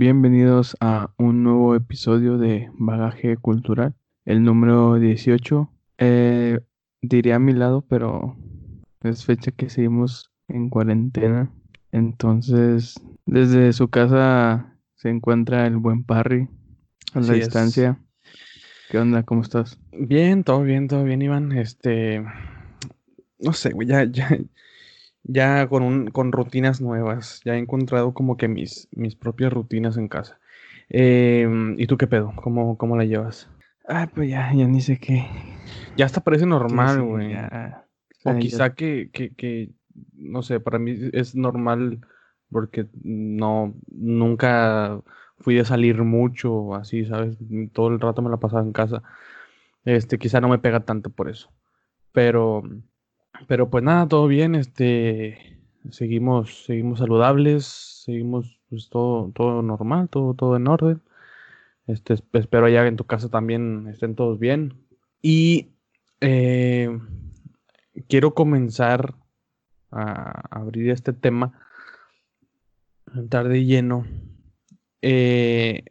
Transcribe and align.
bienvenidos 0.00 0.78
a 0.80 1.12
un 1.18 1.42
nuevo 1.44 1.74
episodio 1.74 2.38
de 2.38 2.70
Bagaje 2.72 3.36
Cultural, 3.36 3.92
el 4.24 4.42
número 4.42 4.94
18. 4.94 5.70
Eh, 5.98 6.58
diría 7.02 7.36
a 7.36 7.38
mi 7.38 7.52
lado, 7.52 7.84
pero 7.86 8.34
es 9.02 9.26
fecha 9.26 9.50
que 9.50 9.68
seguimos 9.68 10.32
en 10.48 10.70
cuarentena. 10.70 11.52
Entonces, 11.92 12.94
desde 13.26 13.74
su 13.74 13.88
casa 13.88 14.74
se 14.94 15.10
encuentra 15.10 15.66
el 15.66 15.76
buen 15.76 16.02
Parry 16.02 16.48
a 17.12 17.20
la 17.20 17.34
es. 17.34 17.40
distancia. 17.40 17.98
¿Qué 18.88 18.96
onda? 18.96 19.22
¿Cómo 19.24 19.42
estás? 19.42 19.78
Bien, 19.92 20.44
todo 20.44 20.62
bien, 20.62 20.88
todo 20.88 21.04
bien, 21.04 21.20
Iván. 21.20 21.52
Este, 21.52 22.24
no 23.38 23.52
sé, 23.52 23.72
güey, 23.72 23.86
ya, 23.86 24.04
ya, 24.04 24.30
ya 25.24 25.68
con 25.68 25.82
un, 25.82 26.06
con 26.10 26.32
rutinas 26.32 26.80
nuevas. 26.80 27.40
Ya 27.44 27.54
he 27.54 27.58
encontrado 27.58 28.14
como 28.14 28.36
que 28.36 28.48
mis, 28.48 28.88
mis 28.92 29.14
propias 29.16 29.52
rutinas 29.52 29.96
en 29.96 30.08
casa. 30.08 30.38
Em, 30.88 31.78
¿y 31.78 31.86
tú 31.86 31.96
qué 31.96 32.06
pedo? 32.06 32.32
¿Cómo, 32.36 32.76
cómo 32.76 32.96
la 32.96 33.04
llevas? 33.04 33.48
Ah, 33.88 34.08
pues 34.14 34.28
ya, 34.30 34.52
ya 34.52 34.66
ni 34.66 34.80
sé 34.80 34.98
qué. 34.98 35.26
Ya 35.96 36.06
hasta 36.06 36.20
parece 36.20 36.46
normal, 36.46 36.96
sí, 36.96 37.06
güey. 37.06 37.34
O 37.34 37.38
sea, 38.22 38.32
ya- 38.32 38.38
quizá 38.38 38.74
que, 38.74 39.10
que, 39.12 39.34
que, 39.34 39.70
no 40.14 40.42
sé, 40.42 40.60
para 40.60 40.78
mí 40.78 40.96
es 41.12 41.34
normal 41.34 42.00
porque 42.50 42.86
no, 43.02 43.74
nunca 43.90 45.00
fui 45.38 45.54
de 45.54 45.64
salir 45.64 46.02
mucho, 46.02 46.74
así, 46.74 47.04
¿sabes? 47.06 47.36
Todo 47.72 47.88
el 47.88 48.00
rato 48.00 48.22
me 48.22 48.30
la 48.30 48.36
pasaba 48.38 48.62
en 48.62 48.72
casa. 48.72 49.02
Este, 49.84 50.18
quizá 50.18 50.40
no 50.40 50.48
me 50.48 50.58
pega 50.58 50.80
tanto 50.80 51.10
por 51.10 51.28
eso. 51.30 51.50
Pero, 52.12 52.62
pero 53.46 53.70
pues 53.70 53.82
nada, 53.84 54.06
todo 54.08 54.26
bien, 54.26 54.54
este, 54.54 55.58
seguimos, 55.90 56.64
seguimos 56.64 56.98
saludables, 56.98 57.64
seguimos 58.04 58.60
pues 58.68 58.88
todo, 58.88 59.30
todo 59.34 59.62
normal, 59.62 60.08
todo, 60.08 60.34
todo 60.34 60.56
en 60.56 60.68
orden. 60.68 61.02
Este, 61.86 62.14
es- 62.14 62.24
espero 62.34 62.66
allá 62.66 62.86
en 62.86 62.96
tu 62.96 63.04
casa 63.04 63.28
también 63.28 63.88
estén 63.88 64.14
todos 64.14 64.38
bien. 64.38 64.74
Y 65.22 65.70
eh, 66.20 66.98
quiero 68.08 68.34
comenzar 68.34 69.14
a 69.90 70.42
abrir 70.50 70.90
este 70.90 71.12
tema, 71.12 71.52
entrar 73.14 73.48
de 73.48 73.64
lleno. 73.64 74.06
Eh, 75.02 75.84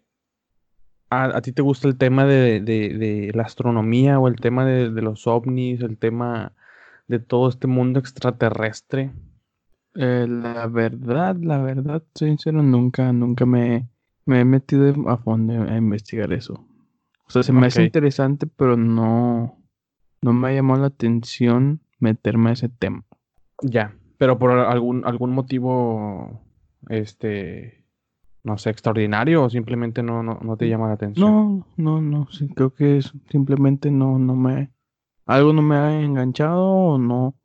¿a, 1.10 1.38
a 1.38 1.42
ti 1.42 1.52
te 1.52 1.62
gusta 1.62 1.88
el 1.88 1.98
tema 1.98 2.26
de, 2.26 2.62
de- 2.62 2.98
de 2.98 3.32
la 3.34 3.44
astronomía 3.44 4.20
o 4.20 4.28
el 4.28 4.38
tema 4.38 4.66
de, 4.66 4.90
de 4.92 5.02
los 5.02 5.28
ovnis, 5.28 5.82
el 5.82 5.98
tema 5.98 6.54
de 7.10 7.20
todo 7.20 7.50
este 7.50 7.68
mundo 7.68 8.00
extraterrestre? 8.00 9.12
Eh, 9.96 10.28
la 10.30 10.68
verdad, 10.68 11.36
la 11.42 11.58
verdad, 11.58 12.04
soy 12.14 12.30
sincero, 12.30 12.62
nunca, 12.62 13.12
nunca 13.12 13.46
me, 13.46 13.90
me 14.26 14.42
he 14.42 14.46
metido 14.46 15.10
a 15.10 15.18
fondo 15.18 15.64
a 15.64 15.76
investigar 15.76 16.32
eso. 16.32 16.66
O 17.28 17.32
sea, 17.32 17.44
se 17.44 17.52
me 17.52 17.68
hace 17.68 17.84
interesante, 17.84 18.48
pero 18.48 18.78
no, 18.78 19.58
no 20.22 20.34
me 20.34 20.48
ha 20.48 20.54
llamado 20.54 20.82
la 20.82 20.88
atención 20.88 21.82
meterme 22.00 22.52
a 22.52 22.54
ese 22.54 22.70
tema. 22.70 23.04
Ya, 23.64 23.96
pero 24.18 24.38
por 24.38 24.52
algún, 24.52 25.06
algún 25.06 25.32
motivo, 25.32 26.42
este, 26.90 27.86
no 28.44 28.58
sé, 28.60 28.70
extraordinario 28.70 29.44
o 29.44 29.50
simplemente 29.50 30.04
no, 30.04 30.22
no, 30.22 30.40
no 30.42 30.58
te 30.58 30.70
llama 30.70 30.88
la 30.88 30.94
atención. 30.94 31.30
No, 31.30 31.68
no, 31.78 32.02
no, 32.02 32.28
sí, 32.32 32.48
creo 32.50 32.74
que 32.74 32.98
es, 32.98 33.14
simplemente 33.30 33.90
no, 33.90 34.20
no 34.20 34.36
me, 34.36 34.72
algo 35.30 35.54
no 35.54 35.62
me 35.62 35.76
ha 35.76 36.02
enganchado 36.02 36.66
o 36.66 36.98
no, 36.98 37.36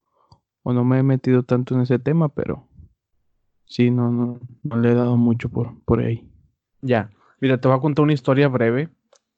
o 0.63 0.73
no 0.73 0.85
me 0.85 0.99
he 0.99 1.03
metido 1.03 1.43
tanto 1.43 1.75
en 1.75 1.83
ese 1.83 1.99
tema, 1.99 2.31
pero 2.31 2.67
sí, 3.67 3.91
no, 3.91 4.11
no, 4.11 4.41
no 4.63 4.77
le 4.79 4.91
he 4.91 4.95
dado 4.95 5.19
mucho 5.19 5.51
por, 5.51 5.79
por 5.85 6.01
ahí. 6.01 6.27
Ya, 6.81 7.11
mira, 7.41 7.61
te 7.61 7.69
voy 7.69 7.77
a 7.77 7.81
contar 7.81 8.05
una 8.05 8.15
historia 8.15 8.49
breve. 8.49 8.89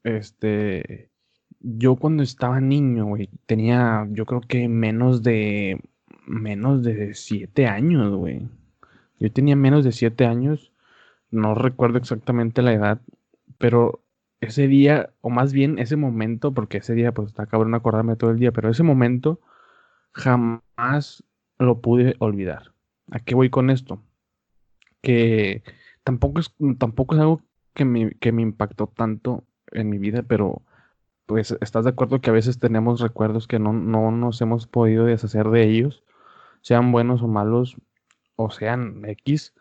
Este, 0.05 1.11
yo 1.59 1.97
cuando 1.97 2.23
estaba 2.23 2.61
niño, 2.61 3.07
güey, 3.07 3.31
tenía, 3.47 4.07
yo 4.11 4.27
creo 4.27 4.41
que 4.41 4.69
menos 4.69 5.25
de, 5.25 5.81
menos 6.25 6.85
de 6.85 7.15
siete 7.15 7.67
años, 7.67 8.15
güey. 8.15 8.49
Yo 9.19 9.33
tenía 9.33 9.57
menos 9.57 9.83
de 9.83 9.91
siete 9.91 10.25
años, 10.25 10.73
no 11.33 11.57
recuerdo 11.57 11.99
exactamente 11.99 12.63
la 12.63 12.75
edad, 12.75 13.01
pero 13.59 14.06
ese 14.41 14.69
día, 14.69 15.11
o 15.21 15.31
más 15.31 15.53
bien 15.53 15.79
ese 15.79 15.97
momento, 15.97 16.53
porque 16.53 16.79
ese 16.79 16.95
día, 16.95 17.13
pues 17.13 17.29
está 17.29 17.47
cabrón 17.47 17.75
acordarme 17.75 18.17
todo 18.17 18.31
el 18.31 18.39
día, 18.39 18.53
pero 18.53 18.71
ese 18.71 18.83
momento 18.83 19.41
jamás 20.13 21.25
lo 21.59 21.81
pude 21.81 22.17
olvidar. 22.19 22.73
¿A 23.11 23.21
qué 23.21 23.35
voy 23.35 23.51
con 23.51 23.71
esto? 23.71 24.03
Que 25.01 25.63
tampoco 26.05 26.41
es, 26.41 26.55
tampoco 26.79 27.15
es 27.15 27.21
algo 27.21 27.43
que 27.75 27.85
me, 27.85 28.13
que 28.15 28.33
me 28.33 28.43
impactó 28.43 28.89
tanto 28.89 29.45
en 29.73 29.91
mi 29.91 29.99
vida, 29.99 30.23
pero 30.23 30.63
pues 31.27 31.57
estás 31.61 31.85
de 31.85 31.91
acuerdo 31.91 32.21
que 32.21 32.31
a 32.31 32.33
veces 32.33 32.59
tenemos 32.59 33.01
recuerdos 33.01 33.47
que 33.49 33.59
no, 33.59 33.73
no 33.73 34.11
nos 34.11 34.41
hemos 34.41 34.67
podido 34.67 35.05
deshacer 35.05 35.49
de 35.51 35.65
ellos, 35.65 36.05
sean 36.63 36.93
buenos 36.93 37.23
o 37.23 37.29
malos, 37.29 37.77
o 38.37 38.51
sean 38.51 39.05
X, 39.05 39.55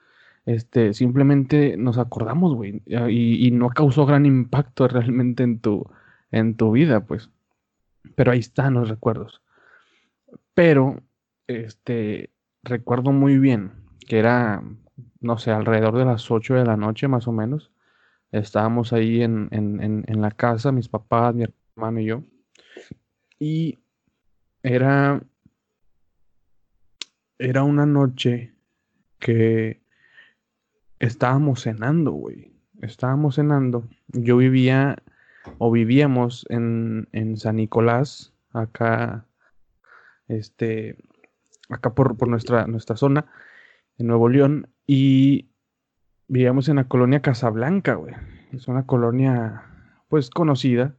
este, 0.46 0.94
simplemente 0.94 1.78
nos 1.78 1.98
acordamos, 1.98 2.54
güey, 2.56 2.82
y, 2.86 3.48
y 3.48 3.52
no 3.52 3.70
causó 3.70 4.06
gran 4.06 4.26
impacto 4.26 4.88
realmente 4.90 5.44
en 5.44 5.60
tu, 5.60 5.86
en 6.32 6.56
tu 6.58 6.72
vida, 6.72 7.06
pues. 7.06 7.30
Pero 8.16 8.32
ahí 8.32 8.40
están 8.40 8.76
los 8.76 8.90
recuerdos. 8.90 9.42
Pero, 10.54 11.02
este, 11.48 12.32
recuerdo 12.64 13.12
muy 13.12 13.38
bien 13.38 13.72
que 14.08 14.20
era, 14.20 14.64
no 15.20 15.38
sé, 15.38 15.52
alrededor 15.52 15.98
de 15.98 16.06
las 16.06 16.30
8 16.32 16.56
de 16.56 16.66
la 16.66 16.78
noche 16.78 17.08
más 17.08 17.28
o 17.28 17.32
menos. 17.32 17.72
Estábamos 18.32 18.94
ahí 18.94 19.22
en, 19.22 19.48
en- 19.52 19.82
en- 19.82 20.04
en 20.08 20.22
la 20.22 20.32
casa, 20.32 20.72
mis 20.72 20.90
papás, 20.90 21.34
mi 21.36 21.46
hermano 21.76 22.00
y 22.00 22.06
yo. 22.06 22.24
Y 23.40 23.78
era, 24.64 25.22
era 27.38 27.64
una 27.64 27.86
noche 27.86 28.54
que 29.20 29.82
estábamos 31.00 31.64
cenando, 31.64 32.12
güey. 32.12 32.52
Estábamos 32.82 33.36
cenando. 33.36 33.88
Yo 34.08 34.38
vivía 34.38 34.98
o 35.58 35.72
vivíamos 35.72 36.46
en, 36.50 37.08
en 37.12 37.38
San 37.38 37.58
Nicolás, 37.58 38.34
acá, 38.52 39.26
este, 40.28 40.98
acá 41.70 41.94
por, 41.94 42.18
por 42.18 42.28
nuestra, 42.28 42.68
nuestra 42.68 42.96
zona, 42.96 43.26
en 43.98 44.08
Nuevo 44.08 44.30
León, 44.30 44.68
y 44.88 45.50
vivíamos 46.28 46.70
en 46.70 46.78
la 46.78 46.88
colonia 46.88 47.22
Casablanca, 47.22 47.96
güey. 47.96 48.16
Es 48.52 48.68
una 48.68 48.86
colonia, 48.86 49.64
pues, 50.10 50.30
conocida 50.30 50.96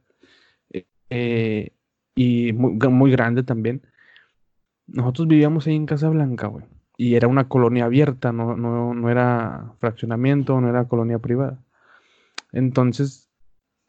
eh, 1.09 1.71
y 2.15 2.53
muy, 2.53 2.73
muy 2.89 3.11
grande 3.11 3.43
también. 3.43 3.81
Nosotros 4.87 5.27
vivíamos 5.27 5.67
ahí 5.67 5.75
en 5.75 5.85
Casablanca, 5.85 6.47
güey. 6.47 6.65
Y 6.97 7.15
era 7.15 7.27
una 7.27 7.47
colonia 7.49 7.85
abierta, 7.85 8.31
no, 8.33 8.57
no, 8.57 8.93
no 8.93 9.09
era 9.09 9.73
fraccionamiento, 9.79 10.59
no 10.61 10.69
era 10.69 10.87
colonia 10.87 11.19
privada. 11.19 11.59
Entonces, 12.51 13.29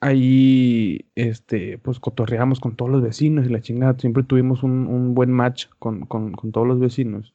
ahí, 0.00 1.10
este, 1.16 1.78
pues 1.78 2.00
cotorreamos 2.00 2.60
con 2.60 2.76
todos 2.76 2.90
los 2.90 3.02
vecinos 3.02 3.46
y 3.46 3.50
la 3.50 3.60
chingada. 3.62 3.98
Siempre 3.98 4.24
tuvimos 4.24 4.62
un, 4.64 4.86
un 4.88 5.14
buen 5.14 5.32
match 5.32 5.66
con, 5.78 6.06
con- 6.06 6.32
con 6.32 6.52
todos 6.52 6.66
los 6.68 6.80
vecinos. 6.80 7.34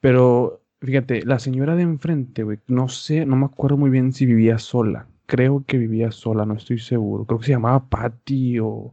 Pero, 0.00 0.62
fíjate, 0.80 1.24
la 1.24 1.38
señora 1.38 1.76
de 1.76 1.82
enfrente, 1.82 2.42
güey, 2.44 2.58
no 2.68 2.88
sé, 2.88 3.26
no 3.26 3.36
me 3.36 3.46
acuerdo 3.46 3.76
muy 3.76 3.90
bien 3.90 4.12
si 4.12 4.26
vivía 4.26 4.58
sola. 4.58 5.08
Creo 5.26 5.64
que 5.66 5.78
vivía 5.78 6.10
sola, 6.12 6.46
no 6.46 6.54
estoy 6.54 6.78
seguro. 6.78 7.24
Creo 7.26 7.38
que 7.40 7.46
se 7.46 7.52
llamaba 7.52 7.88
Patty 7.88 8.58
o 8.60 8.92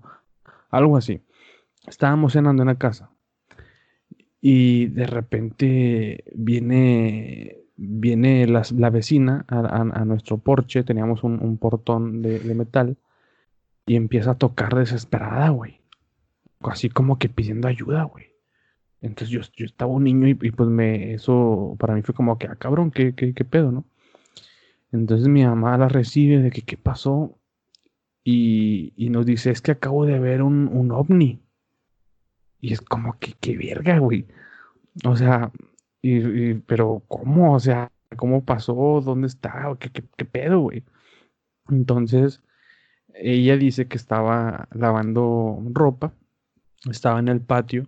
algo 0.72 0.98
así. 0.98 1.22
Estábamos 1.88 2.34
cenando 2.34 2.64
en 2.64 2.68
la 2.70 2.78
casa. 2.78 3.11
Y 4.42 4.88
de 4.88 5.06
repente 5.08 6.24
viene, 6.36 7.60
viene 7.78 8.48
las- 8.48 8.72
la, 8.72 8.90
vecina 8.90 9.46
a, 9.48 9.60
a- 9.60 10.02
a 10.02 10.06
nuestro 10.06 10.38
porche, 10.40 10.84
teníamos 10.84 11.24
un, 11.24 11.40
un 11.44 11.58
portón 11.58 12.22
de, 12.22 12.40
de 12.40 12.56
metal, 12.56 12.98
y 13.86 13.96
empieza 13.96 14.32
a 14.32 14.38
tocar 14.38 14.76
desesperada, 14.76 15.50
güey. 15.50 15.82
Así 16.62 16.90
como 16.90 17.20
que 17.20 17.30
pidiendo 17.30 17.68
ayuda, 17.68 18.04
güey. 18.04 18.26
Entonces 19.02 19.30
yo, 19.30 19.42
yo 19.58 19.66
estaba 19.66 19.92
un 19.94 20.06
niño 20.06 20.28
y, 20.28 20.32
y 20.42 20.52
pues 20.52 20.70
me, 20.70 21.14
eso 21.14 21.76
para 21.80 21.96
mí 21.96 22.02
fue 22.04 22.16
como 22.16 22.38
que, 22.40 22.48
ah, 22.48 22.56
cabrón, 22.58 22.92
¿qué, 22.92 23.16
qué, 23.16 23.34
qué 23.34 23.46
pedo, 23.46 23.72
no? 23.72 23.86
Entonces 24.92 25.28
mi 25.28 25.44
mamá 25.46 25.78
la 25.78 25.88
recibe 25.88 26.40
de 26.40 26.52
que 26.52 26.64
qué 26.64 26.78
pasó 26.78 27.38
y, 28.24 28.94
y 28.98 29.10
nos 29.10 29.26
dice, 29.26 29.52
es 29.52 29.62
que 29.62 29.72
acabo 29.72 30.06
de 30.06 30.20
ver 30.20 30.44
un, 30.44 30.68
un 30.70 30.92
ovni. 30.92 31.42
Y 32.62 32.74
es 32.74 32.82
como 32.82 33.18
que, 33.20 33.34
qué 33.40 33.58
verga, 33.58 34.00
güey. 34.00 34.28
O 35.06 35.16
sea, 35.16 35.52
y, 36.02 36.56
pero 36.56 37.04
¿cómo? 37.08 37.56
O 37.56 37.60
sea, 37.60 37.92
¿cómo 38.18 38.46
pasó? 38.46 39.02
¿Dónde 39.04 39.28
está? 39.28 39.76
¿Qué, 39.80 39.90
qué, 39.92 40.04
qué 40.18 40.26
pedo, 40.26 40.60
güey? 40.62 40.84
Entonces, 41.70 42.42
ella 43.16 43.58
dice 43.58 43.88
que 43.88 43.98
estaba 43.98 44.68
lavando 44.74 45.60
ropa, 45.74 46.14
estaba 46.90 47.20
en 47.20 47.30
el 47.30 47.42
patio, 47.42 47.88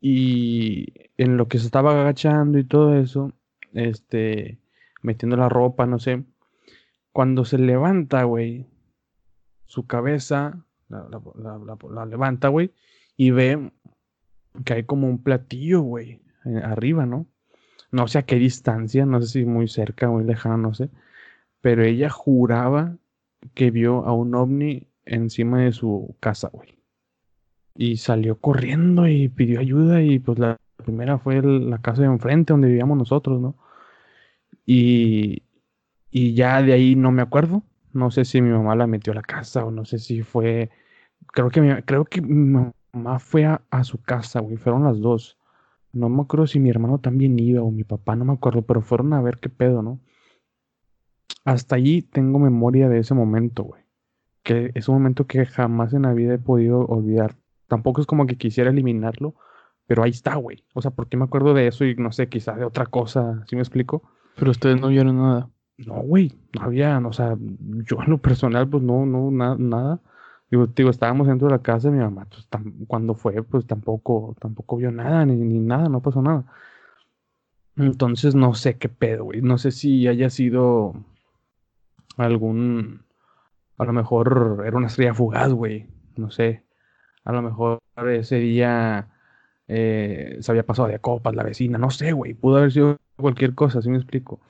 y 0.00 1.10
en 1.18 1.36
lo 1.36 1.48
que 1.48 1.58
se 1.58 1.66
estaba 1.66 2.00
agachando 2.00 2.58
y 2.58 2.64
todo 2.64 2.96
eso, 2.96 3.32
este, 3.72 4.58
metiendo 5.02 5.36
la 5.36 5.48
ropa, 5.48 5.86
no 5.86 5.98
sé, 5.98 6.24
cuando 7.12 7.44
se 7.44 7.58
levanta, 7.58 8.24
güey, 8.24 8.66
su 9.66 9.86
cabeza, 9.86 10.64
la, 10.88 12.06
levanta, 12.06 12.48
güey, 12.48 12.72
y 13.20 13.32
ve 13.32 13.70
que 14.64 14.72
hay 14.72 14.84
como 14.84 15.06
un 15.06 15.22
platillo, 15.22 15.82
güey, 15.82 16.22
eh, 16.46 16.62
arriba, 16.64 17.04
¿no? 17.04 17.26
No 17.92 18.08
sé 18.08 18.16
a 18.16 18.22
qué 18.22 18.36
distancia, 18.36 19.04
no 19.04 19.20
sé 19.20 19.28
si 19.28 19.44
muy 19.44 19.68
cerca 19.68 20.08
o 20.08 20.14
muy 20.14 20.24
lejano, 20.24 20.56
no 20.56 20.72
sé. 20.72 20.88
Pero 21.60 21.84
ella 21.84 22.08
juraba 22.08 22.96
que 23.52 23.70
vio 23.70 24.06
a 24.06 24.14
un 24.14 24.34
ovni 24.34 24.88
encima 25.04 25.60
de 25.60 25.72
su 25.72 26.16
casa, 26.18 26.48
güey. 26.50 26.78
Y 27.76 27.98
salió 27.98 28.38
corriendo 28.40 29.06
y 29.06 29.28
pidió 29.28 29.60
ayuda 29.60 30.00
y 30.00 30.18
pues 30.18 30.38
la 30.38 30.56
primera 30.78 31.18
fue 31.18 31.42
la 31.42 31.76
casa 31.76 32.00
de 32.00 32.08
enfrente 32.08 32.54
donde 32.54 32.68
vivíamos 32.68 32.96
nosotros, 32.96 33.38
¿no? 33.38 33.54
Y, 34.64 35.42
y 36.10 36.32
ya 36.32 36.62
de 36.62 36.72
ahí 36.72 36.96
no 36.96 37.12
me 37.12 37.20
acuerdo. 37.20 37.64
No 37.92 38.10
sé 38.10 38.24
si 38.24 38.40
mi 38.40 38.48
mamá 38.48 38.76
la 38.76 38.86
metió 38.86 39.12
a 39.12 39.16
la 39.16 39.22
casa 39.22 39.62
o 39.66 39.70
no 39.70 39.84
sé 39.84 39.98
si 39.98 40.22
fue... 40.22 40.70
Creo 41.26 41.50
que 41.50 41.60
mi, 41.60 41.82
creo 41.82 42.06
que 42.06 42.22
mi 42.22 42.48
mamá 42.50 42.72
fue 43.18 43.44
a, 43.44 43.62
a 43.70 43.84
su 43.84 44.00
casa, 44.02 44.40
güey. 44.40 44.56
Fueron 44.56 44.84
las 44.84 45.00
dos. 45.00 45.38
No 45.92 46.08
me 46.08 46.22
acuerdo 46.22 46.46
si 46.46 46.60
mi 46.60 46.70
hermano 46.70 46.98
también 46.98 47.38
iba 47.38 47.62
o 47.62 47.70
mi 47.70 47.84
papá, 47.84 48.14
no 48.14 48.24
me 48.24 48.32
acuerdo, 48.32 48.62
pero 48.62 48.80
fueron 48.80 49.12
a 49.12 49.22
ver 49.22 49.38
qué 49.38 49.48
pedo, 49.48 49.82
¿no? 49.82 50.00
Hasta 51.44 51.76
allí 51.76 52.02
tengo 52.02 52.38
memoria 52.38 52.88
de 52.88 52.98
ese 52.98 53.14
momento, 53.14 53.64
güey. 53.64 53.82
Que 54.42 54.70
es 54.74 54.88
un 54.88 54.96
momento 54.96 55.26
que 55.26 55.46
jamás 55.46 55.92
en 55.92 56.02
la 56.02 56.12
vida 56.12 56.34
he 56.34 56.38
podido 56.38 56.80
olvidar. 56.86 57.36
Tampoco 57.66 58.00
es 58.00 58.06
como 58.06 58.26
que 58.26 58.36
quisiera 58.36 58.70
eliminarlo, 58.70 59.34
pero 59.86 60.02
ahí 60.02 60.10
está, 60.10 60.36
güey. 60.36 60.64
O 60.74 60.82
sea, 60.82 60.92
¿por 60.92 61.08
qué 61.08 61.16
me 61.16 61.24
acuerdo 61.24 61.54
de 61.54 61.66
eso 61.66 61.84
y 61.84 61.94
no 61.96 62.12
sé, 62.12 62.28
quizás 62.28 62.58
de 62.58 62.64
otra 62.64 62.86
cosa? 62.86 63.44
¿Sí 63.48 63.56
me 63.56 63.62
explico? 63.62 64.02
Pero 64.36 64.50
ustedes 64.50 64.80
no 64.80 64.88
vieron 64.88 65.16
nada. 65.18 65.50
No, 65.78 65.94
güey, 66.02 66.32
no 66.54 66.62
había, 66.62 66.98
o 66.98 67.12
sea, 67.12 67.36
yo 67.38 68.02
en 68.02 68.10
lo 68.10 68.18
personal, 68.18 68.68
pues 68.68 68.82
no, 68.82 69.06
no, 69.06 69.30
nada. 69.30 70.00
Digo, 70.50 70.66
digo, 70.66 70.90
estábamos 70.90 71.28
dentro 71.28 71.46
de 71.48 71.54
la 71.54 71.62
casa 71.62 71.88
de 71.88 71.96
mi 71.96 72.02
mamá, 72.02 72.26
pues 72.28 72.48
cuando 72.88 73.14
fue, 73.14 73.42
pues 73.42 73.66
tampoco, 73.66 74.34
tampoco 74.40 74.76
vio 74.76 74.90
nada, 74.90 75.24
ni, 75.24 75.36
ni 75.36 75.60
nada, 75.60 75.88
no 75.88 76.00
pasó 76.00 76.22
nada. 76.22 76.44
Entonces 77.76 78.34
no 78.34 78.54
sé 78.54 78.76
qué 78.76 78.88
pedo, 78.88 79.24
güey. 79.24 79.42
No 79.42 79.58
sé 79.58 79.70
si 79.70 80.08
haya 80.08 80.28
sido 80.28 80.94
algún, 82.16 83.04
a 83.78 83.84
lo 83.84 83.92
mejor 83.92 84.64
era 84.66 84.76
una 84.76 84.88
estrella 84.88 85.14
fugaz, 85.14 85.52
güey. 85.52 85.86
No 86.16 86.30
sé. 86.30 86.64
A 87.24 87.32
lo 87.32 87.42
mejor 87.42 87.80
ese 88.08 88.36
día 88.36 89.08
eh, 89.68 90.38
se 90.40 90.52
había 90.52 90.66
pasado 90.66 90.88
de 90.88 90.98
copas 90.98 91.34
la 91.34 91.44
vecina, 91.44 91.78
no 91.78 91.90
sé, 91.90 92.12
güey. 92.12 92.34
Pudo 92.34 92.56
haber 92.58 92.72
sido 92.72 92.98
cualquier 93.16 93.54
cosa, 93.54 93.80
si 93.82 93.88
me 93.88 93.98
explico. 93.98 94.40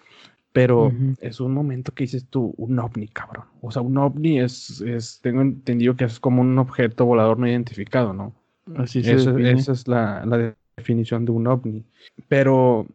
Pero 0.52 0.92
es 1.20 1.38
un 1.38 1.54
momento 1.54 1.92
que 1.92 2.04
dices 2.04 2.26
tú, 2.28 2.54
un 2.56 2.78
ovni, 2.80 3.06
cabrón. 3.06 3.44
O 3.60 3.70
sea, 3.70 3.82
un 3.82 3.96
ovni 3.98 4.40
es, 4.40 4.80
es, 4.80 5.20
tengo 5.22 5.42
entendido 5.42 5.94
que 5.94 6.04
es 6.04 6.18
como 6.18 6.42
un 6.42 6.58
objeto 6.58 7.04
volador 7.04 7.38
no 7.38 7.46
identificado, 7.46 8.12
¿no? 8.12 8.34
Así 8.76 8.98
Esa, 9.00 9.38
esa 9.38 9.72
es 9.72 9.86
la, 9.86 10.24
la, 10.26 10.54
definición 10.76 11.24
de 11.24 11.32
un 11.32 11.46
ovni. 11.46 11.84
Pero 12.28 12.86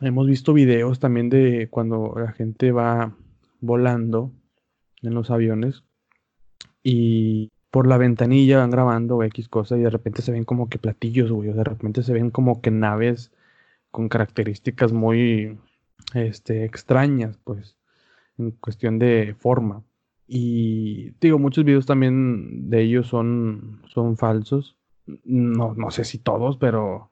hemos 0.00 0.26
visto 0.26 0.52
videos 0.52 1.00
también 1.00 1.30
de 1.30 1.68
cuando 1.68 2.14
la 2.16 2.32
gente 2.32 2.70
va 2.70 3.12
volando 3.60 4.30
en 5.02 5.14
los 5.14 5.30
aviones 5.30 5.82
y 6.82 7.50
por 7.70 7.86
la 7.86 7.98
ventanilla 7.98 8.58
van 8.58 8.70
grabando 8.70 9.22
X 9.22 9.48
cosas 9.48 9.78
y 9.78 9.82
de 9.82 9.90
repente 9.90 10.22
se 10.22 10.32
ven 10.32 10.44
como 10.44 10.68
que 10.68 10.78
platillos, 10.78 11.30
güey, 11.30 11.50
o 11.50 11.54
de 11.54 11.64
repente 11.64 12.02
se 12.02 12.12
ven 12.12 12.30
como 12.30 12.60
que 12.60 12.70
naves 12.70 13.32
con 13.90 14.08
características 14.08 14.92
muy 14.92 15.58
este, 16.14 16.64
extrañas, 16.64 17.38
pues, 17.44 17.76
en 18.38 18.52
cuestión 18.52 18.98
de 18.98 19.34
forma. 19.38 19.84
Y 20.26 21.10
digo, 21.20 21.38
muchos 21.38 21.64
videos 21.64 21.86
también 21.86 22.70
de 22.70 22.82
ellos 22.82 23.08
son, 23.08 23.82
son 23.88 24.16
falsos. 24.16 24.76
No, 25.24 25.74
no 25.74 25.90
sé 25.90 26.04
si 26.04 26.18
todos, 26.18 26.56
pero 26.56 27.10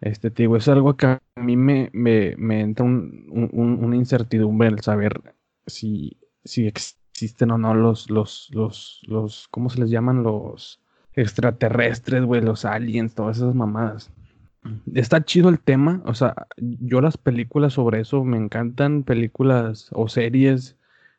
este, 0.00 0.30
digo, 0.30 0.56
es 0.56 0.68
algo 0.68 0.96
que 0.96 1.06
a 1.06 1.20
mí 1.36 1.56
me, 1.56 1.90
me, 1.92 2.60
entra 2.60 2.84
una 2.84 3.96
incertidumbre 3.96 4.68
el 4.68 4.80
saber 4.80 5.34
si, 5.66 6.18
si 6.44 6.66
existen 6.66 7.50
o 7.50 7.58
no 7.58 7.74
los, 7.74 8.10
los, 8.10 8.48
los, 8.52 9.00
los, 9.06 9.48
¿cómo 9.48 9.68
se 9.70 9.80
les 9.80 9.90
llaman? 9.90 10.22
Los 10.22 10.80
extraterrestres, 11.14 12.24
güey, 12.24 12.40
los 12.40 12.64
aliens, 12.64 13.14
todas 13.14 13.38
esas 13.38 13.54
mamadas. 13.54 14.10
Está 14.94 15.24
chido 15.24 15.48
el 15.48 15.58
tema, 15.58 16.02
o 16.04 16.14
sea, 16.14 16.34
yo 16.58 17.00
las 17.00 17.16
películas 17.16 17.74
sobre 17.74 18.00
eso 18.00 18.24
me 18.24 18.36
encantan, 18.36 19.04
películas 19.04 19.88
o 19.92 20.08
series, 20.08 20.76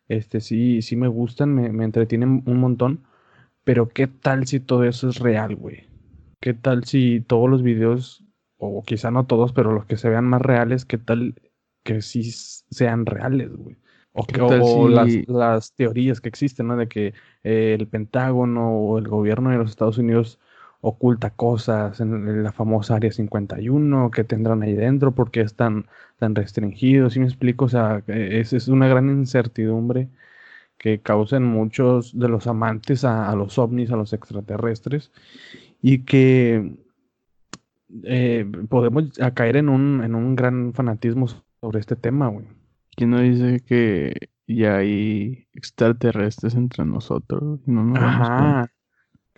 este 0.07 0.41
sí, 0.41 0.81
sí 0.83 0.95
me 0.95 1.07
gustan, 1.07 1.53
me, 1.55 1.71
me 1.71 1.85
entretienen 1.85 2.43
un 2.45 2.59
montón, 2.59 3.03
pero 3.63 3.89
¿qué 3.89 4.07
tal 4.07 4.45
si 4.45 4.59
todo 4.59 4.83
eso 4.83 5.09
es 5.09 5.19
real, 5.19 5.55
güey? 5.55 5.87
¿Qué 6.39 6.53
tal 6.53 6.83
si 6.83 7.21
todos 7.21 7.49
los 7.49 7.63
videos, 7.63 8.23
o 8.57 8.83
quizá 8.83 9.09
no 9.09 9.25
todos, 9.25 9.53
pero 9.53 9.71
los 9.71 9.85
que 9.85 9.97
se 9.97 10.09
vean 10.09 10.25
más 10.25 10.41
reales, 10.41 10.85
qué 10.85 10.99
tal 10.99 11.35
que 11.83 12.01
sí 12.01 12.23
sean 12.31 13.05
reales, 13.07 13.55
güey? 13.55 13.77
O, 14.13 14.25
que, 14.25 14.41
o 14.41 14.89
las, 14.89 15.09
las, 15.27 15.73
teorías 15.73 16.19
que 16.19 16.29
existen, 16.29 16.67
¿no? 16.67 16.75
De 16.75 16.87
que 16.87 17.13
eh, 17.43 17.77
el 17.79 17.87
Pentágono 17.87 18.71
o 18.71 18.97
el 18.97 19.07
gobierno 19.07 19.51
de 19.51 19.57
los 19.57 19.69
Estados 19.69 19.97
Unidos 19.97 20.37
oculta 20.81 21.29
cosas 21.29 21.99
en 22.01 22.43
la 22.43 22.51
famosa 22.51 22.95
Área 22.95 23.11
51 23.11 24.11
que 24.11 24.23
tendrán 24.23 24.63
ahí 24.63 24.73
dentro 24.73 25.13
porque 25.13 25.41
están 25.41 25.87
tan 26.17 26.35
restringidos, 26.35 27.13
¿sí 27.13 27.19
me 27.19 27.25
explico? 27.27 27.65
O 27.65 27.69
sea, 27.69 28.03
es, 28.07 28.53
es 28.53 28.67
una 28.67 28.87
gran 28.87 29.09
incertidumbre 29.09 30.09
que 30.77 30.99
causan 30.99 31.43
muchos 31.43 32.17
de 32.17 32.27
los 32.27 32.47
amantes 32.47 33.05
a, 33.05 33.35
los 33.35 33.59
ovnis, 33.59 33.91
a 33.91 33.95
los 33.95 34.13
extraterrestres, 34.13 35.11
y 35.79 35.99
que 35.99 36.75
eh, 38.03 38.51
podemos 38.67 39.11
caer 39.35 39.57
en 39.57 39.69
un, 39.69 40.03
en 40.03 40.15
un 40.15 40.35
gran 40.35 40.73
fanatismo 40.73 41.27
sobre 41.61 41.79
este 41.79 41.95
tema, 41.95 42.29
güey. 42.29 42.47
¿Quién 42.95 43.11
no 43.11 43.19
dice 43.19 43.61
que 43.63 44.29
ya 44.47 44.77
hay 44.77 45.47
extraterrestres 45.53 46.55
entre 46.55 46.83
nosotros? 46.83 47.59
No 47.67 47.83
nos 47.83 47.99
Ajá. 47.99 48.71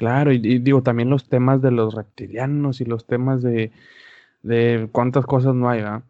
Claro, 0.04 0.34
y, 0.34 0.60
digo, 0.60 0.84
también 0.84 1.10
los 1.10 1.30
temas 1.30 1.62
de 1.62 1.72
los 1.72 1.96
reptilianos 1.96 2.82
y 2.82 2.86
los 2.86 3.08
temas 3.08 3.42
de, 3.42 3.72
de 4.42 4.90
cuántas 4.92 5.26
cosas 5.26 5.56
no 5.56 5.70
hay, 5.70 5.80
¿verdad? 5.82 6.04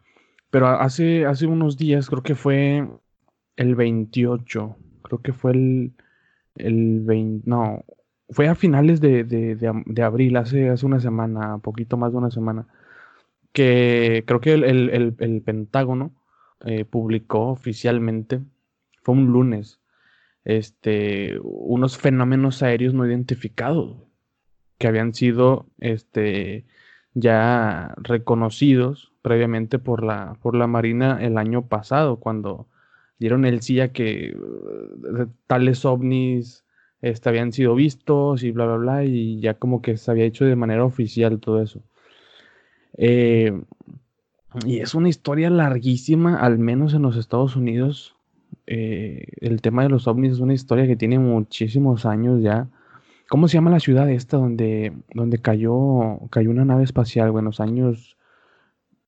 Pero 0.50 0.67
hace, 0.67 1.27
hace 1.27 1.45
unos 1.45 1.77
días, 1.77 2.09
creo 2.09 2.23
que 2.23 2.33
fue 2.33 2.88
el 3.55 3.75
28, 3.75 4.75
creo 5.03 5.21
que 5.21 5.33
fue 5.33 5.51
el, 5.51 5.93
el 6.55 7.01
20, 7.01 7.47
no, 7.47 7.85
fue 8.31 8.47
a 8.47 8.55
finales 8.55 9.00
de, 9.00 9.23
de, 9.25 9.55
de, 9.55 10.01
abril, 10.03 10.38
hace, 10.38 10.69
hace 10.69 10.88
una 10.88 11.00
semana, 11.00 11.59
poquito 11.59 11.95
más 11.95 12.12
de 12.13 12.17
una 12.17 12.31
semana, 12.31 12.67
que 13.51 14.23
creo 14.25 14.41
que 14.41 14.53
el, 14.53 14.63
el, 14.63 15.15
el 15.19 15.41
Pentágono 15.43 16.13
eh, 16.65 16.85
publicó 16.85 17.50
oficialmente, 17.50 18.41
fue 19.03 19.13
un 19.15 19.27
lunes, 19.27 19.82
este, 20.45 21.38
unos 21.41 21.97
fenómenos 21.97 22.63
aéreos 22.63 22.93
no 22.93 23.05
identificados 23.05 23.97
que 24.77 24.88
habían 24.88 25.13
sido 25.13 25.67
este, 25.79 26.65
ya 27.13 27.93
reconocidos 27.97 29.13
previamente 29.21 29.79
por 29.79 30.03
la, 30.03 30.38
por 30.41 30.55
la 30.55 30.67
Marina 30.67 31.19
el 31.21 31.38
año 31.38 31.67
pasado, 31.67 32.17
cuando 32.17 32.67
dieron 33.19 33.45
el 33.45 33.62
sí 33.62 33.79
a 33.79 33.93
que 33.93 34.31
eh, 34.31 34.35
tales 35.47 35.85
ovnis 35.85 36.65
este, 37.01 37.29
habían 37.29 37.53
sido 37.53 37.75
vistos 37.75 38.43
y 38.43 38.51
bla, 38.51 38.65
bla, 38.65 38.77
bla, 38.77 39.05
y 39.05 39.39
ya 39.39 39.53
como 39.53 39.81
que 39.81 39.95
se 39.97 40.12
había 40.12 40.25
hecho 40.25 40.45
de 40.45 40.55
manera 40.55 40.83
oficial 40.83 41.39
todo 41.39 41.62
eso. 41.62 41.81
Eh, 42.97 43.53
y 44.65 44.79
es 44.79 44.93
una 44.93 45.09
historia 45.09 45.50
larguísima, 45.50 46.38
al 46.38 46.59
menos 46.59 46.93
en 46.93 47.01
los 47.01 47.15
Estados 47.15 47.55
Unidos, 47.55 48.15
eh, 48.67 49.25
el 49.41 49.62
tema 49.62 49.83
de 49.83 49.89
los 49.89 50.07
ovnis 50.07 50.33
es 50.33 50.39
una 50.39 50.53
historia 50.53 50.88
que 50.88 50.95
tiene 50.95 51.19
muchísimos 51.19 52.05
años 52.05 52.41
ya. 52.41 52.67
¿Cómo 53.29 53.48
se 53.48 53.55
llama 53.55 53.72
la 53.72 53.79
ciudad 53.79 54.10
esta 54.10 54.38
donde, 54.38 54.93
donde 55.13 55.39
cayó, 55.39 56.19
cayó 56.29 56.50
una 56.50 56.65
nave 56.65 56.83
espacial, 56.83 57.33
en 57.38 57.45
los 57.45 57.60
años, 57.60 58.17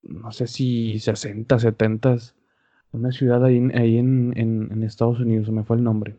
no 0.02 0.32
sé 0.32 0.48
si 0.48 1.00
60, 1.00 1.60
70, 1.60 2.18
una 2.92 3.12
ciudad 3.12 3.44
ahí, 3.44 3.62
ahí 3.74 3.98
en, 3.98 4.34
en, 4.36 4.84
Estados 4.84 5.20
Unidos, 5.20 5.52
me 5.52 5.64
fue 5.64 5.78
el 5.78 5.84
nombre. 5.84 6.16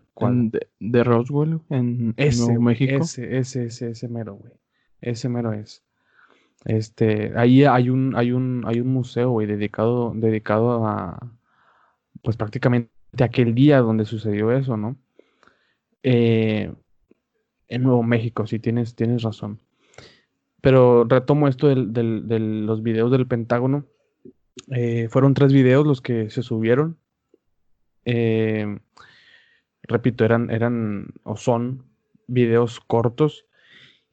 De, 0.80 1.04
Roswell, 1.04 1.60
en, 1.70 2.14
Nuevo 2.16 2.60
México. 2.60 3.02
Ese, 3.02 3.38
ese, 3.38 3.64
ese, 3.64 3.90
ese 3.90 4.08
mero, 4.08 4.36
güey. 4.36 4.52
Ese 5.00 5.28
mero 5.28 5.52
es. 5.52 5.82
Este, 6.64 7.32
ahí 7.36 7.64
hay 7.64 7.90
un, 7.90 8.14
hay 8.16 8.32
un, 8.32 8.64
hay 8.66 8.80
un 8.80 8.88
museo, 8.88 9.30
güey, 9.30 9.46
dedicado, 9.46 10.12
dedicado 10.14 10.86
a, 10.86 11.32
pues 12.22 12.36
prácticamente 12.36 12.95
de 13.16 13.24
aquel 13.24 13.54
día 13.54 13.80
donde 13.80 14.04
sucedió 14.04 14.52
eso, 14.52 14.76
¿no? 14.76 14.96
Eh, 16.02 16.72
en 17.68 17.82
Nuevo 17.82 18.02
México, 18.02 18.46
sí, 18.46 18.58
tienes, 18.58 18.94
tienes 18.94 19.22
razón. 19.22 19.60
Pero 20.60 21.04
retomo 21.04 21.48
esto 21.48 21.68
de 21.68 22.38
los 22.38 22.82
videos 22.82 23.10
del 23.10 23.26
Pentágono. 23.26 23.86
Eh, 24.70 25.08
fueron 25.10 25.34
tres 25.34 25.52
videos 25.52 25.86
los 25.86 26.00
que 26.00 26.30
se 26.30 26.42
subieron. 26.42 26.98
Eh, 28.04 28.78
repito, 29.82 30.24
eran, 30.24 30.50
eran 30.50 31.08
o 31.24 31.36
son 31.36 31.84
videos 32.26 32.80
cortos 32.80 33.45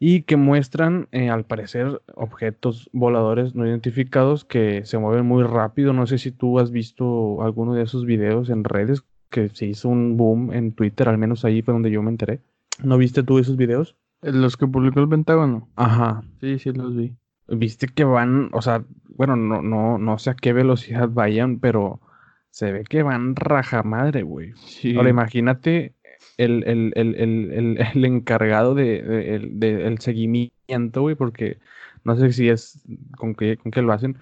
y 0.05 0.23
que 0.23 0.35
muestran, 0.35 1.07
eh, 1.13 1.29
al 1.29 1.45
parecer, 1.45 2.01
objetos 2.15 2.89
voladores 2.91 3.55
no 3.55 3.65
identificados 3.65 4.43
que 4.43 4.83
se 4.83 4.97
mueven 4.97 5.25
muy 5.25 5.43
rápido. 5.43 5.93
No 5.93 6.07
sé 6.07 6.17
si 6.17 6.29
tú 6.29 6.59
has 6.59 6.71
visto 6.71 7.41
alguno 7.41 7.73
de 7.73 7.83
esos 7.83 8.05
videos 8.05 8.49
en 8.49 8.65
redes, 8.65 9.05
que 9.29 9.47
se 9.47 9.65
hizo 9.65 9.87
un 9.87 10.17
boom 10.17 10.51
en 10.51 10.73
Twitter, 10.73 11.07
al 11.07 11.17
menos 11.17 11.45
ahí 11.45 11.61
fue 11.61 11.73
donde 11.73 11.89
yo 11.89 12.03
me 12.03 12.11
enteré. 12.11 12.41
¿No 12.83 12.97
viste 12.97 13.23
tú 13.23 13.39
esos 13.39 13.55
videos? 13.55 13.95
Los 14.21 14.57
que 14.57 14.67
publicó 14.67 14.99
el 14.99 15.07
Pentágono. 15.07 15.69
Ajá. 15.77 16.21
Sí, 16.41 16.59
sí 16.59 16.73
los 16.73 16.93
vi. 16.97 17.15
Viste 17.47 17.87
que 17.87 18.03
van, 18.03 18.49
o 18.51 18.61
sea, 18.61 18.83
bueno, 19.15 19.37
no, 19.37 19.61
no, 19.61 19.99
no 19.99 20.17
sé 20.17 20.31
a 20.31 20.35
qué 20.35 20.51
velocidad 20.51 21.07
vayan, 21.07 21.59
pero 21.59 22.01
se 22.49 22.73
ve 22.73 22.83
que 22.83 23.03
van 23.03 23.37
raja 23.37 23.83
madre, 23.83 24.23
güey. 24.23 24.51
Sí. 24.55 24.97
Ahora 24.97 25.09
imagínate 25.09 25.93
el, 26.37 26.63
el, 26.65 26.93
el, 26.95 27.15
el, 27.15 27.77
el 27.93 28.05
encargado 28.05 28.75
de, 28.75 29.01
de, 29.01 29.49
de, 29.51 29.87
el 29.87 29.99
seguimiento, 29.99 31.01
güey, 31.01 31.15
porque 31.15 31.57
no 32.03 32.15
sé 32.15 32.31
si 32.33 32.49
es 32.49 32.83
con 33.17 33.35
qué, 33.35 33.57
con 33.57 33.71
qué 33.71 33.81
lo 33.81 33.93
hacen, 33.93 34.17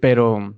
pero 0.00 0.54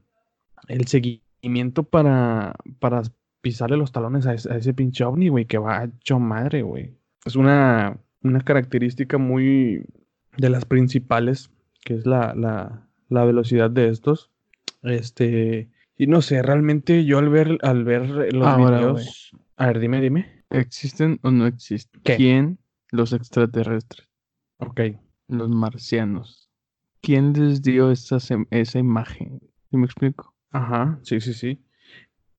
el 0.68 0.86
seguimiento 0.86 1.82
para, 1.82 2.54
para 2.78 3.02
pisarle 3.40 3.76
los 3.76 3.92
talones 3.92 4.26
a 4.26 4.34
ese, 4.34 4.52
a 4.52 4.56
ese 4.56 4.74
pinche 4.74 5.04
ovni, 5.04 5.28
güey, 5.28 5.46
que 5.46 5.58
va 5.58 5.84
hecho 5.84 6.18
madre, 6.18 6.62
güey. 6.62 6.94
Es 7.24 7.36
una, 7.36 7.98
una 8.22 8.40
característica 8.40 9.18
muy 9.18 9.84
de 10.36 10.50
las 10.50 10.64
principales, 10.64 11.50
que 11.84 11.94
es 11.94 12.06
la, 12.06 12.34
la, 12.34 12.86
la 13.08 13.24
velocidad 13.24 13.70
de 13.70 13.88
estos. 13.88 14.30
Este, 14.82 15.68
y 15.96 16.06
no 16.06 16.22
sé, 16.22 16.42
realmente 16.42 17.04
yo 17.04 17.18
al 17.18 17.28
ver, 17.28 17.58
al 17.62 17.84
ver 17.84 18.32
los 18.32 18.46
Ahora, 18.46 18.78
videos. 18.78 19.32
A 19.56 19.66
ver, 19.66 19.80
dime, 19.80 20.00
dime. 20.00 20.39
¿Existen 20.50 21.18
o 21.22 21.30
no 21.30 21.46
existen? 21.46 22.00
¿Qué? 22.02 22.16
¿Quién? 22.16 22.58
Los 22.90 23.12
extraterrestres, 23.12 24.08
Ok. 24.58 24.80
los 25.28 25.48
marcianos. 25.48 26.50
¿Quién 27.02 27.32
les 27.32 27.62
dio 27.62 27.90
esa, 27.90 28.18
esa 28.50 28.78
imagen? 28.78 29.40
¿Sí 29.70 29.76
me 29.76 29.86
explico? 29.86 30.34
Ajá, 30.50 30.98
sí, 31.02 31.20
sí, 31.20 31.32
sí. 31.34 31.62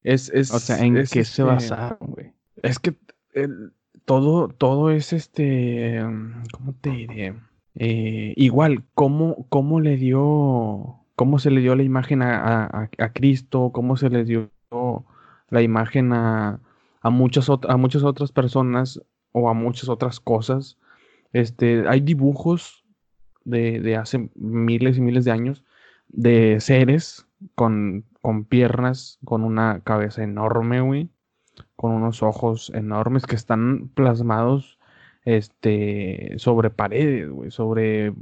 Es, 0.04 0.30
es, 0.30 0.52
O 0.54 0.60
sea, 0.60 0.84
¿en 0.86 0.98
es, 0.98 1.10
qué 1.12 1.24
se 1.24 1.42
este, 1.42 1.44
basaron, 1.44 1.98
güey? 2.02 2.34
Es 2.62 2.80
que 2.80 2.96
el- 3.34 3.72
todo, 4.06 4.50
todo 4.50 4.92
es 4.92 5.14
este, 5.14 6.04
mm, 6.04 6.44
¿cómo 6.52 6.74
te 6.74 6.90
diré? 6.90 7.36
Eh, 7.76 8.34
igual, 8.36 8.84
¿cómo, 8.94 9.48
cómo 9.48 9.80
le 9.80 9.96
dio, 9.96 11.06
cómo 11.16 11.40
se 11.40 11.50
le 11.52 11.62
dio 11.62 11.76
la 11.76 11.84
imagen 11.84 12.22
a, 12.24 12.66
a- 12.66 12.90
a 12.98 13.14
Cristo? 13.14 13.72
¿Cómo 13.74 13.96
se 13.96 14.10
le 14.10 14.26
dio 14.26 14.52
la 15.50 15.62
imagen 15.62 16.12
a, 16.14 16.60
a 17.02 17.10
muchas, 17.10 17.50
a 17.50 17.78
muchas 17.78 18.04
otras 18.04 18.32
personas 18.32 19.02
o 19.32 19.50
a 19.50 19.54
muchas 19.54 19.90
otras 19.90 20.20
cosas? 20.20 20.78
Este, 21.34 21.88
hay 21.88 22.02
dibujos 22.02 22.84
de, 23.44 23.80
de 23.80 23.96
hace 23.96 24.30
miles 24.36 24.98
y 24.98 25.02
miles 25.02 25.26
de 25.26 25.32
años 25.32 25.64
de 26.08 26.60
seres 26.60 27.28
con, 27.56 28.06
con 28.22 28.46
piernas, 28.46 29.20
con 29.24 29.44
una 29.44 29.82
cabeza 29.84 30.24
enorme, 30.24 30.82
güey 30.82 31.10
con 31.76 31.92
unos 31.92 32.24
ojos 32.24 32.72
enormes 32.76 33.26
que 33.26 33.36
están 33.36 33.90
plasmados 33.90 34.78
este, 35.26 36.34
sobre 36.38 36.70
paredes, 36.70 37.30
güey, 37.30 37.52
sobre, 37.52 38.14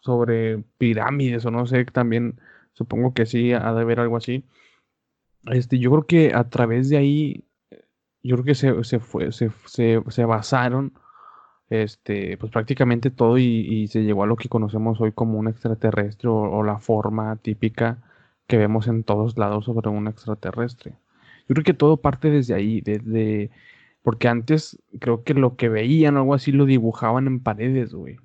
sobre 0.00 0.62
pirámides 0.78 1.44
o 1.46 1.50
no 1.50 1.66
sé, 1.66 1.84
también 1.86 2.40
supongo 2.72 3.14
que 3.14 3.26
sí, 3.26 3.52
ha 3.52 3.72
de 3.72 3.80
haber 3.80 4.00
algo 4.00 4.16
así. 4.16 4.44
Este, 5.46 5.78
yo 5.78 5.90
creo 5.90 6.06
que 6.06 6.34
a 6.34 6.48
través 6.48 6.88
de 6.88 6.96
ahí, 6.96 7.44
yo 8.26 8.36
creo 8.36 8.44
que 8.44 8.54
se, 8.54 8.84
se 8.84 8.98
fue, 9.00 9.32
se, 9.32 9.50
se, 9.66 10.02
se 10.08 10.24
basaron 10.24 10.92
este, 11.70 12.36
pues 12.38 12.52
prácticamente 12.52 13.10
todo 13.10 13.38
y, 13.38 13.44
y 13.44 13.88
se 13.88 14.04
llegó 14.04 14.22
a 14.22 14.26
lo 14.26 14.36
que 14.36 14.48
conocemos 14.48 15.00
hoy 15.00 15.12
como 15.12 15.38
un 15.38 15.48
extraterrestre 15.48 16.28
o, 16.28 16.62
la 16.62 16.78
forma 16.78 17.36
típica 17.36 17.98
que 18.46 18.56
vemos 18.58 18.86
en 18.88 19.02
todos 19.04 19.36
lados 19.38 19.64
sobre 19.64 19.88
un 19.90 20.06
extraterrestre. 20.08 20.92
Yo 21.48 21.54
creo 21.54 21.64
que 21.64 21.74
todo 21.74 21.98
parte 21.98 22.30
desde 22.30 22.54
ahí, 22.54 22.80
desde... 22.80 23.50
Porque 24.02 24.28
antes 24.28 24.80
creo 25.00 25.24
que 25.24 25.34
lo 25.34 25.56
que 25.56 25.68
veían 25.68 26.16
o 26.16 26.20
algo 26.20 26.34
así 26.34 26.52
lo 26.52 26.64
dibujaban 26.64 27.26
en 27.26 27.40
paredes, 27.42 27.92
güey. 27.92 28.16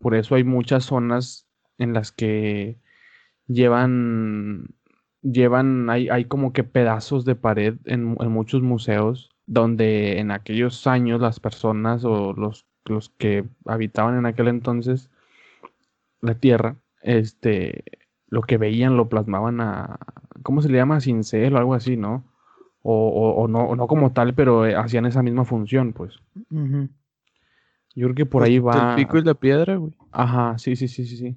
Por 0.00 0.14
eso 0.16 0.34
hay 0.34 0.44
muchas 0.44 0.84
zonas 0.84 1.48
en 1.78 1.92
las 1.92 2.12
que 2.12 2.78
llevan... 3.46 4.68
Llevan... 5.22 5.90
Hay, 5.90 6.08
hay 6.08 6.24
como 6.24 6.52
que 6.52 6.64
pedazos 6.64 7.24
de 7.24 7.36
pared 7.36 7.76
en, 7.84 8.16
en 8.20 8.30
muchos 8.32 8.62
museos 8.62 9.30
donde 9.48 10.20
en 10.20 10.30
aquellos 10.30 10.86
años 10.86 11.20
las 11.20 11.40
personas 11.40 12.04
o 12.04 12.34
los, 12.34 12.66
los 12.84 13.08
que 13.08 13.44
habitaban 13.66 14.16
en 14.18 14.26
aquel 14.26 14.46
entonces 14.48 15.10
la 16.20 16.34
Tierra, 16.34 16.76
este, 17.02 17.84
lo 18.28 18.42
que 18.42 18.58
veían 18.58 18.96
lo 18.96 19.08
plasmaban 19.08 19.60
a, 19.60 19.98
¿cómo 20.42 20.62
se 20.62 20.68
le 20.68 20.78
llama? 20.78 21.00
Cincel 21.00 21.54
o 21.54 21.58
algo 21.58 21.74
así, 21.74 21.96
¿no? 21.96 22.24
O, 22.82 23.08
o- 23.08 23.42
o 23.42 23.48
no, 23.48 23.60
o 23.64 23.76
no 23.76 23.86
como 23.86 24.12
tal, 24.12 24.34
pero 24.34 24.66
eh, 24.66 24.74
hacían 24.76 25.06
esa 25.06 25.22
misma 25.22 25.44
función, 25.44 25.92
pues. 25.92 26.20
Yo 27.94 28.06
creo 28.06 28.14
que 28.14 28.26
por 28.26 28.42
ahí 28.42 28.58
va. 28.58 28.90
El 28.90 29.04
pico 29.04 29.18
y 29.18 29.22
la 29.22 29.34
piedra, 29.34 29.76
güey. 29.76 29.92
Ajá, 30.12 30.58
sí, 30.58 30.76
sí, 30.76 30.88
sí, 30.88 31.04
sí, 31.06 31.16
sí. 31.16 31.36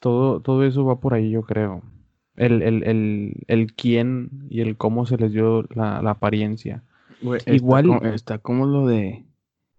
Todo, 0.00 0.40
todo 0.40 0.64
eso 0.64 0.84
va 0.84 1.00
por 1.00 1.14
ahí, 1.14 1.30
yo 1.30 1.42
creo. 1.42 1.82
El, 2.36 2.62
el, 2.62 2.84
el, 2.84 3.34
el 3.48 3.72
quién 3.74 4.30
y 4.48 4.60
el 4.60 4.76
cómo 4.76 5.06
se 5.06 5.16
les 5.16 5.32
dio 5.32 5.64
la, 5.74 6.02
la 6.02 6.10
apariencia. 6.12 6.84
Güey, 7.22 7.38
está 7.38 7.52
Igual- 7.54 8.00
Está, 8.14 8.38
como 8.38 8.66
lo 8.66 8.86
de. 8.86 9.24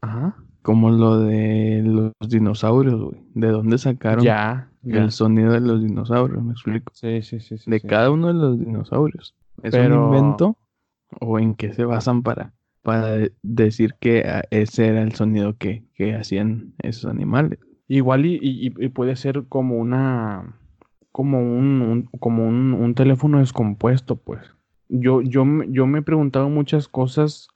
Ajá. 0.02 0.36
Como 0.62 0.90
lo 0.92 1.20
de 1.20 1.82
los 1.84 2.12
dinosaurios, 2.30 3.02
güey. 3.02 3.22
¿De 3.34 3.48
dónde 3.48 3.78
sacaron 3.78 4.24
Ya, 4.24 4.70
ya. 4.82 5.02
el 5.02 5.12
sonido 5.12 5.52
de 5.54 5.62
los 5.62 5.82
dinosaurios? 5.82 6.44
Me 6.44 6.52
explico. 6.52 6.92
Sí, 6.94 7.22
sí, 7.22 7.40
sí, 7.40 7.58
sí. 7.58 7.70
De 7.72 7.80
sí. 7.80 7.88
cada 7.88 8.12
uno 8.12 8.28
de 8.28 8.34
los 8.34 8.60
dinosaurios. 8.60 9.36
¿Es 9.64 9.72
Pero- 9.72 10.10
un 10.10 10.16
invento? 10.16 10.58
¿O 11.22 11.40
en 11.40 11.56
qué 11.56 11.74
se 11.74 11.86
basan 11.86 12.22
para, 12.24 12.54
para 12.84 13.08
de- 13.18 13.34
decir 13.42 13.96
que 14.00 14.26
ah, 14.28 14.44
ese 14.52 14.88
era 14.88 15.02
el 15.02 15.14
sonido 15.14 15.58
que, 15.58 15.84
que 15.96 16.14
hacían 16.16 16.74
esos 16.80 17.06
animales? 17.10 17.60
Igual 17.88 18.26
y, 18.28 18.36
y- 18.42 18.74
y 18.78 18.90
puede 18.90 19.16
ser 19.16 19.46
como 19.48 19.78
una 19.78 20.56
como 21.12 21.40
un, 21.40 21.82
un- 21.82 22.04
como 22.20 22.48
un, 22.48 22.74
un 22.74 22.94
teléfono 22.94 23.40
descompuesto, 23.40 24.18
pues. 24.18 24.42
Yo, 24.90 25.22
yo, 25.22 25.46
yo 25.68 25.88
me 25.88 26.00
he 26.00 26.02
preguntado 26.02 26.50
muchas 26.50 26.88
cosas, 26.88 27.48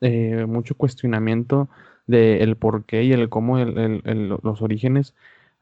eh, 0.00 0.46
mucho 0.46 0.74
cuestionamiento 0.74 1.68
de 2.06 2.42
el 2.42 2.56
por 2.56 2.84
qué 2.86 3.04
y 3.04 3.12
el 3.12 3.28
cómo, 3.28 3.58
el- 3.58 4.28
los 4.42 4.62
orígenes, 4.62 5.14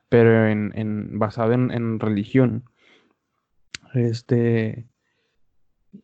pero 0.08 0.46
en, 0.48 0.72
basado 1.18 1.52
en, 1.52 1.70
religión. 2.00 2.64
Este, 3.94 4.86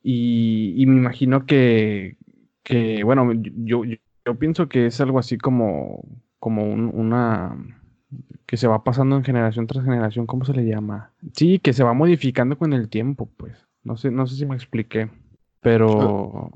y, 0.02 0.84
me 0.86 0.96
imagino 0.96 1.46
que, 1.46 2.16
que, 2.62 3.04
bueno, 3.04 3.32
yo, 3.34 3.84
yo, 3.84 3.96
pienso 4.38 4.68
que 4.68 4.86
es 4.86 5.00
algo 5.00 5.18
así 5.18 5.38
como, 5.38 6.04
como 6.38 6.64
un- 6.64 6.90
una 6.94 7.56
que 8.46 8.56
se 8.56 8.66
va 8.66 8.84
pasando 8.84 9.16
en 9.16 9.24
generación 9.24 9.66
tras 9.66 9.84
generación, 9.84 10.26
¿cómo 10.26 10.44
se 10.44 10.52
le 10.52 10.64
llama? 10.66 11.12
Sí, 11.34 11.58
que 11.58 11.72
se 11.72 11.84
va 11.84 11.92
modificando 11.94 12.58
con 12.58 12.72
el 12.72 12.88
tiempo, 12.88 13.28
pues. 13.36 13.66
No 13.84 13.96
sé, 13.96 14.10
no 14.10 14.26
sé 14.26 14.36
si 14.36 14.46
me 14.46 14.54
expliqué, 14.54 15.10
pero 15.60 16.50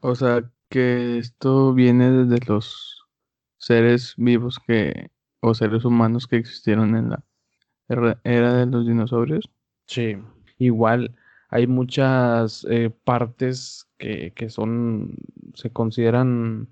O 0.00 0.14
sea, 0.14 0.50
que 0.68 1.18
esto 1.18 1.74
viene 1.74 2.10
desde 2.10 2.44
los 2.46 3.06
seres 3.58 4.14
vivos 4.16 4.58
que, 4.66 5.10
o 5.40 5.54
seres 5.54 5.84
humanos 5.84 6.26
que 6.26 6.36
existieron 6.36 6.96
en 6.96 7.10
la 7.10 7.24
era 7.88 8.20
era 8.24 8.54
de 8.54 8.66
los 8.66 8.86
dinosaurios. 8.86 9.50
sí, 9.86 10.16
igual 10.58 11.16
hay 11.48 11.66
muchas 11.66 12.66
eh, 12.70 12.90
partes 13.04 13.88
que, 13.98 14.32
que 14.34 14.48
son, 14.48 15.16
se 15.54 15.70
consideran 15.70 16.68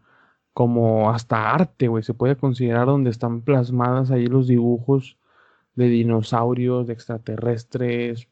como 0.55 1.11
hasta 1.11 1.52
arte, 1.52 1.88
güey, 1.88 2.02
se 2.02 2.14
puede 2.14 2.37
considerar 2.37 2.87
donde 2.87 3.11
están 3.11 3.43
plasmadas 3.43 4.11
ahí 4.11 4.26
los 4.26 4.49
dibujos 4.49 5.19
de 5.75 5.88
dinosaurios, 5.88 6.87
de 6.87 6.95
extraterrestres, 6.95 8.29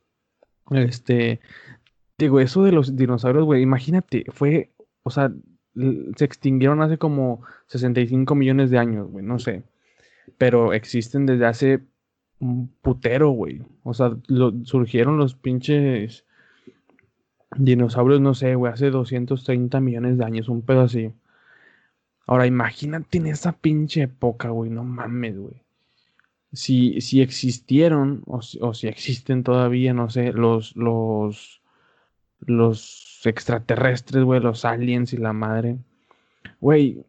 este, 0.71 1.41
digo, 2.19 2.41
eso 2.41 2.63
de 2.65 2.73
los 2.73 2.97
dinosaurios, 2.97 3.45
güey, 3.45 3.63
imagínate, 3.63 4.25
fue, 4.33 4.73
o 5.03 5.11
sea, 5.11 5.33
se 6.17 6.25
extinguieron 6.25 6.83
hace 6.83 6.99
como 6.99 7.43
65 7.67 8.35
millones 8.35 8.71
de 8.71 8.79
años, 8.79 9.11
güey, 9.11 9.25
no 9.25 9.39
sé, 9.39 9.63
pero 10.37 10.73
existen 10.73 11.27
desde 11.27 11.47
hace 11.47 11.81
un 12.41 12.69
putero, 12.83 13.31
güey, 13.31 13.63
o 13.83 13.95
sea, 13.95 14.17
surgieron 14.65 15.19
los 15.19 15.35
pinches 15.35 16.25
dinosaurios, 17.57 18.21
no 18.21 18.35
sé, 18.35 18.55
güey, 18.55 18.73
hace 18.73 18.91
230 18.91 19.81
millones 19.81 20.19
de 20.19 20.25
años, 20.25 20.49
un 20.49 20.63
pedo 20.63 20.83
así. 20.83 21.13
Ahora, 22.27 22.47
imagínate 22.47 23.19
en 23.19 23.27
esa 23.29 23.53
pinche 23.53 24.03
época, 24.03 24.51
güey, 24.51 24.71
no 24.71 24.85
mames, 24.85 25.39
güey. 25.39 25.63
Si, 26.53 27.01
si 27.01 27.21
existieron, 27.21 28.23
o 28.27 28.41
si, 28.43 28.59
o 28.63 28.75
si 28.75 28.89
existen 28.89 29.43
todavía, 29.43 29.93
no 29.93 30.09
sé, 30.11 30.33
los, 30.33 30.75
los, 30.77 31.61
los 32.41 33.21
extraterrestres, 33.25 34.25
güey, 34.25 34.41
los 34.41 34.65
aliens 34.65 35.13
y 35.13 35.19
la 35.19 35.33
madre. 35.33 35.79
Güey, 36.61 37.05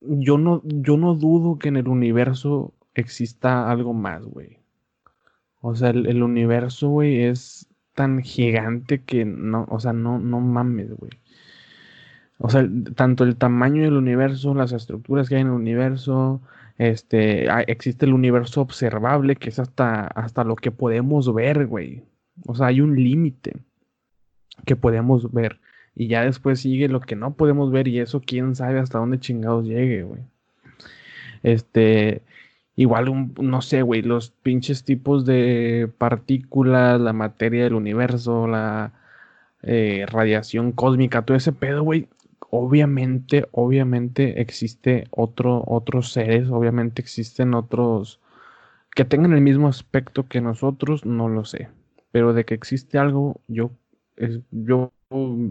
yo 0.00 0.38
no, 0.38 0.62
yo 0.64 0.96
no 0.96 1.14
dudo 1.14 1.58
que 1.58 1.68
en 1.68 1.76
el 1.76 1.88
universo 1.88 2.74
exista 2.94 3.70
algo 3.70 3.92
más, 3.92 4.24
güey. 4.24 4.58
O 5.60 5.74
sea, 5.74 5.90
el, 5.90 6.22
universo, 6.22 6.88
güey, 6.88 7.22
es 7.24 7.68
tan 7.94 8.22
gigante 8.22 9.02
que 9.02 9.24
no, 9.24 9.66
o 9.68 9.80
sea, 9.80 9.92
no, 9.92 10.18
no 10.18 10.40
mames, 10.40 10.90
güey. 10.96 11.10
O 12.38 12.48
sea, 12.48 12.68
tanto 12.94 13.24
el 13.24 13.36
tamaño 13.36 13.82
del 13.82 13.96
universo, 13.96 14.54
las 14.54 14.72
estructuras 14.72 15.28
que 15.28 15.34
hay 15.34 15.40
en 15.40 15.48
el 15.48 15.54
universo, 15.54 16.40
este, 16.78 17.48
existe 17.70 18.06
el 18.06 18.14
universo 18.14 18.60
observable, 18.60 19.36
que 19.36 19.50
es 19.50 19.58
hasta, 19.58 20.06
hasta 20.06 20.44
lo 20.44 20.56
que 20.56 20.70
podemos 20.70 21.32
ver, 21.34 21.66
güey. 21.66 22.04
O 22.46 22.54
sea, 22.54 22.68
hay 22.68 22.80
un 22.80 22.94
límite 22.96 23.56
que 24.64 24.76
podemos 24.76 25.32
ver. 25.32 25.60
Y 25.96 26.06
ya 26.06 26.24
después 26.24 26.60
sigue 26.60 26.88
lo 26.88 27.00
que 27.00 27.16
no 27.16 27.34
podemos 27.34 27.72
ver 27.72 27.88
y 27.88 27.98
eso 27.98 28.22
quién 28.24 28.54
sabe 28.54 28.78
hasta 28.78 28.98
dónde 28.98 29.18
chingados 29.18 29.66
llegue, 29.66 30.04
güey. 30.04 30.22
Este, 31.42 32.22
igual, 32.76 33.32
no 33.40 33.62
sé, 33.62 33.82
güey, 33.82 34.02
los 34.02 34.30
pinches 34.30 34.84
tipos 34.84 35.26
de 35.26 35.90
partículas, 35.98 37.00
la 37.00 37.12
materia 37.12 37.64
del 37.64 37.74
universo, 37.74 38.46
la 38.46 38.92
eh, 39.62 40.06
radiación 40.08 40.70
cósmica, 40.70 41.22
todo 41.22 41.36
ese 41.36 41.52
pedo, 41.52 41.82
güey. 41.82 42.06
Obviamente, 42.50 43.46
obviamente 43.52 44.40
existe 44.40 45.06
otro, 45.10 45.62
otros 45.66 46.12
seres, 46.12 46.48
obviamente 46.50 47.02
existen 47.02 47.54
otros 47.54 48.20
que 48.94 49.04
tengan 49.04 49.32
el 49.32 49.42
mismo 49.42 49.68
aspecto 49.68 50.26
que 50.26 50.40
nosotros, 50.40 51.04
no 51.04 51.28
lo 51.28 51.44
sé. 51.44 51.68
Pero 52.10 52.32
de 52.32 52.44
que 52.44 52.54
existe 52.54 52.98
algo, 52.98 53.40
yo, 53.46 53.70
es, 54.16 54.40
yo 54.50 54.92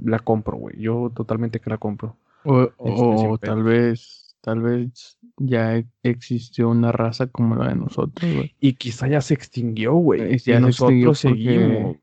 la 0.03 0.19
compro, 0.19 0.57
güey. 0.57 0.79
Yo 0.79 1.11
totalmente 1.15 1.59
que 1.59 1.69
la 1.69 1.77
compro. 1.77 2.17
O, 2.43 2.63
este, 2.63 3.45
tal 3.45 3.63
vez, 3.63 4.35
tal 4.41 4.61
vez 4.61 5.17
ya 5.37 5.77
e, 5.77 5.85
existió 6.03 6.69
una 6.69 6.91
raza 6.91 7.27
como 7.27 7.55
la 7.55 7.69
de 7.69 7.75
nosotros, 7.75 8.33
güey. 8.33 8.55
Y 8.59 8.73
quizá 8.73 9.07
ya 9.07 9.21
se 9.21 9.33
extinguió, 9.33 9.93
güey. 9.93 10.37
Y 10.45 10.51
nosotros 10.59 11.19
seguimos. 11.19 11.97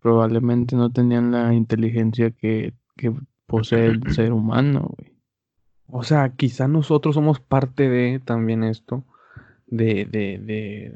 Probablemente 0.00 0.74
no 0.74 0.90
tenían 0.90 1.30
la 1.30 1.54
inteligencia 1.54 2.30
que, 2.30 2.72
que 2.96 3.12
posee 3.52 3.86
el 3.92 4.14
ser 4.14 4.32
humano, 4.32 4.94
güey. 4.96 5.12
O 5.94 6.02
sea, 6.04 6.30
quizá 6.30 6.68
nosotros 6.68 7.14
somos 7.14 7.38
parte 7.38 7.90
de 7.90 8.18
también 8.18 8.64
esto. 8.64 9.04
De, 9.66 10.06
de, 10.06 10.38
de, 10.38 10.94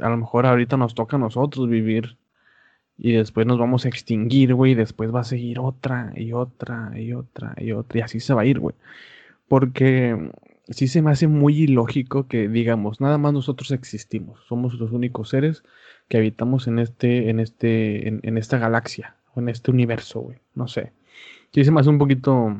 a 0.00 0.10
lo 0.10 0.16
mejor 0.18 0.46
ahorita 0.46 0.76
nos 0.76 0.94
toca 0.94 1.16
a 1.16 1.20
nosotros 1.20 1.68
vivir 1.68 2.16
y 2.98 3.12
después 3.12 3.46
nos 3.46 3.58
vamos 3.58 3.84
a 3.84 3.88
extinguir, 3.88 4.54
güey, 4.54 4.72
y 4.72 4.74
después 4.74 5.14
va 5.14 5.20
a 5.20 5.24
seguir 5.24 5.58
otra 5.58 6.12
y 6.16 6.32
otra 6.32 6.92
y 6.98 7.12
otra 7.12 7.54
y 7.58 7.72
otra, 7.72 7.98
y 7.98 8.02
así 8.02 8.20
se 8.20 8.34
va 8.34 8.42
a 8.42 8.46
ir, 8.46 8.58
güey. 8.58 8.74
Porque 9.48 10.30
sí 10.68 10.88
se 10.88 11.02
me 11.02 11.10
hace 11.10 11.28
muy 11.28 11.62
ilógico 11.62 12.26
que 12.26 12.48
digamos, 12.48 13.00
nada 13.00 13.18
más 13.18 13.32
nosotros 13.32 13.70
existimos, 13.70 14.40
somos 14.48 14.74
los 14.74 14.92
únicos 14.92 15.30
seres 15.30 15.62
que 16.08 16.18
habitamos 16.18 16.66
en 16.68 16.78
este, 16.78 17.30
en 17.30 17.40
este, 17.40 18.08
en, 18.08 18.38
esta 18.38 18.58
galaxia, 18.58 19.16
o 19.34 19.40
en 19.40 19.48
este 19.48 19.70
universo, 19.70 20.20
güey, 20.20 20.38
no 20.54 20.68
sé. 20.68 20.92
Sí 21.56 21.64
se 21.64 21.70
me 21.70 21.80
hace 21.80 21.88
un 21.88 21.96
poquito, 21.96 22.54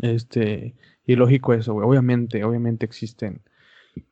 este, 0.00 0.74
ilógico 1.04 1.52
eso, 1.52 1.74
güey. 1.74 1.86
Obviamente, 1.86 2.42
obviamente 2.44 2.86
existen, 2.86 3.42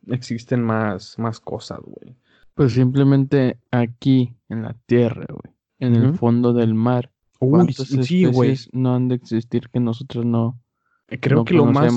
existen 0.09 0.63
más, 0.63 1.19
más 1.19 1.41
cosas, 1.41 1.81
güey. 1.83 2.15
Pues 2.53 2.75
simplemente 2.75 3.57
aquí, 3.71 4.35
en 4.51 4.65
la 4.65 4.77
tierra, 4.85 5.25
güey. 5.31 5.55
En 5.79 5.95
el 5.95 6.13
fondo 6.13 6.53
del 6.53 6.75
mar. 6.75 7.11
Uy, 7.41 7.73
sí, 7.73 8.27
güey. 8.27 8.57
No 8.73 8.95
han 8.95 9.09
de 9.09 9.15
existir 9.15 9.71
que 9.71 9.81
nosotros 9.81 10.27
no. 10.27 10.61
Creo 11.07 11.47
que 11.47 11.55
lo 11.55 11.65
más. 11.65 11.91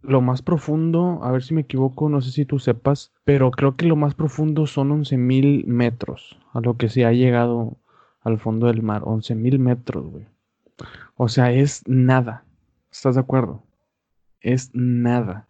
Lo 0.00 0.22
más 0.22 0.40
profundo, 0.40 1.20
a 1.22 1.30
ver 1.32 1.42
si 1.42 1.52
me 1.52 1.60
equivoco, 1.60 2.08
no 2.08 2.22
sé 2.22 2.30
si 2.30 2.46
tú 2.46 2.58
sepas, 2.58 3.12
pero 3.24 3.50
creo 3.50 3.76
que 3.76 3.84
lo 3.84 3.96
más 3.96 4.14
profundo 4.14 4.66
son 4.66 4.88
11.000 4.88 5.66
metros, 5.66 6.38
a 6.54 6.62
lo 6.62 6.78
que 6.78 6.88
se 6.88 7.04
ha 7.04 7.12
llegado 7.12 7.76
al 8.22 8.38
fondo 8.38 8.68
del 8.68 8.80
mar. 8.80 9.02
11.000 9.02 9.58
metros, 9.58 10.06
güey. 10.06 10.29
O 11.16 11.28
sea, 11.28 11.52
es 11.52 11.82
nada. 11.86 12.44
¿Estás 12.90 13.14
de 13.14 13.20
acuerdo? 13.20 13.62
Es 14.40 14.70
nada. 14.74 15.46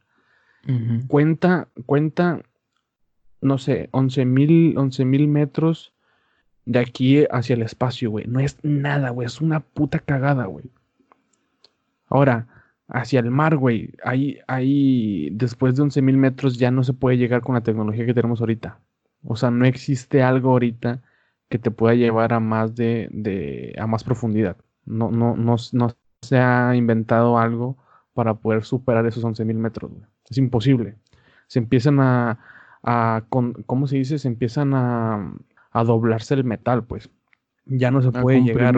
Cuenta, 1.09 1.69
cuenta 1.87 2.43
no 3.41 3.59
sé, 3.59 3.89
11.000 3.93 5.05
mil 5.07 5.29
metros 5.29 5.95
de 6.67 6.79
aquí 6.79 7.25
hacia 7.31 7.55
el 7.55 7.63
espacio, 7.63 8.11
güey. 8.11 8.27
No 8.27 8.41
es 8.41 8.59
nada, 8.63 9.11
güey. 9.11 9.27
Es 9.27 9.41
una 9.41 9.61
puta 9.61 9.99
cagada, 9.99 10.45
güey. 10.45 10.71
Ahora, 12.09 12.47
hacia 12.89 13.21
el 13.21 13.31
mar, 13.31 13.57
güey. 13.57 13.95
Ahí, 14.05 14.39
ahí, 14.47 15.31
después 15.33 15.77
de 15.77 15.83
11.000 15.83 16.17
metros 16.17 16.59
ya 16.59 16.71
no 16.71 16.85
se 16.85 16.93
puede 16.93 17.17
llegar 17.17 17.41
con 17.43 17.55
la 17.55 17.63
tecnología 17.63 18.07
que 18.07 18.15
tenemos 18.15 18.41
ahorita. 18.41 18.79
O 19.25 19.37
sea, 19.37 19.51
no 19.51 19.65
existe 19.65 20.23
algo 20.23 20.51
ahorita 20.51 21.03
que 21.49 21.59
te 21.59 21.71
pueda 21.71 21.95
llevar 21.95 22.33
a 22.33 22.41
más 22.41 22.77
de, 22.77 23.09
de 23.11 23.75
a 23.79 23.87
más 23.87 24.05
profundidad. 24.05 24.57
No, 24.85 25.11
no, 25.11 25.37
no, 25.37 25.57
no 25.73 25.97
se 26.23 26.39
ha 26.39 26.75
inventado 26.75 27.39
algo 27.39 27.77
para 28.15 28.35
poder 28.35 28.65
superar 28.65 29.07
esos 29.07 29.25
11.000 29.25 29.55
metros, 29.55 29.91
güey. 29.91 30.05
Es 30.29 30.39
imposible. 30.39 30.97
Se 31.47 31.59
empiezan 31.59 32.01
a, 32.01 32.39
a 32.83 33.25
con, 33.29 33.55
¿cómo 33.67 33.87
se 33.87 33.97
dice? 33.97 34.19
Se 34.19 34.29
empiezan 34.29 34.75
a, 34.75 35.35
a 35.73 35.85
doblarse 35.85 36.35
el 36.35 36.45
metal, 36.45 36.85
pues. 36.85 37.11
Ya 37.67 37.91
no 37.91 38.03
se 38.03 38.13
puede 38.13 38.43
llegar. 38.43 38.77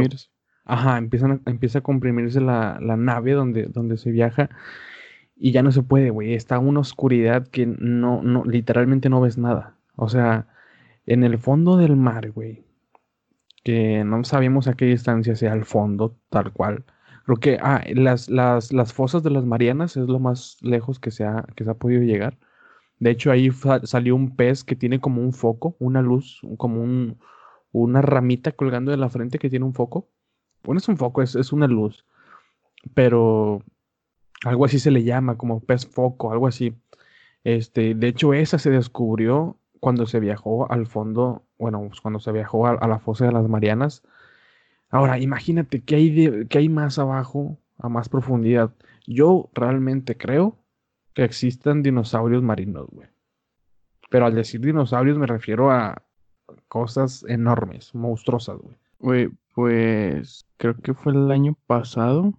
Ajá, 0.65 0.99
empiezan 0.99 1.43
empieza 1.47 1.81
a 1.81 1.83
comprimirse 1.83 2.41
la, 2.41 2.79
la, 2.81 2.97
nave 2.97 3.33
donde, 3.33 3.65
donde 3.65 3.97
se 3.97 4.13
viaja 4.13 4.49
y 5.37 5.51
ya 5.51 5.63
no 5.63 5.73
se 5.73 5.83
puede, 5.83 6.11
güey. 6.11 6.35
Está 6.35 6.59
una 6.61 6.81
oscuridad 6.81 7.49
que 7.49 7.67
no, 7.67 8.23
no, 8.23 8.45
literalmente 8.45 9.09
no 9.09 9.21
ves 9.21 9.39
nada. 9.39 9.75
O 9.97 10.09
sea, 10.09 10.47
en 11.07 11.25
el 11.25 11.39
fondo 11.39 11.77
del 11.77 11.97
mar, 11.97 12.31
güey, 12.31 12.65
que 13.63 14.05
no 14.05 14.25
sabemos 14.25 14.69
a 14.69 14.75
qué 14.75 14.87
distancia 14.87 15.37
sea 15.37 15.53
el 15.55 15.65
fondo, 15.65 16.17
tal 16.31 16.53
cual. 16.53 16.85
Creo 17.25 17.37
que, 17.39 17.59
ah, 17.63 17.85
las, 17.95 18.29
las, 18.29 18.73
las 18.73 18.93
fosas 18.93 19.23
de 19.23 19.31
las 19.31 19.45
Marianas 19.45 19.97
es 19.97 20.09
lo 20.09 20.19
más 20.19 20.59
lejos 20.61 20.99
que 20.99 21.11
se 21.11 21.25
ha, 21.25 21.45
que 21.57 21.65
se 21.65 21.71
ha 21.71 21.75
podido 21.75 22.03
llegar. 22.03 22.39
De 22.99 23.11
hecho, 23.11 23.31
ahí 23.31 23.51
salió 23.85 24.17
un 24.17 24.37
pez 24.37 24.65
que 24.65 24.77
tiene 24.77 25.01
como 25.01 25.23
un 25.23 25.33
foco, 25.33 25.77
una 25.81 26.03
luz, 26.03 26.41
como 26.57 26.83
un, 26.83 27.19
una 27.73 28.03
ramita 28.03 28.53
colgando 28.53 28.91
de 28.91 28.97
la 28.97 29.09
frente 29.11 29.39
que 29.39 29.51
tiene 29.51 29.65
un 29.65 29.75
foco. 29.75 30.09
Bueno, 30.65 30.79
es 30.79 30.89
un 30.89 30.97
foco, 30.97 31.23
es, 31.23 31.35
es 31.37 31.53
una 31.53 31.67
luz. 31.67 32.07
Pero 32.95 33.63
algo 34.45 34.65
así 34.65 34.79
se 34.79 34.91
le 34.91 35.05
llama, 35.05 35.37
como 35.39 35.61
pez 35.61 35.87
foco, 35.87 36.33
algo 36.33 36.47
así. 36.47 36.75
Este, 37.45 37.95
de 37.95 38.09
hecho, 38.09 38.35
esa 38.35 38.59
se 38.59 38.71
descubrió 38.71 39.59
cuando 39.83 40.07
se 40.07 40.21
viajó 40.21 40.71
al 40.71 40.87
fondo, 40.87 41.43
bueno, 41.59 41.83
pues 41.89 42.01
cuando 42.01 42.21
se 42.21 42.31
viajó 42.31 42.69
a, 42.69 42.87
la 42.87 43.01
fosa 43.01 43.27
de 43.27 43.33
las 43.33 43.49
Marianas. 43.49 44.05
Ahora, 44.91 45.19
imagínate 45.19 45.83
qué 45.83 45.97
hay, 45.97 46.47
qué 46.47 46.59
hay 46.59 46.69
más 46.69 47.01
abajo, 47.01 47.59
a 47.79 47.89
más 47.89 48.09
profundidad. 48.09 48.73
Yo 49.09 49.51
realmente 49.55 50.17
creo 50.17 50.57
que 51.15 51.25
existan 51.25 51.83
dinosaurios 51.83 52.45
marinos, 52.45 52.87
güey. 52.93 53.09
Pero 54.09 54.27
al 54.27 54.37
decir 54.37 54.61
dinosaurios 54.61 55.19
me 55.19 55.27
refiero 55.27 55.73
a 55.73 56.01
cosas 56.69 57.25
enormes, 57.27 57.93
monstruosas, 57.93 58.59
güey. 58.59 58.77
Güey, 59.01 59.31
pues 59.53 60.47
creo 60.59 60.77
que 60.77 60.95
fue 60.95 61.13
el 61.13 61.29
año 61.33 61.57
pasado 61.67 62.35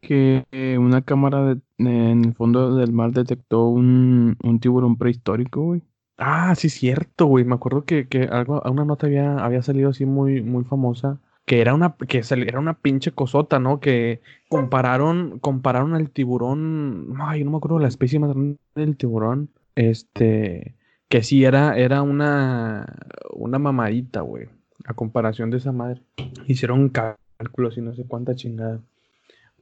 que 0.00 0.76
una 0.78 1.02
cámara 1.02 1.58
en 1.78 2.24
el 2.24 2.34
fondo 2.34 2.76
del 2.76 2.92
mar 2.92 3.10
detectó 3.10 3.66
un, 3.66 4.36
tiburón 4.60 4.96
prehistórico, 4.96 5.62
güey. 5.62 5.82
Ah, 6.20 6.54
sí, 6.54 6.68
cierto, 6.68 7.26
güey. 7.26 7.44
Me 7.44 7.54
acuerdo 7.54 7.84
que, 7.84 8.06
que 8.06 8.24
algo, 8.24 8.62
una 8.70 8.84
nota 8.84 9.06
había, 9.06 9.38
había 9.38 9.62
salido 9.62 9.90
así 9.90 10.04
muy, 10.06 10.42
muy 10.42 10.64
famosa 10.64 11.18
que 11.50 11.60
era 11.60 11.74
una, 11.74 11.96
que 11.96 12.22
era 12.46 12.60
una 12.60 12.74
pinche 12.78 13.10
cosota, 13.10 13.58
¿no? 13.58 13.80
Que 13.80 14.20
compararon, 14.48 15.40
compararon 15.40 15.94
al 15.94 16.10
tiburón, 16.10 17.16
ay, 17.18 17.42
no 17.42 17.50
me 17.50 17.56
acuerdo 17.56 17.80
la 17.80 17.88
especie 17.88 18.20
más 18.20 18.30
grande 18.30 18.56
del 18.76 18.96
tiburón, 18.96 19.50
este, 19.74 20.76
que 21.08 21.24
sí 21.24 21.44
era, 21.44 21.76
era 21.76 22.02
una, 22.02 22.86
una 23.32 23.58
mamadita, 23.58 24.20
güey, 24.20 24.48
a 24.84 24.94
comparación 24.94 25.50
de 25.50 25.56
esa 25.56 25.72
madre. 25.72 26.02
Hicieron 26.46 26.88
cálculos 26.90 27.76
y 27.78 27.80
no 27.80 27.94
sé 27.94 28.04
cuánta 28.06 28.36
chingada. 28.36 28.80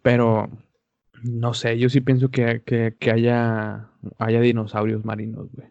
Pero, 0.03 0.51
no 1.23 1.55
sé, 1.55 1.79
yo 1.79 1.89
sí 1.89 2.03
pienso 2.03 2.31
que, 2.31 2.63
que 2.99 3.11
haya, 3.11 3.89
haya 4.19 4.41
dinosaurios 4.43 5.07
marinos, 5.07 5.49
güey. 5.55 5.69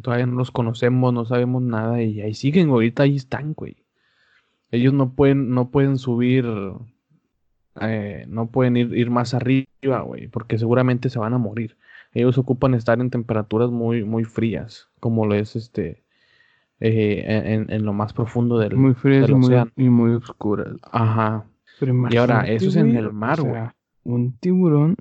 Todavía 0.00 0.26
no 0.26 0.36
los 0.36 0.50
conocemos, 0.50 1.12
no 1.12 1.24
sabemos 1.24 1.62
nada 1.62 2.02
y 2.02 2.20
ahí 2.20 2.34
siguen, 2.34 2.70
ahorita 2.70 3.04
ahí 3.04 3.16
están, 3.16 3.54
güey. 3.54 3.76
Ellos 4.70 4.94
no 4.94 5.12
pueden, 5.12 5.50
no 5.50 5.70
pueden 5.70 5.98
subir, 5.98 6.46
eh, 7.80 8.24
no 8.28 8.46
pueden 8.50 8.76
ir, 8.76 8.94
ir 8.96 9.10
más 9.10 9.34
arriba, 9.34 10.00
güey, 10.04 10.28
porque 10.28 10.58
seguramente 10.58 11.10
se 11.10 11.18
van 11.18 11.34
a 11.34 11.38
morir. 11.38 11.76
Ellos 12.12 12.38
ocupan 12.38 12.74
estar 12.74 13.00
en 13.00 13.10
temperaturas 13.10 13.70
muy, 13.70 14.04
muy 14.04 14.24
frías, 14.24 14.88
como 15.00 15.26
lo 15.26 15.34
es 15.34 15.56
este, 15.56 16.02
eh, 16.80 17.66
en, 17.68 17.84
lo 17.84 17.92
más 17.92 18.12
profundo 18.12 18.58
del, 18.58 18.76
muy 18.76 18.94
frías 18.94 19.28
y, 19.28 19.34
Muy, 19.34 19.54
y 19.76 19.88
muy 19.88 20.12
oscuras. 20.12 20.76
Ajá. 20.90 21.46
y 22.10 22.16
ahora, 22.16 22.42
eso 22.48 22.68
es 22.68 22.76
en 22.76 22.96
el 22.96 23.12
mar, 23.12 23.40
güey. 23.42 23.62
un 24.04 24.32
tiburón 24.38 24.96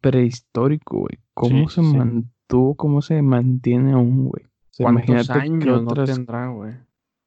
prehistórico, 0.00 0.98
güey. 0.98 1.18
¿Cómo 1.34 1.68
Sí, 1.68 1.82
se 1.82 1.90
sí. 1.90 2.24
Mantuvo, 2.52 2.74
cómo 2.76 3.02
se 3.02 3.22
mantiene 3.22 3.92
aún, 3.92 4.28
güey? 4.28 4.44
sea, 4.70 4.84
¿Cuántos 4.84 5.04
imagínate 5.10 5.32
qué 5.32 5.70
años 5.70 5.82
otras- 5.86 6.08
no 6.08 6.14
tendrá, 6.14 6.48
güey? 6.48 6.72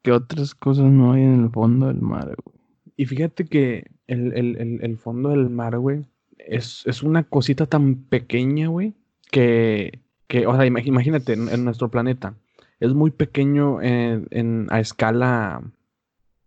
¿Qué 0.01 0.11
otras 0.11 0.53
cosas 0.55 0.85
no 0.85 1.13
hay 1.13 1.23
en 1.23 1.43
el 1.43 1.49
fondo 1.49 1.87
del 1.87 2.01
mar, 2.01 2.25
güey? 2.43 2.55
Y 2.97 3.05
fíjate 3.05 3.45
que 3.45 3.91
el, 4.07 4.33
el- 4.33 4.57
el- 4.57 4.79
el 4.83 4.97
fondo 4.97 5.29
del 5.29 5.49
mar, 5.49 5.77
güey, 5.79 6.05
es, 6.37 6.83
es 6.85 7.01
una 7.03 7.23
cosita 7.23 7.65
tan 7.65 7.95
pequeña, 7.95 8.67
güey, 8.67 8.93
que, 9.31 9.99
que, 10.27 10.45
o 10.47 10.55
sea, 10.55 10.65
ima- 10.65 10.85
imagínate, 10.85 11.33
en, 11.33 11.49
en 11.49 11.65
nuestro 11.65 11.89
planeta, 11.89 12.35
es 12.79 12.93
muy 12.93 13.09
pequeño 13.11 13.81
en, 13.81 14.27
en- 14.31 14.67
a 14.69 14.79
escala 14.79 15.61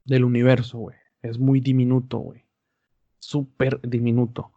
del 0.05 0.25
universo, 0.25 0.79
güey. 0.79 0.97
Es 1.23 1.39
muy 1.39 1.61
diminuto, 1.61 2.19
güey. 2.19 2.45
Súper 3.19 3.81
diminuto. 3.83 4.53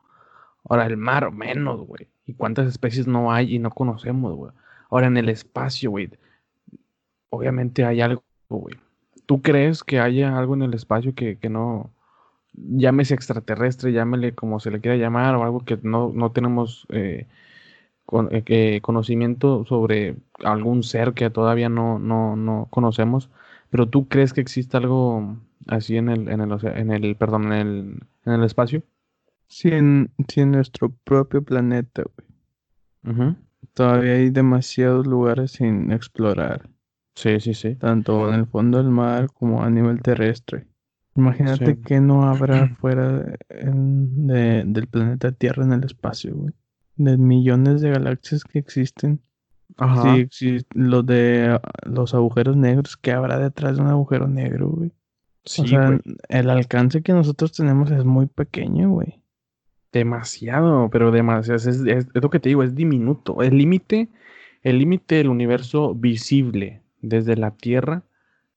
Ahora, 0.70 0.86
el 0.86 0.96
mar, 0.98 1.32
menos, 1.32 1.86
güey. 1.88 2.08
¿Y 2.26 2.34
cuántas 2.34 2.68
especies 2.68 3.08
no 3.08 3.32
hay 3.32 3.56
y 3.56 3.60
no 3.60 3.72
conocemos, 3.72 4.36
güey? 4.36 4.52
Ahora, 4.90 5.08
en 5.08 5.18
el 5.18 5.30
espacio, 5.30 5.92
güey, 5.92 6.10
obviamente 7.30 7.86
hay 7.86 8.02
algo, 8.02 8.24
güey. 8.50 8.76
¿Tú 9.26 9.42
crees 9.42 9.84
que 9.84 10.00
haya 10.00 10.38
algo 10.38 10.56
en 10.56 10.64
el 10.64 10.74
espacio 10.74 11.14
que, 11.16 11.38
que 11.38 11.50
no, 11.50 11.92
llámese 12.54 13.14
extraterrestre, 13.16 13.94
llámele 13.94 14.36
como 14.36 14.60
se 14.60 14.72
le 14.72 14.82
quiera 14.82 14.98
llamar, 14.98 15.36
o 15.36 15.44
algo 15.44 15.66
que 15.66 15.80
no, 15.84 16.12
no 16.14 16.32
tenemos 16.32 16.88
eh, 16.92 17.28
con- 18.06 18.30
eh, 18.32 18.82
conocimiento 18.82 19.66
sobre 19.66 20.18
algún 20.44 20.84
ser 20.84 21.14
que 21.14 21.30
todavía 21.30 21.70
no, 21.70 22.00
no, 22.00 22.36
no 22.36 22.68
conocemos? 22.72 23.30
Pero 23.72 23.90
tú 23.90 24.08
crees 24.10 24.34
que 24.34 24.42
existe 24.42 24.78
algo 24.78 25.38
así 25.68 25.98
en 25.98 26.10
el, 26.10 26.30
en 26.30 26.42
el, 26.42 26.54
en 26.66 26.92
el, 26.92 27.16
perdón, 27.18 27.54
en 27.54 27.54
el, 27.54 28.00
en 28.26 28.34
el 28.34 28.44
espacio? 28.46 28.84
Si 29.54 29.68
en, 29.68 30.12
si 30.30 30.40
en 30.42 30.52
nuestro 30.52 30.94
propio 31.04 31.44
planeta, 31.44 32.04
güey, 33.04 33.14
Ujú. 33.16 33.36
todavía 33.74 34.14
hay 34.14 34.30
demasiados 34.30 35.06
lugares 35.06 35.52
sin 35.52 35.92
explorar, 35.92 36.70
Sí, 37.16 37.40
sí, 37.42 37.54
sí. 37.54 37.76
tanto 37.76 38.30
en 38.30 38.36
el 38.36 38.46
fondo 38.48 38.78
del 38.78 38.90
mar 38.92 39.28
como 39.34 39.62
a 39.62 39.70
nivel 39.70 40.02
terrestre. 40.02 40.68
Imagínate 41.18 41.76
Sí. 41.76 41.82
que 41.82 42.00
no 42.00 42.24
habrá 42.30 42.68
fuera 42.80 43.26
de- 43.50 44.64
del 44.66 44.88
planeta 44.88 45.32
Tierra 45.34 45.66
en 45.66 45.74
el 45.74 45.84
espacio, 45.84 46.34
güey. 46.36 46.54
De 46.96 47.18
millones 47.18 47.82
de 47.82 47.90
galaxias 47.92 48.46
que 48.46 48.60
existen. 48.60 49.20
Ajá. 49.78 50.16
Sí, 50.16 50.28
sí, 50.32 50.66
lo 50.74 51.04
de 51.04 51.60
los 51.84 52.14
agujeros 52.14 52.56
negros, 52.56 52.96
¿qué 52.98 53.12
habrá 53.12 53.38
detrás 53.38 53.76
de 53.78 53.82
un 53.84 53.90
agujero 53.90 54.28
negro, 54.28 54.70
güey? 54.70 54.94
Sí, 55.44 55.64
o 55.64 55.68
sea, 55.68 55.88
güey. 55.88 56.00
el 56.30 56.50
alcance 56.50 57.02
que 57.02 57.14
nosotros 57.14 57.52
tenemos 57.52 57.92
es 57.92 58.06
muy 58.06 58.28
pequeño, 58.28 58.90
güey. 58.92 59.21
Demasiado, 59.94 60.90
pero 60.92 61.12
demasiado. 61.12 61.58
Es, 61.58 61.66
es- 61.68 61.86
es 61.86 62.08
lo 62.14 62.30
que 62.30 62.40
te 62.40 62.50
digo, 62.50 62.64
es 62.64 62.76
diminuto. 62.76 63.42
El 63.42 63.58
límite, 63.58 64.10
el 64.64 64.80
límite 64.80 65.16
del 65.16 65.30
universo 65.30 65.94
visible 65.96 66.82
desde 67.02 67.36
la 67.36 67.52
Tierra 67.52 68.04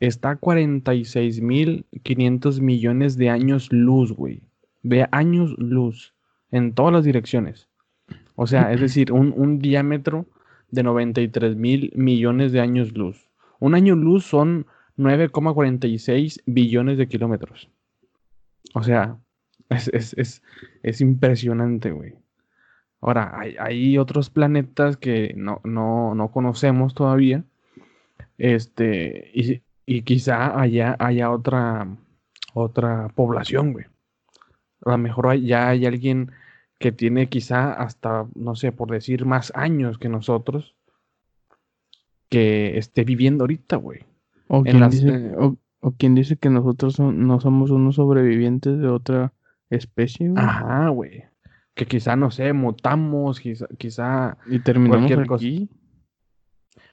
está 0.01 0.31
a 0.31 0.41
46.500 0.41 2.61
millones 2.61 3.17
de 3.17 3.31
años 3.31 3.69
luz, 3.73 4.13
güey. 4.13 4.43
De 4.83 5.07
años 5.13 5.55
luz 5.59 6.15
en 6.51 6.73
todas 6.75 6.93
las 6.93 7.05
direcciones. 7.05 7.69
O 8.37 8.47
sea, 8.47 8.73
es 8.73 8.81
decir, 8.81 9.13
un, 9.13 9.33
un 9.37 9.59
diámetro 9.59 10.27
de 10.71 10.83
93 10.83 11.57
mil 11.57 11.93
millones 11.95 12.53
de 12.53 12.61
años 12.61 12.93
luz. 12.97 13.29
Un 13.61 13.75
año 13.75 13.95
luz 13.95 14.25
son 14.25 14.67
9,46 14.99 16.43
billones 16.47 16.99
de 16.99 17.09
kilómetros. 17.09 17.71
O 18.75 18.83
sea, 18.83 19.17
es, 19.75 19.89
es, 19.89 20.15
es, 20.19 20.43
es 20.83 21.01
impresionante, 21.01 21.91
güey. 21.91 22.15
Ahora, 23.01 23.39
hay, 23.39 23.55
hay 23.59 23.99
otros 23.99 24.31
planetas 24.31 24.97
que 24.97 25.35
no, 25.37 25.61
no, 25.65 26.15
no 26.15 26.31
conocemos 26.31 26.95
todavía. 26.95 27.45
Este, 28.39 29.31
y, 29.35 29.61
y 29.87 30.03
quizá 30.03 30.59
allá 30.59 30.97
haya 30.99 31.31
otra, 31.31 31.87
otra 32.55 33.09
población, 33.15 33.73
güey. 33.75 33.85
A 34.87 34.93
lo 34.93 34.99
mejor 34.99 35.27
hay- 35.29 35.47
ya 35.47 35.69
hay 35.69 35.85
alguien 35.85 36.33
que 36.79 36.93
tiene 36.93 37.29
quizá 37.29 37.73
hasta, 37.75 38.27
no 38.35 38.55
sé, 38.57 38.73
por 38.73 38.91
decir, 38.91 39.27
más 39.27 39.53
años 39.55 39.99
que 39.99 40.09
nosotros, 40.09 40.75
que 42.31 42.79
esté 42.79 43.05
viviendo 43.05 43.45
ahorita, 43.45 43.77
güey. 43.77 44.01
O 44.49 44.59
En 44.59 44.63
quien 44.65 44.81
las, 44.81 44.93
dice, 44.93 45.33
o, 45.39 45.57
o 45.81 45.93
quien 45.93 46.15
dice 46.15 46.37
que 46.39 46.49
nosotros 46.49 46.95
son- 46.95 47.27
no 47.27 47.39
somos 47.39 47.71
unos 47.71 47.97
sobrevivientes 47.97 48.79
de 48.79 48.89
otra 48.89 49.34
especie, 49.71 50.29
güey. 50.29 50.43
Ajá, 50.43 50.89
güey. 50.89 51.25
Que 51.75 51.87
quizá, 51.87 52.17
no 52.17 52.31
sé, 52.31 52.53
mutamos, 52.53 53.41
quizá, 53.41 53.67
quizá 53.79 54.37
Y 54.47 54.61
terminamos 54.61 55.07
cualquier 55.07 55.27
cosa. 55.27 55.45
aquí. 55.45 55.69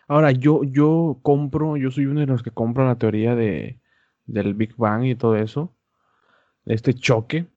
Ahora, 0.07 0.31
yo, 0.31 0.63
yo 0.63 1.19
compro, 1.21 1.77
yo 1.77 1.91
soy 1.91 2.05
uno 2.05 2.19
de 2.19 2.25
los 2.25 2.43
que 2.43 2.51
compro 2.51 2.85
la 2.85 2.97
teoría 2.97 3.35
de, 3.35 3.79
del 4.25 4.53
Big 4.53 4.75
Bang 4.75 5.05
y 5.05 5.15
todo 5.15 5.35
eso, 5.35 5.75
de 6.65 6.73
este 6.73 6.93
choque, 6.93 7.47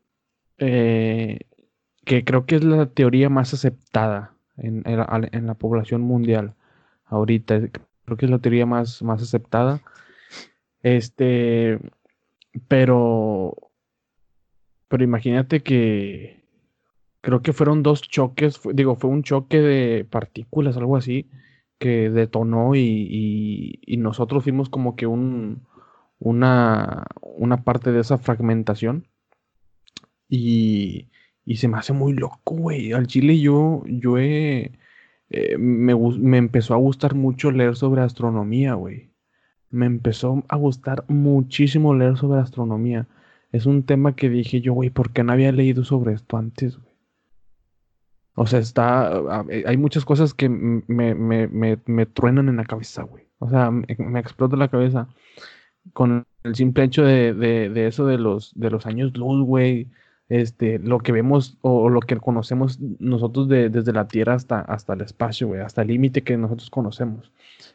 eh, 0.59 1.41
que 2.05 2.25
creo 2.25 2.47
que 2.47 2.57
es 2.57 2.65
la 2.65 2.87
teoría 2.87 3.29
más 3.29 3.55
aceptada 3.55 4.35
en, 4.57 4.83
en 4.87 4.99
la, 4.99 5.29
en 5.33 5.47
la 5.47 5.55
población 5.55 6.03
mundial 6.03 6.55
ahorita. 7.07 7.61
Creo 8.05 8.17
que 8.17 8.27
es 8.27 8.31
la 8.31 8.39
teoría 8.39 8.67
más, 8.67 9.03
más 9.03 9.23
aceptada. 9.23 9.81
Este, 10.83 11.81
pero, 12.69 13.64
pero 14.95 15.03
imagínate 15.03 15.61
que 15.65 16.45
creo 17.21 17.43
que 17.43 17.53
fueron 17.53 17.83
dos 17.83 18.01
choques, 18.03 18.59
fue- 18.59 18.75
digo, 18.75 18.95
fue 18.95 19.11
un 19.11 19.25
choque 19.25 19.59
de 19.61 20.05
partículas, 20.05 20.77
algo 20.77 20.97
así 20.97 21.29
que 21.81 22.11
detonó 22.11 22.77
y, 22.77 23.81
nosotros 23.99 24.45
fuimos 24.45 24.69
como 24.69 24.95
que 24.95 25.09
un, 25.09 25.67
una, 26.21 27.07
una 27.23 27.65
parte 27.65 27.91
de 27.91 28.03
esa 28.03 28.19
fragmentación. 28.19 29.09
Y, 30.29 31.09
y 31.45 31.57
se 31.57 31.67
me 31.67 31.79
hace 31.79 31.93
muy 31.93 32.13
loco, 32.13 32.55
güey. 32.55 32.93
Al 32.93 33.09
chile 33.09 33.41
yo, 33.41 33.83
yo 33.87 34.17
he, 34.19 34.79
eh, 35.31 35.59
me, 35.59 35.97
me 35.97 36.39
empezó 36.39 36.75
a 36.75 36.79
gustar 36.79 37.17
mucho 37.17 37.51
leer 37.51 37.75
sobre 37.75 38.03
astronomía, 38.03 38.75
güey. 38.75 39.11
Me 39.71 39.87
empezó 39.87 40.45
a 40.49 40.55
gustar 40.57 41.05
muchísimo 41.09 41.95
leer 41.95 42.17
sobre 42.17 42.41
astronomía. 42.41 43.09
Es 43.55 43.67
un 43.67 43.85
tema 43.85 44.17
que 44.17 44.29
dije 44.29 44.61
yo, 44.61 44.73
güey, 44.73 44.91
¿por 44.91 45.13
qué 45.13 45.23
no 45.23 45.33
había 45.33 45.53
leído 45.53 45.85
sobre 45.85 46.13
esto 46.13 46.37
antes, 46.37 46.77
güey? 46.77 46.93
O 48.35 48.47
sea, 48.47 48.59
está. 48.59 49.23
eh, 49.49 49.63
Hay 49.67 49.77
muchas 49.77 50.05
cosas 50.05 50.35
que 50.35 50.49
me, 50.49 51.15
me, 51.15 51.47
me, 51.47 51.79
me 51.87 52.07
truenan 52.07 52.49
en 52.49 52.57
la 52.57 52.65
cabeza, 52.65 53.03
güey. 53.05 53.25
O 53.39 53.49
sea, 53.49 53.71
me, 53.71 54.19
explota 54.19 54.57
la 54.57 54.69
cabeza 54.69 55.07
con 55.93 56.25
el 56.43 56.55
simple 56.57 56.85
hecho 56.85 57.05
de, 57.05 57.33
de, 57.33 57.69
de 57.69 57.87
eso 57.87 58.07
de 58.07 58.19
los, 58.19 58.53
de 58.59 58.71
los 58.71 58.87
años 58.87 59.17
luz, 59.17 59.45
güey. 59.47 59.89
Este, 60.29 60.79
lo 60.79 60.99
que 60.99 61.13
vemos 61.13 61.59
o, 61.61 61.83
o 61.83 61.91
lo 61.91 62.01
que 62.01 62.17
conocemos 62.17 62.81
nosotros 62.99 63.47
de- 63.49 63.69
desde 63.69 63.93
la 63.93 64.09
Tierra 64.09 64.35
hasta, 64.35 64.61
hasta 64.63 64.95
el 64.95 65.03
espacio, 65.03 65.47
güey, 65.49 65.61
hasta 65.61 65.83
el 65.83 65.89
límite 65.89 66.23
que 66.23 66.37
nosotros 66.39 66.71
conocemos. 66.71 67.31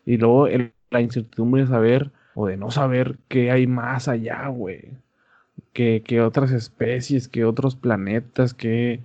Y 0.05 0.17
luego 0.17 0.47
el- 0.47 0.73
la 0.91 0.99
incertidumbre 1.01 1.61
de 1.61 1.67
saber 1.67 2.11
o 2.33 2.47
de 2.47 2.57
no 2.57 2.71
saber 2.71 3.17
qué 3.29 3.51
hay 3.51 3.65
más 3.67 4.07
allá, 4.09 4.47
güey. 4.49 4.97
Que, 5.73 6.01
que 6.03 6.21
otras 6.21 6.51
especies, 6.51 7.27
que 7.27 7.45
otros 7.45 7.75
planetas, 7.75 8.53
que 8.53 9.01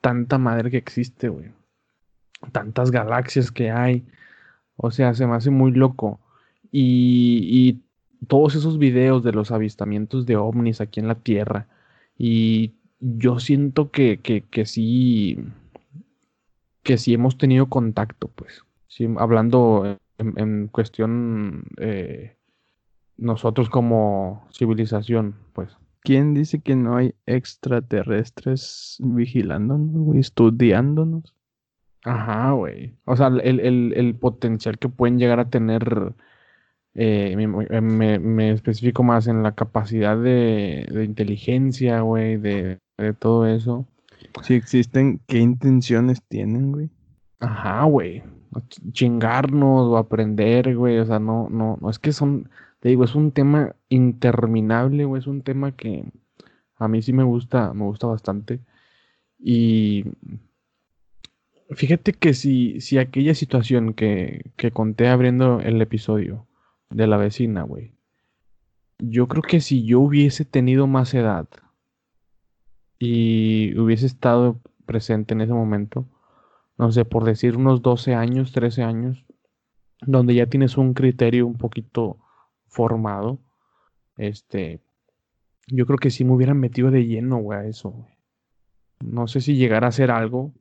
tanta 0.00 0.38
madre 0.38 0.70
que 0.70 0.76
existe, 0.76 1.28
güey. 1.28 1.50
Tantas 2.52 2.90
galaxias 2.90 3.50
que 3.50 3.70
hay. 3.70 4.04
O 4.76 4.90
sea, 4.90 5.14
se 5.14 5.26
me 5.26 5.34
hace 5.34 5.50
muy 5.50 5.72
loco. 5.72 6.20
Y, 6.70 7.48
y 7.50 7.82
todos 8.26 8.54
esos 8.54 8.78
videos 8.78 9.22
de 9.22 9.32
los 9.32 9.50
avistamientos 9.50 10.26
de 10.26 10.36
ovnis 10.36 10.80
aquí 10.80 11.00
en 11.00 11.08
la 11.08 11.14
Tierra. 11.16 11.66
Y 12.16 12.74
yo 13.00 13.38
siento 13.38 13.90
que, 13.90 14.20
que, 14.20 14.42
que 14.42 14.66
sí, 14.66 15.38
que 16.82 16.98
sí 16.98 17.14
hemos 17.14 17.38
tenido 17.38 17.66
contacto, 17.66 18.28
pues. 18.28 18.64
Hablando 19.18 19.98
en, 20.18 20.34
en 20.36 20.68
cuestión 20.68 21.64
eh, 21.76 22.36
nosotros 23.16 23.70
como 23.70 24.46
civilización, 24.52 25.36
pues. 25.52 25.76
¿Quién 26.08 26.32
dice 26.32 26.60
que 26.60 26.74
no 26.74 26.96
hay 26.96 27.14
extraterrestres 27.26 28.96
vigilándonos, 29.00 29.92
güey, 29.94 30.20
estudiándonos? 30.20 31.34
Ajá, 32.02 32.52
güey. 32.52 32.94
O 33.04 33.14
sea, 33.14 33.26
el, 33.26 33.60
el- 33.60 33.92
el 33.94 34.14
potencial 34.14 34.78
que 34.78 34.88
pueden 34.88 35.18
llegar 35.18 35.38
a 35.38 35.50
tener, 35.50 36.14
eh, 36.94 37.36
me, 37.36 38.18
me- 38.18 38.50
especifico 38.52 39.02
más 39.02 39.26
en 39.26 39.42
la 39.42 39.52
capacidad 39.52 40.16
de, 40.16 40.88
de 40.90 41.04
inteligencia, 41.04 42.00
güey, 42.00 42.38
de, 42.38 42.78
de 42.96 43.12
todo 43.12 43.46
eso. 43.46 43.84
Si 44.42 44.54
existen, 44.54 45.20
¿qué 45.26 45.40
intenciones 45.40 46.22
tienen, 46.22 46.72
güey? 46.72 46.88
Ajá, 47.40 47.84
güey. 47.84 48.22
Ch- 48.52 48.92
Chingarnos 48.92 49.88
o 49.88 49.98
aprender, 49.98 50.74
güey. 50.74 51.00
O 51.00 51.04
sea, 51.04 51.18
no, 51.18 51.48
no, 51.50 51.76
no, 51.82 51.90
es 51.90 51.98
que 51.98 52.12
son, 52.12 52.48
te 52.80 52.90
digo, 52.90 53.04
es 53.04 53.14
un 53.14 53.32
tema 53.32 53.74
interminable, 53.88 55.04
güey. 55.04 55.20
Es 55.20 55.26
un 55.26 55.42
tema 55.42 55.72
que 55.72 56.04
a 56.76 56.88
mí 56.88 57.02
sí 57.02 57.12
me 57.12 57.24
gusta, 57.24 57.72
me 57.74 57.84
gusta 57.84 58.06
bastante. 58.06 58.60
Y 59.38 60.04
fíjate 61.70 62.12
que 62.12 62.34
si, 62.34 62.80
si 62.80 62.98
aquella 62.98 63.34
situación 63.34 63.94
que, 63.94 64.50
que 64.56 64.70
conté 64.70 65.08
abriendo 65.08 65.60
el 65.60 65.80
episodio 65.82 66.46
de 66.90 67.06
la 67.06 67.16
vecina, 67.16 67.62
güey, 67.62 67.92
yo 68.98 69.28
creo 69.28 69.42
que 69.42 69.60
si 69.60 69.84
yo 69.84 70.00
hubiese 70.00 70.44
tenido 70.44 70.86
más 70.86 71.14
edad 71.14 71.48
y 72.98 73.78
hubiese 73.78 74.06
estado 74.06 74.60
presente 74.86 75.34
en 75.34 75.40
ese 75.40 75.52
momento, 75.52 76.06
no 76.78 76.92
sé, 76.92 77.04
por 77.04 77.24
decir 77.24 77.56
unos 77.56 77.82
12 77.82 78.14
años, 78.14 78.52
13 78.52 78.82
años, 78.82 79.24
donde 80.00 80.34
ya 80.34 80.46
tienes 80.46 80.76
un 80.76 80.94
criterio 80.94 81.46
un 81.46 81.58
poquito 81.58 82.18
formado, 82.78 83.40
este, 84.16 84.78
yo 85.66 85.84
creo 85.84 85.98
que 85.98 86.10
sí 86.10 86.24
me 86.24 86.30
hubieran 86.32 86.60
metido 86.60 86.92
de 86.92 87.04
lleno, 87.04 87.38
güey, 87.38 87.58
a 87.58 87.64
eso, 87.64 87.90
güey. 87.90 88.12
No 89.00 89.26
sé 89.26 89.40
si 89.40 89.56
llegar 89.56 89.84
a 89.84 89.88
hacer 89.88 90.12
algo 90.12 90.52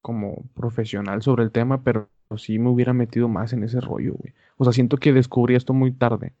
como 0.00 0.44
profesional 0.54 1.20
sobre 1.20 1.44
el 1.44 1.50
tema, 1.50 1.82
pero 1.82 2.08
sí 2.38 2.58
me 2.58 2.70
hubiera 2.70 2.94
metido 2.94 3.28
más 3.28 3.52
en 3.52 3.64
ese 3.64 3.82
rollo, 3.82 4.14
güey. 4.14 4.32
O 4.56 4.64
sea, 4.64 4.72
siento 4.72 4.96
que 4.96 5.12
descubrí 5.12 5.56
esto 5.56 5.74
muy 5.74 5.92
tarde. 5.92 6.32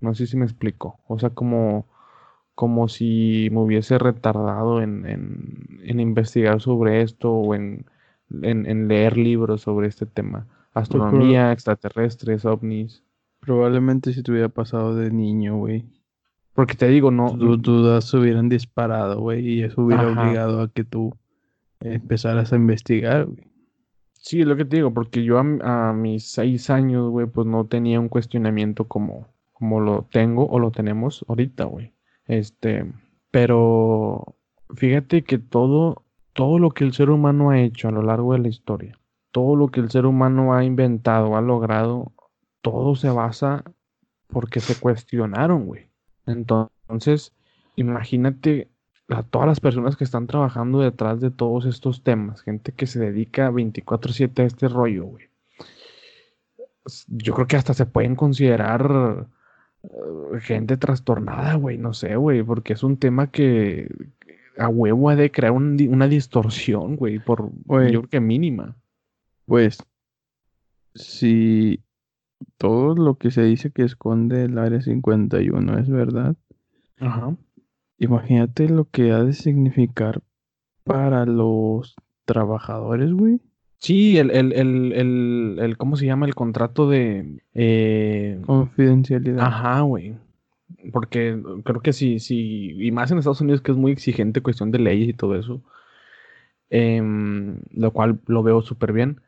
No 0.00 0.14
sé 0.14 0.26
si 0.26 0.36
me 0.36 0.44
explico. 0.44 0.98
O 1.06 1.16
sea, 1.20 1.30
como, 1.30 1.86
como 2.56 2.88
si 2.88 3.48
me 3.52 3.60
hubiese 3.60 3.98
retardado 3.98 4.82
en, 4.82 5.06
en, 5.06 6.00
investigar 6.00 6.60
sobre 6.60 7.02
esto 7.02 7.32
o 7.32 7.54
en, 7.54 7.86
en, 8.42 8.88
leer 8.88 9.16
libros 9.16 9.60
sobre 9.60 9.86
este 9.86 10.06
tema. 10.06 10.48
Astronomía, 10.74 11.52
extraterrestres, 11.52 12.44
ovnis. 12.44 13.05
Probablemente 13.46 14.12
si 14.12 14.24
te 14.24 14.32
hubiera 14.32 14.48
pasado 14.48 14.96
de 14.96 15.10
niño, 15.10 15.56
güey. 15.56 15.86
Porque 16.52 16.74
te 16.74 16.88
digo, 16.88 17.12
no. 17.12 17.38
Tus 17.38 17.62
dudas 17.62 18.06
se 18.06 18.16
hubieran 18.16 18.48
disparado, 18.48 19.20
güey, 19.20 19.46
y 19.48 19.62
eso 19.62 19.82
hubiera 19.82 20.08
obligado 20.08 20.62
a 20.62 20.68
que 20.68 20.82
tú 20.82 21.16
empezaras 21.80 22.52
a 22.52 22.56
investigar, 22.56 23.26
güey. 23.26 23.46
Sí, 24.14 24.40
es 24.40 24.46
lo 24.48 24.56
que 24.56 24.64
te 24.64 24.76
digo, 24.76 24.92
porque 24.92 25.22
yo 25.22 25.38
a, 25.38 25.90
a 25.90 25.92
mis 25.92 26.24
seis 26.24 26.68
años, 26.68 27.08
güey, 27.10 27.26
pues 27.26 27.46
no 27.46 27.66
tenía 27.66 28.00
un 28.00 28.08
cuestionamiento 28.08 28.88
como, 28.88 29.28
como 29.52 29.78
lo 29.80 30.08
tengo 30.10 30.48
o 30.48 30.58
lo 30.58 30.72
tenemos 30.72 31.24
ahorita, 31.28 31.64
güey. 31.64 31.92
Este, 32.26 32.92
pero 33.30 34.34
fíjate 34.74 35.22
que 35.22 35.38
todo, 35.38 36.02
todo 36.32 36.58
lo 36.58 36.70
que 36.70 36.82
el 36.82 36.92
ser 36.92 37.10
humano 37.10 37.50
ha 37.50 37.60
hecho 37.60 37.86
a 37.86 37.92
lo 37.92 38.02
largo 38.02 38.32
de 38.32 38.40
la 38.40 38.48
historia, 38.48 38.98
todo 39.30 39.54
lo 39.54 39.68
que 39.68 39.78
el 39.78 39.90
ser 39.90 40.06
humano 40.06 40.54
ha 40.54 40.64
inventado, 40.64 41.36
ha 41.36 41.40
logrado, 41.40 42.12
todo 42.66 42.96
se 42.96 43.08
basa 43.10 43.62
porque 44.26 44.58
se 44.58 44.74
cuestionaron, 44.74 45.66
güey. 45.66 45.86
Entonces, 46.26 47.32
imagínate 47.76 48.68
a 49.08 49.22
todas 49.22 49.46
las 49.46 49.60
personas 49.60 49.96
que 49.96 50.02
están 50.02 50.26
trabajando 50.26 50.80
detrás 50.80 51.20
de 51.20 51.30
todos 51.30 51.64
estos 51.64 52.02
temas, 52.02 52.42
gente 52.42 52.72
que 52.72 52.88
se 52.88 52.98
dedica 52.98 53.52
24/7 53.52 54.42
a 54.42 54.46
este 54.46 54.66
rollo, 54.66 55.04
güey. 55.04 55.28
Yo 57.06 57.34
creo 57.34 57.46
que 57.46 57.56
hasta 57.56 57.72
se 57.72 57.86
pueden 57.86 58.16
considerar 58.16 59.28
eh, 59.84 60.40
gente 60.40 60.76
trastornada, 60.76 61.54
güey, 61.54 61.78
no 61.78 61.94
sé, 61.94 62.16
güey, 62.16 62.42
porque 62.42 62.72
es 62.72 62.82
un 62.82 62.96
tema 62.96 63.30
que 63.30 63.88
a 64.58 64.68
huevo 64.68 65.08
ha 65.08 65.14
de 65.14 65.30
crear 65.30 65.52
una 65.52 66.08
distorsión, 66.08 66.96
güey, 66.96 67.20
por 67.20 67.52
yo 67.92 68.00
creo 68.00 68.08
que 68.08 68.20
mínima. 68.20 68.74
Pues, 69.46 69.78
si 70.96 71.80
todo 72.58 72.94
lo 72.94 73.16
que 73.16 73.30
se 73.30 73.42
dice 73.42 73.70
que 73.70 73.82
esconde 73.82 74.44
el 74.44 74.58
área 74.58 74.80
51 74.80 75.78
es 75.78 75.88
verdad, 75.88 76.36
Ajá. 77.00 77.36
imagínate 77.98 78.68
lo 78.68 78.86
que 78.90 79.12
ha 79.12 79.22
de 79.22 79.32
significar 79.32 80.22
para 80.84 81.26
los 81.26 81.94
trabajadores, 82.24 83.12
güey. 83.12 83.40
Sí, 83.78 84.18
el, 84.18 84.30
el, 84.30 84.52
el, 84.52 85.58
el, 85.60 85.76
¿cómo 85.76 85.96
se 85.96 86.06
llama? 86.06 86.26
El 86.26 86.34
contrato 86.34 86.88
de... 86.88 87.42
Eh, 87.54 88.40
Confidencialidad. 88.46 89.40
Ajá, 89.44 89.80
güey. 89.82 90.16
Porque 90.92 91.40
creo 91.64 91.80
que 91.80 91.92
sí, 91.92 92.18
sí, 92.18 92.70
y 92.78 92.90
más 92.90 93.10
en 93.10 93.18
Estados 93.18 93.40
Unidos 93.40 93.60
que 93.60 93.72
es 93.72 93.76
muy 93.76 93.92
exigente 93.92 94.40
cuestión 94.40 94.70
de 94.70 94.78
leyes 94.78 95.08
y 95.08 95.12
todo 95.12 95.36
eso, 95.36 95.62
em, 96.70 97.60
lo 97.70 97.92
cual 97.92 98.20
lo 98.26 98.42
veo 98.42 98.62
súper 98.62 98.92
bien, 98.92 99.20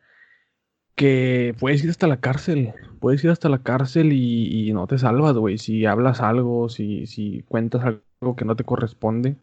que 0.98 1.54
puedes 1.60 1.82
ir 1.84 1.90
hasta 1.90 2.08
la 2.08 2.18
cárcel, 2.18 2.74
puedes 2.98 3.22
ir 3.22 3.30
hasta 3.30 3.48
la 3.48 3.62
cárcel 3.62 4.12
y, 4.12 4.72
no 4.72 4.88
te 4.88 4.98
salvas, 4.98 5.36
güey, 5.36 5.56
si 5.56 5.86
hablas 5.86 6.20
algo, 6.20 6.68
si, 6.68 7.06
si 7.06 7.44
cuentas 7.48 7.84
algo 7.84 8.34
que 8.34 8.44
no 8.44 8.56
te 8.56 8.64
corresponde, 8.64 9.36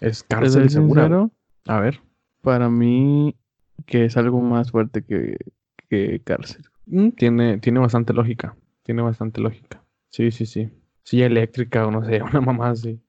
es 0.00 0.22
cárcel 0.22 0.70
segura. 0.70 1.28
A 1.66 1.80
ver. 1.80 2.00
Para 2.40 2.70
mí, 2.70 3.36
que 3.84 4.06
es 4.06 4.16
algo 4.16 4.40
más 4.40 4.70
fuerte 4.70 5.04
que, 5.04 6.22
cárcel. 6.24 6.64
Mm, 6.86 7.10
tiene, 7.10 7.58
tiene 7.58 7.78
bastante 7.78 8.14
lógica. 8.14 8.56
Tiene 8.82 9.02
bastante 9.02 9.42
lógica. 9.42 9.84
Sí, 10.08 10.30
sí, 10.30 10.46
sí. 10.46 10.70
Sí, 11.02 11.22
eléctrica 11.22 11.86
o 11.86 11.90
no 11.90 12.04
sé, 12.04 12.22
una 12.22 12.40
mamá 12.40 12.70
así. 12.70 13.00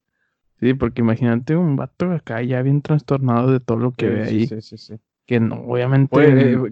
Sí, 0.60 0.74
porque 0.74 1.02
imagínate 1.02 1.56
un 1.56 1.78
vato 1.78 2.12
acá 2.12 2.42
ya 2.42 2.62
bien 2.62 2.82
trastornado 2.82 3.50
de 3.50 3.62
todo 3.62 3.78
lo 3.78 3.94
que 3.94 4.10
ve 4.10 4.24
ahí. 4.24 4.46
Sí, 4.46 4.62
sí, 4.62 4.78
sí. 4.78 4.96
Que 5.28 5.40
no, 5.40 5.62
obviamente. 5.62 6.10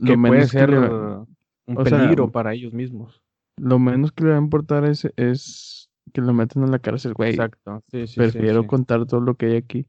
que 0.03 0.17
puede 0.17 0.47
ser 0.47 0.71
un 0.71 1.75
peligro 1.83 2.31
para 2.31 2.53
ellos 2.53 2.73
mismos. 2.73 3.21
Lo 3.57 3.79
menos 3.79 4.11
que 4.11 4.23
le 4.23 4.31
va 4.31 4.37
a 4.37 4.41
importar 4.41 4.85
es, 4.85 5.07
es 5.17 5.89
que 6.13 6.21
lo 6.21 6.33
metan 6.33 6.63
en 6.63 6.71
la 6.71 6.79
cárcel, 6.79 7.13
güey. 7.13 7.31
Exacto. 7.31 7.83
Sí, 7.91 8.07
sí, 8.07 8.15
Prefiero 8.15 8.65
contar 8.65 9.05
todo 9.05 9.19
lo 9.19 9.35
que 9.35 9.47
hay 9.47 9.55
aquí. 9.57 9.85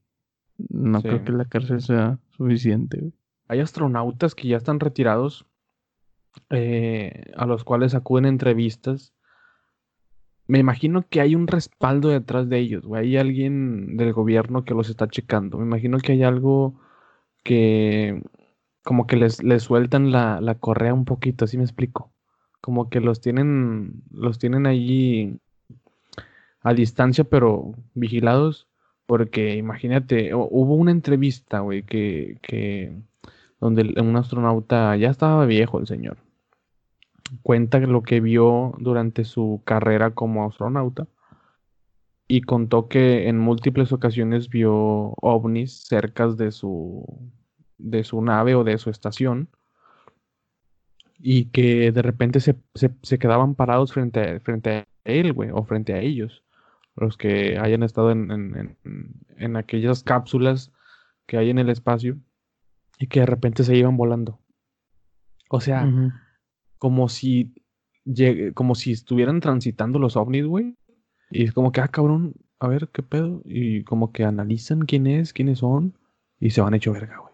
No 0.68 1.00
creo 1.00 1.24
que 1.24 1.32
la 1.32 1.44
cárcel 1.44 1.80
sea 1.80 2.18
suficiente, 2.36 2.98
güey. 2.98 3.12
Hay 3.48 3.60
astronautas 3.60 4.34
que 4.34 4.48
ya 4.48 4.56
están 4.56 4.80
retirados, 4.80 5.46
eh, 6.50 7.30
a 7.36 7.46
los 7.46 7.62
cuales 7.62 7.94
acuden 7.94 8.26
entrevistas. 8.26 9.12
Me 10.48 10.58
imagino 10.58 11.04
que 11.08 11.20
hay 11.20 11.34
un 11.34 11.46
respaldo 11.46 12.08
detrás 12.08 12.48
de 12.48 12.58
ellos, 12.58 12.84
güey. 12.84 13.04
Hay 13.04 13.16
alguien 13.16 13.96
del 13.96 14.12
gobierno 14.12 14.64
que 14.64 14.74
los 14.74 14.88
está 14.90 15.06
checando. 15.06 15.58
Me 15.58 15.64
imagino 15.64 15.98
que 15.98 16.12
hay 16.12 16.24
algo 16.24 16.80
que 17.44 18.22
como 18.86 19.08
que 19.08 19.16
les, 19.16 19.42
les 19.42 19.64
sueltan 19.64 20.12
la, 20.12 20.40
la, 20.40 20.54
correa 20.54 20.94
un 20.94 21.04
poquito, 21.04 21.44
así 21.44 21.58
me 21.58 21.64
explico. 21.64 22.12
Como 22.60 22.88
que 22.88 23.00
los 23.00 23.20
tienen, 23.20 24.04
los 24.12 24.38
tienen 24.38 24.64
allí 24.64 25.40
a 26.62 26.72
distancia, 26.72 27.24
pero 27.24 27.74
vigilados. 27.94 28.68
Porque 29.06 29.56
imagínate, 29.56 30.32
hubo 30.34 30.76
una 30.76 30.92
entrevista, 30.92 31.60
güey, 31.60 31.82
que, 31.82 32.38
que 32.42 32.96
donde 33.60 33.92
un 34.00 34.16
astronauta 34.16 34.94
ya 34.96 35.10
estaba 35.10 35.46
viejo 35.46 35.80
el 35.80 35.88
señor. 35.88 36.18
Cuenta 37.42 37.80
lo 37.80 38.02
que 38.02 38.20
vio 38.20 38.74
durante 38.78 39.24
su 39.24 39.62
carrera 39.64 40.12
como 40.12 40.46
astronauta 40.46 41.08
y 42.28 42.42
contó 42.42 42.86
que 42.86 43.28
en 43.28 43.36
múltiples 43.38 43.90
ocasiones 43.90 44.48
vio 44.48 44.74
ovnis 45.20 45.72
cerca 45.88 46.28
de 46.28 46.52
su, 46.52 47.04
de 47.78 48.04
su 48.04 48.20
nave 48.22 48.54
o 48.54 48.64
de 48.64 48.78
su 48.78 48.90
estación 48.90 49.48
y 51.18 51.46
que 51.46 51.92
de 51.92 52.02
repente 52.02 52.40
se, 52.40 52.56
quedaban 53.18 53.54
parados 53.54 53.92
frente 53.92 54.20
a, 54.20 54.40
frente 54.40 54.70
a 54.70 54.86
él, 55.04 55.32
güey, 55.32 55.50
o 55.52 55.64
frente 55.64 55.94
a 55.94 56.00
ellos, 56.00 56.44
los 56.94 57.16
que 57.16 57.58
hayan 57.58 57.82
estado 57.82 58.10
en, 58.10 58.30
en, 58.30 58.76
en 59.36 59.56
aquellas 59.56 60.02
cápsulas 60.02 60.72
que 61.26 61.38
hay 61.38 61.50
en 61.50 61.58
el 61.58 61.70
espacio 61.70 62.18
y 62.98 63.06
que 63.06 63.20
de 63.20 63.26
repente 63.26 63.64
se 63.64 63.76
iban 63.76 63.96
volando. 63.96 64.40
O 65.48 65.60
sea, 65.60 65.88
como 66.78 67.08
si 67.08 67.54
como 68.54 68.74
si 68.74 68.92
estuvieran 68.92 69.40
transitando 69.40 69.98
los 69.98 70.16
ovnis, 70.16 70.46
güey. 70.46 70.76
Y 71.30 71.44
es 71.44 71.52
como 71.52 71.72
que, 71.72 71.80
ah, 71.80 71.88
cabrón, 71.88 72.34
a 72.60 72.68
ver 72.68 72.88
qué 72.92 73.02
pedo. 73.02 73.42
Y 73.44 73.82
como 73.82 74.12
que 74.12 74.24
analizan 74.24 74.80
quién 74.80 75.06
es, 75.06 75.32
quiénes 75.32 75.58
son. 75.58 75.98
Y 76.38 76.50
se 76.50 76.60
van 76.60 76.74
hecho 76.74 76.92
verga, 76.92 77.18
güey. 77.18 77.25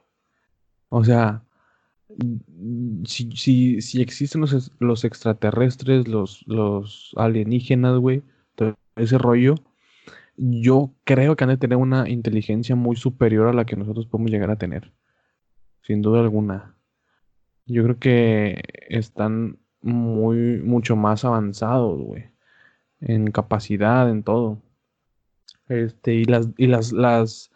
O 0.95 1.05
sea, 1.05 1.43
si, 3.07 3.31
si, 3.33 3.81
si 3.81 4.03
existen 4.03 4.43
los, 4.43 4.71
los 4.79 5.05
extraterrestres, 5.05 6.07
los, 6.07 6.45
los 6.47 7.15
alienígenas, 7.17 7.99
güey, 7.99 8.23
ese 8.97 9.17
rollo, 9.17 9.55
yo 10.37 10.93
creo 11.05 11.35
que 11.35 11.45
han 11.45 11.51
de 11.51 11.57
tener 11.57 11.79
una 11.79 12.11
inteligencia 12.11 12.77
muy 12.77 12.97
superior 12.97 13.49
a 13.49 13.55
la 13.55 13.65
que 13.65 13.77
nosotros 13.77 14.07
podemos 14.07 14.31
llegar 14.31 14.51
a 14.51 14.57
tener 14.57 14.93
sin 15.83 16.03
duda 16.03 16.21
alguna. 16.21 16.77
Yo 17.67 17.85
creo 17.85 17.99
que 17.99 18.63
están 18.89 19.59
muy, 19.81 20.59
mucho 20.59 20.97
más 20.97 21.25
avanzados, 21.25 22.01
güey. 22.03 22.25
En 23.01 23.31
capacidad, 23.31 24.11
en 24.11 24.23
todo. 24.23 24.61
Este, 25.69 26.15
y 26.15 26.25
las, 26.25 26.49
y 26.59 26.67
las, 26.67 26.93
las, 26.93 27.52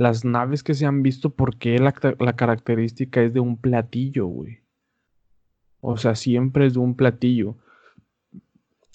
las 0.00 0.24
naves 0.24 0.62
que 0.62 0.72
se 0.72 0.86
han 0.86 1.02
visto, 1.02 1.28
porque 1.28 1.78
la, 1.78 1.92
la 2.18 2.34
característica 2.34 3.22
es 3.22 3.34
de 3.34 3.40
un 3.40 3.58
platillo, 3.58 4.26
güey. 4.26 4.60
O 5.82 5.98
sea, 5.98 6.14
siempre 6.14 6.64
es 6.66 6.72
de 6.72 6.80
un 6.80 6.94
platillo. 6.94 7.56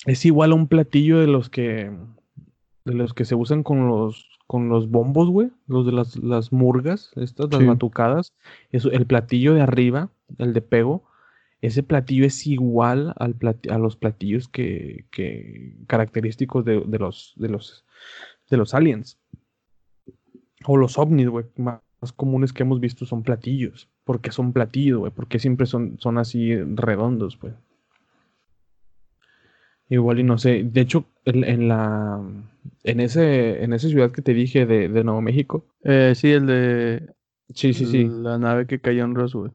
Es 0.05 0.25
igual 0.25 0.51
a 0.51 0.55
un 0.55 0.67
platillo 0.67 1.19
de 1.19 1.27
los 1.27 1.49
que. 1.49 1.91
De 2.85 2.93
los 2.93 3.13
que 3.13 3.25
se 3.25 3.35
usan 3.35 3.61
con 3.61 3.87
los. 3.87 4.27
con 4.47 4.67
los 4.69 4.89
bombos, 4.89 5.29
güey, 5.29 5.51
los 5.67 5.85
de 5.85 5.91
las, 5.91 6.17
las 6.17 6.51
murgas, 6.51 7.11
estas, 7.15 7.51
las 7.51 7.61
Sí. 7.61 7.67
batucadas, 7.67 8.33
eso, 8.71 8.89
el 8.91 9.05
platillo 9.05 9.53
de 9.53 9.61
arriba, 9.61 10.09
el 10.39 10.53
de 10.53 10.61
pego, 10.61 11.03
ese 11.61 11.83
platillo 11.83 12.25
es 12.25 12.45
igual 12.47 13.13
al 13.17 13.35
a 13.69 13.77
los 13.77 13.95
platillos 13.95 14.47
que, 14.47 15.05
que 15.11 15.75
característicos 15.87 16.65
de, 16.65 16.81
de 16.85 16.97
los, 16.99 17.33
de 17.37 17.49
los 17.49 17.85
de 18.49 18.57
los 18.57 18.73
aliens. 18.73 19.19
O 20.67 20.77
los 20.77 20.97
ovnis, 20.97 21.27
güey, 21.29 21.45
más 21.57 21.79
comunes 22.15 22.53
que 22.53 22.63
hemos 22.63 22.79
visto 22.79 23.05
son 23.05 23.23
platillos. 23.23 23.87
¿Por 24.03 24.19
qué 24.21 24.31
son 24.31 24.53
platillos, 24.53 24.99
güey? 24.99 25.11
¿Por 25.11 25.27
qué 25.27 25.39
siempre 25.39 25.65
son, 25.65 25.97
son 25.99 26.17
así 26.17 26.55
redondos, 26.55 27.37
pues? 27.37 27.53
Igual 29.89 30.19
y 30.19 30.23
no 30.23 30.37
sé. 30.37 30.63
De 30.63 30.81
hecho, 30.81 31.05
en, 31.25 31.43
en 31.43 31.67
la 31.67 32.19
en 32.83 32.99
ese 32.99 33.63
en 33.63 33.73
esa 33.73 33.87
ciudad 33.87 34.11
que 34.11 34.21
te 34.23 34.33
dije 34.33 34.65
de, 34.65 34.89
de 34.89 35.03
Nuevo 35.03 35.21
México. 35.21 35.65
Eh, 35.83 36.13
sí, 36.15 36.31
el 36.31 36.47
de 36.47 37.13
Sí, 37.53 37.73
sí, 37.73 37.85
sí. 37.85 38.07
la 38.09 38.39
nave 38.39 38.65
que 38.65 38.79
cayó 38.79 39.03
en 39.03 39.13
Roswell. 39.13 39.51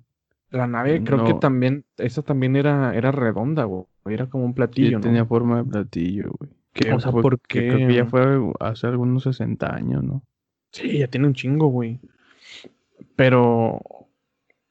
La 0.51 0.67
nave 0.69 1.03
creo 1.05 1.25
que 1.25 1.35
también, 1.35 1.85
esa 1.97 2.23
también 2.23 2.55
era, 2.57 2.95
era 2.95 3.11
redonda, 3.11 3.65
güey. 3.65 3.85
Era 4.07 4.29
como 4.29 4.45
un 4.45 4.53
Sí, 4.53 4.57
platillo, 4.57 4.99
¿no? 4.99 5.03
tenía 5.05 5.25
forma 5.25 5.59
de 5.59 5.65
platillo, 5.65 6.31
güey. 6.39 6.51
O 6.95 7.01
sea, 7.01 7.11
fue- 7.13 7.23
¿por 7.23 7.41
que 7.41 7.67
creo 7.69 7.89
que 7.89 7.95
ya 7.95 8.07
fue 8.07 8.23
hace 8.61 8.87
algunos 8.87 9.25
60 9.25 9.75
años, 9.75 10.03
¿no? 10.05 10.23
Sí, 10.73 10.99
ya 10.99 11.09
tiene 11.09 11.27
un 11.27 11.35
chingo, 11.35 11.67
güey. 11.69 11.99
Pero, 13.17 13.81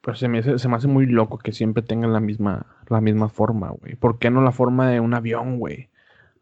pero 0.00 0.16
se 0.16 0.28
me 0.28 0.38
hace, 0.38 0.58
se 0.58 0.68
me 0.68 0.76
hace 0.76 0.88
muy 0.88 1.06
loco 1.06 1.38
que 1.38 1.52
siempre 1.52 1.82
tengan 1.82 2.12
la 2.12 2.20
misma, 2.20 2.66
la 2.88 3.00
misma 3.00 3.28
forma, 3.28 3.70
güey. 3.70 3.96
¿Por 3.96 4.18
qué 4.18 4.30
no 4.30 4.42
la 4.42 4.52
forma 4.52 4.88
de 4.90 5.00
un 5.00 5.14
avión, 5.14 5.58
güey? 5.58 5.88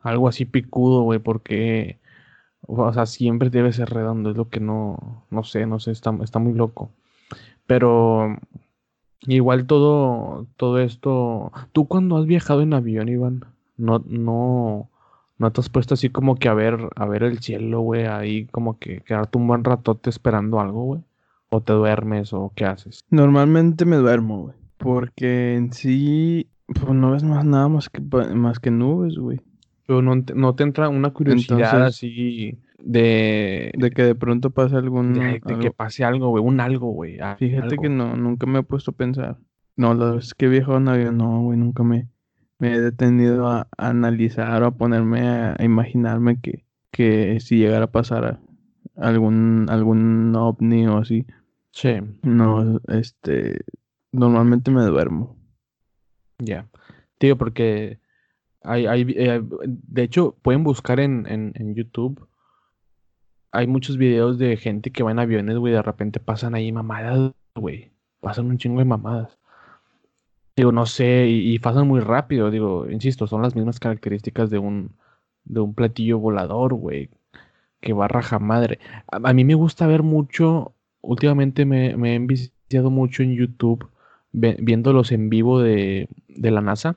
Algo 0.01 0.29
así 0.29 0.45
picudo, 0.45 1.03
güey, 1.03 1.19
porque, 1.19 1.99
o 2.63 2.93
sea, 2.93 3.07
siempre 3.07 3.51
debe 3.51 3.73
ser 3.73 3.91
redondo, 3.91 4.31
es 4.31 4.37
lo 4.37 4.49
que 4.49 4.61
no, 4.61 5.25
no 5.31 5.45
sé, 5.45 5.67
no 5.67 5.81
sé, 5.81 5.91
está, 5.93 6.17
está 6.23 6.39
muy 6.39 6.55
loco. 6.55 6.91
Pero 7.67 8.39
igual 9.27 9.67
todo, 9.67 10.47
todo 10.57 10.79
esto, 10.79 11.53
¿tú 11.73 11.89
cuando 11.89 12.17
has 12.17 12.27
viajado 12.27 12.63
en 12.63 12.75
avión, 12.75 13.09
Iván? 13.09 13.45
No, 13.77 14.03
no, 14.07 14.91
no 15.39 15.53
te 15.53 15.61
has 15.61 15.69
puesto 15.69 15.95
así 15.95 16.11
como 16.11 16.37
que 16.37 16.49
a 16.49 16.55
ver, 16.55 16.79
a 16.97 17.07
ver 17.07 17.23
el 17.23 17.39
cielo, 17.39 17.81
güey, 17.81 18.07
ahí 18.07 18.47
como 18.47 18.79
que 18.79 19.01
quedarte 19.01 19.39
un 19.39 19.47
buen 19.47 19.65
ratote 19.65 20.11
esperando 20.11 20.61
algo, 20.61 20.85
güey. 20.85 21.01
O 21.51 21.63
te 21.63 21.73
duermes 21.73 22.33
o 22.35 22.53
qué 22.55 22.67
haces. 22.67 23.01
Normalmente 23.11 23.85
me 23.87 23.97
duermo, 23.97 24.43
güey. 24.43 24.55
Porque 24.77 25.55
en 25.55 25.73
sí, 25.73 26.49
pues 26.67 26.93
no 26.93 27.13
ves 27.13 27.25
más 27.25 27.45
nada 27.45 27.69
más 27.69 27.89
que, 27.89 28.01
pa- 28.03 28.35
más 28.35 28.59
que 28.61 28.71
nubes, 28.71 29.17
güey. 29.17 29.41
Pero 29.87 30.03
no, 30.03 30.23
te- 30.23 30.35
no 30.35 30.55
te 30.55 30.65
entra 30.65 30.89
una 30.91 31.11
curiosidad 31.11 31.59
Entonces- 31.59 31.81
así 31.89 32.59
de, 32.79 33.73
De 33.77 33.91
que 33.91 34.03
de 34.03 34.15
pronto 34.15 34.51
pase 34.51 34.77
algún... 34.77 35.15
de, 35.15 35.41
de 35.45 35.59
que 35.59 35.71
pase 35.71 36.05
algo, 36.05 36.29
güey, 36.29 36.45
un 36.45 36.61
algo, 36.61 36.91
güey. 36.91 37.17
Fíjate 37.39 37.69
algo. 37.71 37.83
que 37.83 37.89
no, 37.89 38.15
nunca 38.17 38.47
me 38.47 38.59
he 38.59 38.63
puesto 38.63 38.91
a 38.91 38.95
pensar. 38.95 39.39
No, 39.77 39.95
las 39.95 40.15
veces 40.17 40.35
que 40.35 40.47
he 40.47 40.49
viajado 40.49 40.77
en 40.79 40.89
avión, 40.89 41.17
no, 41.17 41.43
güey, 41.43 41.59
nunca 41.59 41.83
me, 41.83 42.09
me 42.59 42.75
he 42.75 42.81
detenido 42.81 43.49
a, 43.49 43.69
a 43.77 43.89
analizar 43.89 44.63
o 44.63 44.67
a 44.67 44.71
ponerme 44.77 45.29
a, 45.29 45.57
a 45.59 45.65
imaginarme 45.65 46.41
que, 46.41 46.65
que 46.91 47.39
si 47.41 47.59
llegara 47.59 47.87
a 47.87 47.93
pasar 47.93 48.41
algún, 48.97 49.67
algún 49.69 50.35
ovni 50.37 50.87
o 50.87 50.99
así, 50.99 51.27
Sí, 51.71 51.91
no, 52.23 52.81
este, 52.89 53.61
normalmente 54.11 54.71
me 54.71 54.83
duermo. 54.83 55.37
ya. 56.39 56.69
Tío, 57.19 57.37
porque 57.39 58.01
hay, 58.63 58.87
hay, 58.87 59.03
eh, 59.17 59.43
de 59.45 60.03
hecho, 60.03 60.37
pueden 60.43 60.65
buscar 60.65 60.99
en, 60.99 61.27
en, 61.29 61.53
en 61.55 61.75
YouTube. 61.75 62.29
Hay 63.53 63.67
muchos 63.67 63.97
videos 63.97 64.39
de 64.39 64.57
gente 64.57 64.91
que 64.91 65.03
va 65.03 65.11
en 65.13 65.19
aviones, 65.21 65.57
güey, 65.57 65.73
de 65.73 65.83
repente 65.83 66.21
pasan 66.21 66.55
ahí 66.55 66.73
mamadas, 66.73 67.33
güey. 67.55 67.93
Pasan 68.21 68.47
un 68.47 68.59
chingo 68.59 68.81
de 68.81 68.85
mamadas. 68.85 69.38
Digo, 70.59 70.73
no 70.73 70.87
sé, 70.87 71.29
y, 71.29 71.55
y 71.55 71.59
pasan 71.61 71.87
muy 71.87 72.01
rápido, 72.01 72.51
digo, 72.51 72.91
insisto, 72.91 73.27
son 73.29 73.43
las 73.43 73.55
mismas 73.55 73.79
características 73.81 74.51
de 74.51 74.59
un, 74.59 74.91
de 75.45 75.61
un 75.61 75.73
platillo 75.73 76.19
volador, 76.19 76.75
güey, 76.75 77.11
que 77.81 77.93
va 77.93 78.09
raja 78.09 78.39
madre. 78.41 78.81
A, 79.11 79.19
a 79.31 79.33
mí 79.33 79.45
me 79.45 79.55
gusta 79.55 79.87
ver 79.87 80.03
mucho, 80.03 80.75
últimamente 81.01 81.65
me, 81.65 81.97
me 81.97 82.13
he 82.13 82.15
enviciado 82.17 82.91
mucho 82.91 83.23
en 83.23 83.35
YouTube 83.37 83.89
ve- 84.33 84.57
viéndolos 84.61 85.13
en 85.13 85.31
vivo 85.31 85.61
de, 85.61 86.09
de 86.29 86.51
la 86.51 86.61
NASA. 86.61 86.97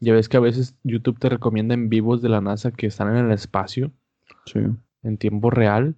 Ya 0.00 0.12
ves 0.14 0.28
que 0.28 0.36
a 0.36 0.40
veces 0.40 0.76
YouTube 0.84 1.18
te 1.18 1.28
recomienda 1.28 1.74
en 1.74 1.88
vivos 1.88 2.22
de 2.22 2.28
la 2.28 2.40
NASA 2.40 2.70
que 2.70 2.86
están 2.86 3.08
en 3.16 3.26
el 3.26 3.32
espacio 3.32 3.90
Sí. 4.46 4.60
en 5.02 5.18
tiempo 5.18 5.50
real. 5.50 5.96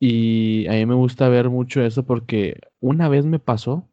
Y 0.00 0.66
a 0.68 0.72
mí 0.72 0.86
me 0.86 0.94
gusta 0.94 1.28
ver 1.28 1.50
mucho 1.50 1.82
eso 1.82 2.04
porque 2.04 2.60
una 2.80 3.08
vez 3.10 3.26
me 3.26 3.38
pasó, 3.38 3.84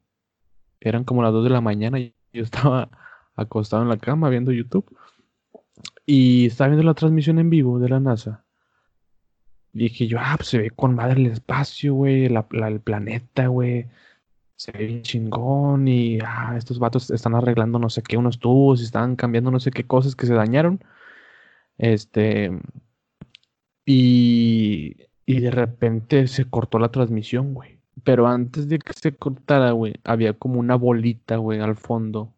eran 0.80 1.04
como 1.04 1.22
las 1.22 1.32
2 1.32 1.44
de 1.44 1.50
la 1.50 1.60
mañana 1.60 1.98
y 2.00 2.14
yo 2.32 2.42
estaba 2.42 2.90
acostado 3.36 3.82
en 3.82 3.88
la 3.88 3.98
cama 3.98 4.28
viendo 4.30 4.52
YouTube 4.52 4.86
y 6.06 6.46
estaba 6.46 6.68
viendo 6.68 6.84
la 6.86 6.94
transmisión 6.94 7.38
en 7.38 7.50
vivo 7.50 7.78
de 7.78 7.88
la 7.88 8.00
NASA. 8.00 8.44
Dije 9.72 10.06
yo, 10.06 10.18
ah, 10.20 10.34
pues 10.36 10.48
se 10.48 10.58
ve 10.58 10.70
con 10.70 10.94
madre 10.94 11.20
el 11.20 11.26
espacio, 11.26 11.94
güey, 11.94 12.28
la- 12.28 12.46
el 12.68 12.80
planeta, 12.80 13.48
güey. 13.48 13.86
Se 14.56 14.72
ve 14.72 14.86
bien 14.86 15.02
chingón 15.02 15.88
y 15.88 16.18
ah, 16.24 16.54
estos 16.56 16.78
vatos 16.78 17.10
están 17.10 17.34
arreglando 17.34 17.78
no 17.78 17.90
sé 17.90 18.02
qué, 18.02 18.16
unos 18.16 18.38
tubos 18.40 18.80
y 18.80 18.84
están 18.84 19.16
cambiando 19.16 19.50
no 19.50 19.60
sé 19.60 19.70
qué 19.70 19.86
cosas 19.86 20.16
que 20.16 20.26
se 20.26 20.34
dañaron. 20.34 20.80
Este, 21.78 22.50
y, 23.84 24.96
y 25.26 25.40
de 25.40 25.50
repente 25.50 26.26
se 26.28 26.48
cortó 26.48 26.78
la 26.78 26.90
transmisión, 26.90 27.54
güey. 27.54 27.75
Pero 28.04 28.26
antes 28.26 28.68
de 28.68 28.78
que 28.78 28.92
se 28.92 29.16
cortara, 29.16 29.72
güey, 29.72 29.94
había 30.04 30.34
como 30.34 30.60
una 30.60 30.76
bolita, 30.76 31.36
güey, 31.36 31.60
al 31.60 31.76
fondo, 31.76 32.34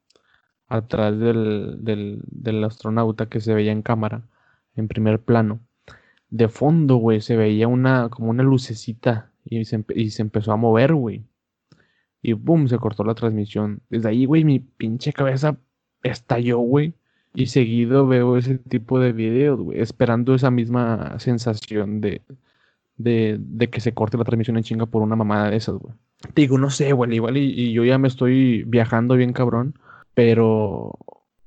atrás 0.69 1.19
del, 1.19 1.79
del, 1.85 2.21
del 2.27 2.65
astronauta 2.65 3.27
que 3.29 3.41
se 3.41 3.55
veía 3.55 3.73
en 3.73 3.83
cámara, 3.83 4.23
en 4.77 4.89
primer 4.89 5.21
plano. 5.21 5.61
De 6.31 6.49
fondo, 6.49 6.97
güey, 6.97 7.21
se 7.21 7.37
veía 7.37 7.69
una, 7.69 8.09
como 8.11 8.31
una 8.31 8.43
lucecita 8.43 9.33
y 9.45 9.65
se, 9.65 9.85
y 9.95 10.11
se 10.11 10.23
empezó 10.23 10.53
a 10.53 10.57
mover, 10.57 10.95
güey. 10.95 11.25
Y 12.23 12.33
boom, 12.35 12.69
se 12.69 12.79
cortó 12.79 13.05
la 13.05 13.15
transmisión. 13.15 13.81
Desde 13.91 14.09
ahí, 14.11 14.27
güey, 14.27 14.45
mi 14.45 14.61
pinche 14.61 15.13
cabeza 15.13 15.57
estalló, 16.03 16.59
güey. 16.59 16.95
Y 17.35 17.47
seguido 17.47 18.07
veo 18.07 18.37
ese 18.37 18.59
tipo 18.59 18.99
de 19.01 19.13
videos, 19.13 19.61
güey, 19.61 19.81
esperando 19.81 20.35
esa 20.35 20.51
misma 20.51 21.19
sensación 21.19 22.01
de, 22.01 22.23
de, 22.99 23.37
de 23.41 23.69
que 23.71 23.81
se 23.81 23.95
corte 23.95 24.19
la 24.19 24.25
transmisión 24.25 24.57
en 24.59 24.65
chinga 24.65 24.87
por 24.87 25.03
una 25.03 25.17
mamada 25.17 25.51
de 25.51 25.57
esas, 25.57 25.77
güey. 25.77 25.95
Te 26.35 26.43
digo, 26.43 26.59
no 26.59 26.69
sé, 26.71 26.93
güey, 26.93 27.15
igual 27.15 27.37
y, 27.37 27.45
y 27.59 27.73
yo 27.73 27.85
ya 27.85 27.97
me 27.99 28.09
estoy 28.09 28.65
viajando 28.65 29.15
bien 29.17 29.33
cabrón, 29.33 29.75
pero, 30.15 30.99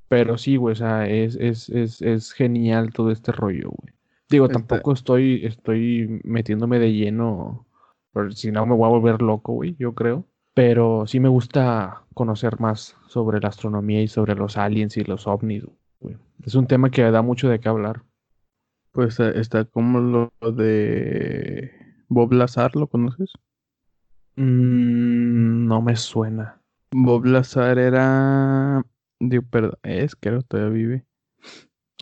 pero 0.08 0.38
sí, 0.38 0.56
güey, 0.56 0.72
o 0.72 0.76
sea, 0.76 1.06
es, 1.06 1.36
es, 1.36 1.68
es, 1.68 2.00
es 2.02 2.32
genial 2.32 2.92
todo 2.92 3.10
este 3.10 3.32
rollo, 3.32 3.70
güey. 3.70 3.94
Digo, 4.30 4.46
Está- 4.46 4.58
tampoco 4.60 4.92
estoy, 4.92 5.44
estoy 5.44 6.20
metiéndome 6.24 6.78
de 6.78 6.92
lleno, 6.92 7.66
si 8.30 8.50
no 8.50 8.64
me 8.66 8.74
voy 8.74 8.86
a 8.86 8.90
volver 8.98 9.20
loco, 9.22 9.52
güey, 9.52 9.76
yo 9.78 9.94
creo. 9.94 10.24
Pero 10.54 11.06
sí 11.06 11.20
me 11.20 11.28
gusta 11.30 12.02
conocer 12.14 12.60
más 12.60 12.96
sobre 13.08 13.40
la 13.40 13.48
astronomía 13.48 14.02
y 14.02 14.08
sobre 14.08 14.34
los 14.34 14.56
aliens 14.58 14.96
y 14.96 15.04
los 15.04 15.26
ovnis, 15.26 15.64
güey. 16.00 16.16
Es 16.44 16.54
un 16.54 16.66
tema 16.66 16.90
que 16.90 17.02
da 17.10 17.22
mucho 17.22 17.48
de 17.48 17.58
qué 17.60 17.68
hablar. 17.68 18.02
Pues 18.92 19.18
eh, 19.20 19.32
está 19.36 19.64
como 19.64 20.00
lo 20.00 20.32
de 20.52 21.72
Bob 22.08 22.32
Lazar, 22.32 22.76
¿lo 22.76 22.86
conoces? 22.86 23.32
Mm, 24.36 25.66
no 25.66 25.82
me 25.82 25.96
suena. 25.96 26.60
Bob 26.92 27.24
Lazar 27.24 27.78
era, 27.78 28.84
digo, 29.18 29.42
perdón, 29.50 29.78
es, 29.82 30.14
creo, 30.14 30.42
todavía 30.42 30.72
vive. 30.72 31.06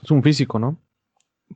Es 0.02 0.10
un 0.10 0.22
físico, 0.22 0.58
¿no? 0.58 0.78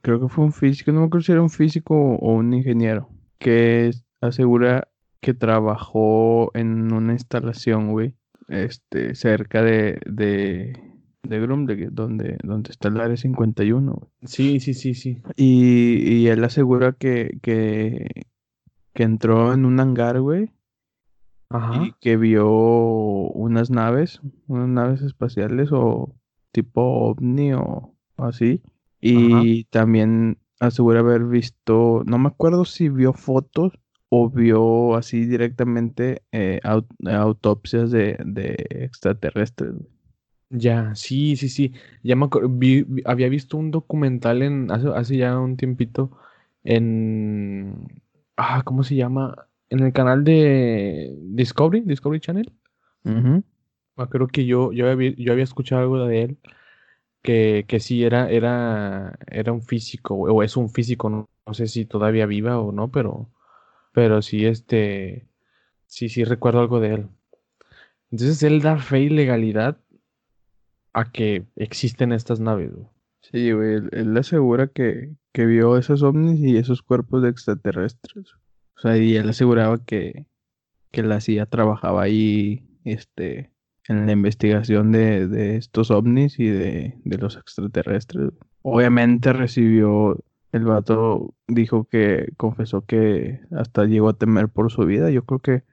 creo 0.02 0.20
que 0.20 0.28
fue 0.28 0.44
un 0.44 0.52
físico, 0.52 0.92
no 0.92 1.00
me 1.00 1.06
acuerdo 1.06 1.24
si 1.24 1.32
era 1.32 1.42
un 1.42 1.50
físico 1.50 1.94
o 1.94 2.34
un 2.34 2.52
ingeniero, 2.52 3.08
que 3.38 3.90
asegura 4.20 4.88
que 5.20 5.34
trabajó 5.34 6.50
en 6.54 6.92
una 6.92 7.12
instalación, 7.12 7.92
güey, 7.92 8.14
este, 8.48 9.14
cerca 9.14 9.62
de, 9.62 10.00
de, 10.06 10.78
de 11.24 11.40
Grumble, 11.40 11.88
donde, 11.90 12.36
donde 12.44 12.70
está 12.70 12.88
el 12.88 13.00
área 13.00 13.16
51, 13.16 13.92
güey. 13.94 14.10
Sí, 14.24 14.60
sí, 14.60 14.74
sí, 14.74 14.94
sí. 14.94 15.20
Y, 15.36 15.96
y 16.14 16.26
él 16.28 16.44
asegura 16.44 16.92
que, 16.92 17.38
que, 17.42 18.08
que 18.94 19.02
entró 19.02 19.52
en 19.52 19.64
un 19.64 19.80
hangar, 19.80 20.20
güey, 20.20 20.50
Ajá. 21.50 21.84
y 21.84 21.92
que 22.00 22.16
vio 22.16 22.48
unas 22.50 23.70
naves, 23.70 24.20
unas 24.46 24.68
naves 24.68 25.02
espaciales 25.02 25.70
o 25.72 26.14
tipo 26.52 26.82
ovni 26.82 27.52
o 27.54 27.94
así. 28.16 28.62
Y 29.00 29.64
también 29.64 30.38
asegura 30.60 31.00
haber 31.00 31.24
visto, 31.24 32.02
no 32.06 32.18
me 32.18 32.28
acuerdo 32.28 32.64
si 32.64 32.88
vio 32.88 33.12
fotos 33.12 33.72
o 34.08 34.30
vio 34.30 34.94
así 34.94 35.26
directamente 35.26 36.22
eh, 36.32 36.60
au- 36.64 36.86
autopsias 37.10 37.90
de, 37.90 38.16
de 38.24 38.54
extraterrestres. 38.70 39.72
güey. 39.74 39.93
Ya, 40.56 40.94
sí, 40.94 41.36
sí, 41.36 41.48
sí. 41.48 41.72
Ya 42.02 42.14
me 42.16 42.26
acuer- 42.26 42.46
vi- 42.48 42.82
vi- 42.84 43.02
había 43.06 43.28
visto 43.28 43.56
un 43.56 43.70
documental 43.72 44.42
en 44.42 44.70
hace, 44.70 44.88
hace 44.94 45.16
ya 45.16 45.38
un 45.38 45.56
tiempito 45.56 46.10
en... 46.62 47.88
Ah, 48.36 48.62
¿cómo 48.64 48.84
se 48.84 48.94
llama? 48.96 49.48
En 49.68 49.80
el 49.80 49.92
canal 49.92 50.22
de 50.24 51.12
Discovery, 51.18 51.80
Discovery 51.82 52.20
Channel. 52.20 52.52
Ah, 53.96 54.08
creo 54.08 54.26
que 54.28 54.44
yo, 54.44 54.72
yo, 54.72 54.90
había, 54.90 55.12
yo 55.16 55.32
había 55.32 55.44
escuchado 55.44 55.82
algo 55.82 56.04
de 56.06 56.22
él 56.22 56.38
que, 57.22 57.64
que 57.68 57.80
sí 57.80 58.04
era, 58.04 58.30
era, 58.30 59.18
era 59.28 59.52
un 59.52 59.62
físico, 59.62 60.14
o 60.16 60.42
es 60.42 60.56
un 60.56 60.70
físico, 60.70 61.10
no, 61.10 61.28
no, 61.46 61.54
sé 61.54 61.66
si 61.68 61.86
todavía 61.86 62.26
viva 62.26 62.60
o 62.60 62.72
no, 62.72 62.90
pero, 62.92 63.30
pero 63.92 64.22
sí, 64.22 64.46
este, 64.46 65.28
sí, 65.86 66.08
sí 66.10 66.24
recuerdo 66.24 66.60
algo 66.60 66.80
de 66.80 66.94
él. 66.94 67.08
Entonces 68.10 68.42
él 68.42 68.60
da 68.62 68.78
fe 68.78 69.00
y 69.00 69.08
legalidad 69.08 69.78
a 70.94 71.10
que 71.10 71.44
existen 71.56 72.12
estas 72.12 72.40
naves. 72.40 72.70
Sí, 73.20 73.52
güey, 73.52 73.82
él, 73.92 74.16
asegura 74.16 74.68
que, 74.68 75.14
que, 75.32 75.46
vio 75.46 75.76
esos 75.76 76.02
ovnis 76.02 76.40
y 76.40 76.56
esos 76.56 76.82
cuerpos 76.82 77.22
de 77.22 77.30
extraterrestres. 77.30 78.32
O 78.76 78.80
sea, 78.80 78.96
y 78.96 79.16
él 79.16 79.28
aseguraba 79.28 79.78
que, 79.84 80.26
que 80.90 81.02
la 81.02 81.20
CIA 81.20 81.46
trabajaba 81.46 82.02
ahí, 82.02 82.66
este, 82.84 83.50
en 83.88 84.06
la 84.06 84.12
investigación 84.12 84.92
de, 84.92 85.26
de 85.26 85.56
estos 85.56 85.90
ovnis 85.90 86.38
y 86.38 86.46
de, 86.46 86.94
de, 87.04 87.18
los 87.18 87.36
extraterrestres. 87.36 88.30
Obviamente 88.62 89.32
recibió, 89.32 90.22
el 90.52 90.64
vato 90.64 91.34
dijo 91.48 91.84
que, 91.84 92.32
confesó 92.36 92.84
que 92.84 93.40
hasta 93.50 93.84
llegó 93.84 94.10
a 94.10 94.18
temer 94.18 94.48
por 94.48 94.70
su 94.70 94.84
vida. 94.84 95.10
Yo 95.10 95.24
creo 95.24 95.40
que 95.40 95.64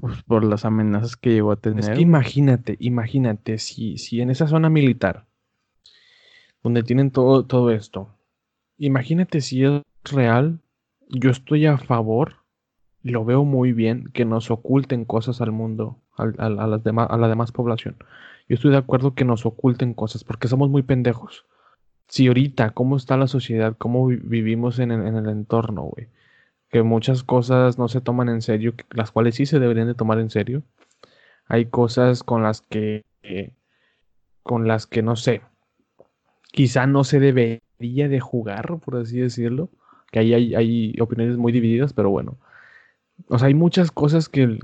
pues, 0.00 0.22
por 0.22 0.44
las 0.44 0.64
amenazas 0.64 1.16
que 1.16 1.30
llegó 1.30 1.52
a 1.52 1.56
tener. 1.56 1.80
Es 1.80 1.90
que 1.90 2.00
imagínate, 2.00 2.76
imagínate, 2.80 3.58
si, 3.58 3.98
si 3.98 4.20
en 4.20 4.30
esa 4.30 4.46
zona 4.46 4.68
militar, 4.68 5.26
donde 6.62 6.82
tienen 6.82 7.10
todo, 7.10 7.44
todo 7.44 7.70
esto, 7.70 8.08
imagínate 8.78 9.40
si 9.40 9.64
es 9.64 9.82
real, 10.04 10.60
yo 11.08 11.30
estoy 11.30 11.66
a 11.66 11.78
favor, 11.78 12.36
lo 13.02 13.24
veo 13.24 13.44
muy 13.44 13.72
bien, 13.72 14.10
que 14.12 14.24
nos 14.24 14.50
oculten 14.50 15.04
cosas 15.04 15.40
al 15.40 15.52
mundo, 15.52 15.98
a, 16.16 16.48
las 16.48 16.82
demás, 16.82 17.08
a 17.10 17.16
la 17.16 17.28
demás 17.28 17.52
población. 17.52 17.96
Yo 18.48 18.54
estoy 18.54 18.70
de 18.70 18.78
acuerdo 18.78 19.14
que 19.14 19.24
nos 19.24 19.46
oculten 19.46 19.94
cosas, 19.94 20.24
porque 20.24 20.48
somos 20.48 20.70
muy 20.70 20.82
pendejos. 20.82 21.46
Si 22.08 22.28
ahorita, 22.28 22.70
cómo 22.70 22.96
está 22.96 23.16
la 23.16 23.26
sociedad, 23.26 23.76
cómo 23.76 24.06
vivimos 24.06 24.78
en 24.78 24.92
en 24.92 25.16
el 25.16 25.28
entorno, 25.28 25.82
güey 25.82 26.08
que 26.70 26.82
muchas 26.82 27.22
cosas 27.22 27.78
no 27.78 27.88
se 27.88 28.00
toman 28.00 28.28
en 28.28 28.42
serio, 28.42 28.74
las 28.90 29.10
cuales 29.10 29.36
sí 29.36 29.46
se 29.46 29.58
deberían 29.58 29.86
de 29.86 29.94
tomar 29.94 30.18
en 30.18 30.30
serio. 30.30 30.62
Hay 31.46 31.66
cosas 31.66 32.22
con 32.22 32.42
las 32.42 32.60
que, 32.60 33.04
con 34.42 34.66
las 34.66 34.86
que 34.86 35.02
no 35.02 35.16
sé, 35.16 35.42
quizá 36.52 36.86
no 36.86 37.04
se 37.04 37.20
debería 37.20 38.08
de 38.08 38.20
jugar, 38.20 38.78
por 38.80 38.96
así 38.96 39.20
decirlo, 39.20 39.70
que 40.10 40.18
ahí 40.20 40.34
hay, 40.34 40.94
opiniones 41.00 41.36
muy 41.36 41.52
divididas, 41.52 41.92
pero 41.92 42.10
bueno. 42.10 42.36
O 43.28 43.38
sea, 43.38 43.48
hay 43.48 43.54
muchas 43.54 43.90
cosas 43.90 44.28
que, 44.28 44.58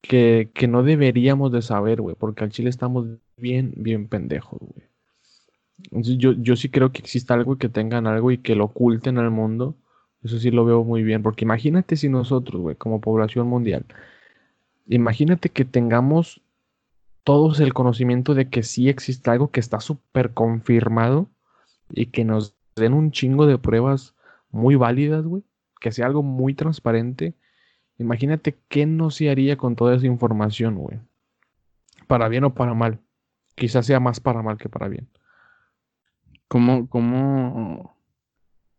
que, 0.00 0.50
que 0.54 0.68
no 0.68 0.82
deberíamos 0.82 1.52
de 1.52 1.62
saber, 1.62 2.00
güey, 2.00 2.16
porque 2.16 2.44
al 2.44 2.50
Chile 2.50 2.70
estamos 2.70 3.06
bien, 3.36 3.74
bien 3.76 4.08
pendejos, 4.08 4.60
güey. 4.60 4.88
Yo, 5.90 6.32
yo 6.32 6.56
sí 6.56 6.70
creo 6.70 6.92
que 6.92 7.00
exista 7.00 7.34
algo 7.34 7.58
que 7.58 7.68
tengan 7.68 8.06
algo 8.06 8.30
y 8.30 8.38
que 8.38 8.54
lo 8.54 8.66
oculten 8.66 9.18
al 9.18 9.30
mundo 9.30 9.76
eso 10.24 10.38
sí 10.38 10.50
lo 10.50 10.64
veo 10.64 10.84
muy 10.84 11.02
bien, 11.02 11.22
porque 11.22 11.44
imagínate 11.44 11.96
si 11.96 12.08
nosotros, 12.08 12.60
güey, 12.60 12.76
como 12.76 13.00
población 13.00 13.46
mundial, 13.46 13.84
imagínate 14.86 15.50
que 15.50 15.64
tengamos 15.64 16.40
todos 17.24 17.60
el 17.60 17.74
conocimiento 17.74 18.34
de 18.34 18.48
que 18.48 18.62
sí 18.62 18.88
existe 18.88 19.30
algo 19.30 19.50
que 19.50 19.60
está 19.60 19.80
súper 19.80 20.32
confirmado 20.32 21.28
y 21.90 22.06
que 22.06 22.24
nos 22.24 22.56
den 22.76 22.94
un 22.94 23.10
chingo 23.10 23.46
de 23.46 23.58
pruebas 23.58 24.14
muy 24.50 24.76
válidas, 24.76 25.24
güey, 25.24 25.42
que 25.80 25.92
sea 25.92 26.06
algo 26.06 26.22
muy 26.22 26.54
transparente. 26.54 27.34
Imagínate 27.98 28.58
qué 28.68 28.86
no 28.86 29.10
se 29.10 29.30
haría 29.30 29.56
con 29.56 29.76
toda 29.76 29.94
esa 29.94 30.06
información, 30.06 30.76
güey. 30.76 31.00
Para 32.06 32.28
bien 32.28 32.44
o 32.44 32.54
para 32.54 32.74
mal. 32.74 33.00
Quizás 33.54 33.86
sea 33.86 34.00
más 34.00 34.20
para 34.20 34.42
mal 34.42 34.58
que 34.58 34.68
para 34.68 34.88
bien. 34.88 35.08
¿Cómo, 36.48 36.88
cómo 36.88 37.93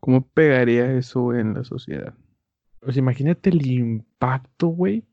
¿Cómo 0.05 0.21
pegaría 0.21 0.91
eso 0.93 1.33
en 1.33 1.55
la 1.55 1.63
sociedad? 1.63 2.13
Pues 2.79 2.95
imagínate 2.95 3.49
el 3.49 3.65
impacto, 3.65 4.67
güey, 4.67 5.03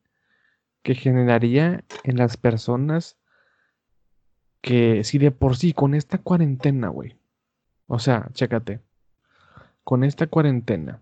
que 0.83 0.95
generaría 0.95 1.83
en 2.05 2.19
las 2.19 2.37
personas 2.37 3.17
que 4.61 5.03
si 5.03 5.17
de 5.17 5.31
por 5.31 5.57
sí 5.57 5.73
con 5.73 5.95
esta 5.95 6.19
cuarentena, 6.19 6.89
güey. 6.89 7.17
O 7.87 7.99
sea, 8.01 8.29
chécate. 8.35 8.83
Con 9.83 10.05
esta 10.05 10.27
cuarentena 10.27 11.01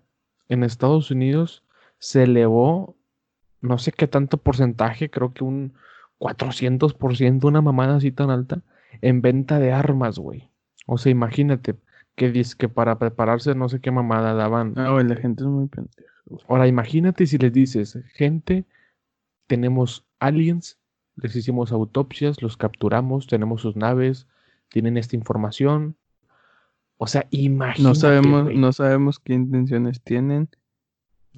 en 0.49 0.63
Estados 0.63 1.11
Unidos 1.11 1.65
se 1.99 2.23
elevó 2.23 2.97
no 3.61 3.79
sé 3.79 3.91
qué 3.91 4.07
tanto 4.07 4.37
porcentaje, 4.37 5.11
creo 5.11 5.35
que 5.35 5.43
un 5.43 5.75
400%, 6.21 7.43
una 7.45 7.61
mamada 7.61 7.97
así 7.97 8.13
tan 8.13 8.31
alta, 8.31 8.63
en 9.01 9.21
venta 9.21 9.59
de 9.59 9.73
armas, 9.73 10.17
güey. 10.21 10.49
O 10.87 10.97
sea, 10.97 11.11
imagínate, 11.11 11.75
que 12.17 12.31
dice 12.31 12.55
que 12.59 12.69
para 12.69 12.99
prepararse 12.99 13.55
no 13.55 13.69
sé 13.69 13.81
qué 13.81 13.91
mamada 13.91 14.35
daban. 14.35 14.75
Ah, 14.77 14.91
güey, 14.91 15.07
la 15.07 15.17
gente 15.17 15.43
es 15.43 15.49
muy 15.49 15.67
pendeja. 15.69 16.13
Ahora 16.49 16.69
imagínate 16.69 17.27
si 17.27 17.39
les 17.39 17.53
dices, 17.53 17.99
gente, 18.15 18.65
tenemos 19.47 20.07
aliens, 20.21 20.79
les 21.17 21.35
hicimos 21.35 21.73
autopsias, 21.73 22.43
los 22.43 22.57
capturamos, 22.57 23.27
tenemos 23.27 23.63
sus 23.63 23.77
naves, 23.77 24.29
tienen 24.69 24.97
esta 24.97 25.17
información. 25.17 25.97
O 26.99 27.07
sea, 27.07 27.27
imagínate. 27.31 27.83
No 27.83 27.95
sabemos, 27.95 28.55
no 28.55 28.73
sabemos 28.73 29.19
qué 29.19 29.35
intenciones 29.35 30.03
tienen. 30.03 30.49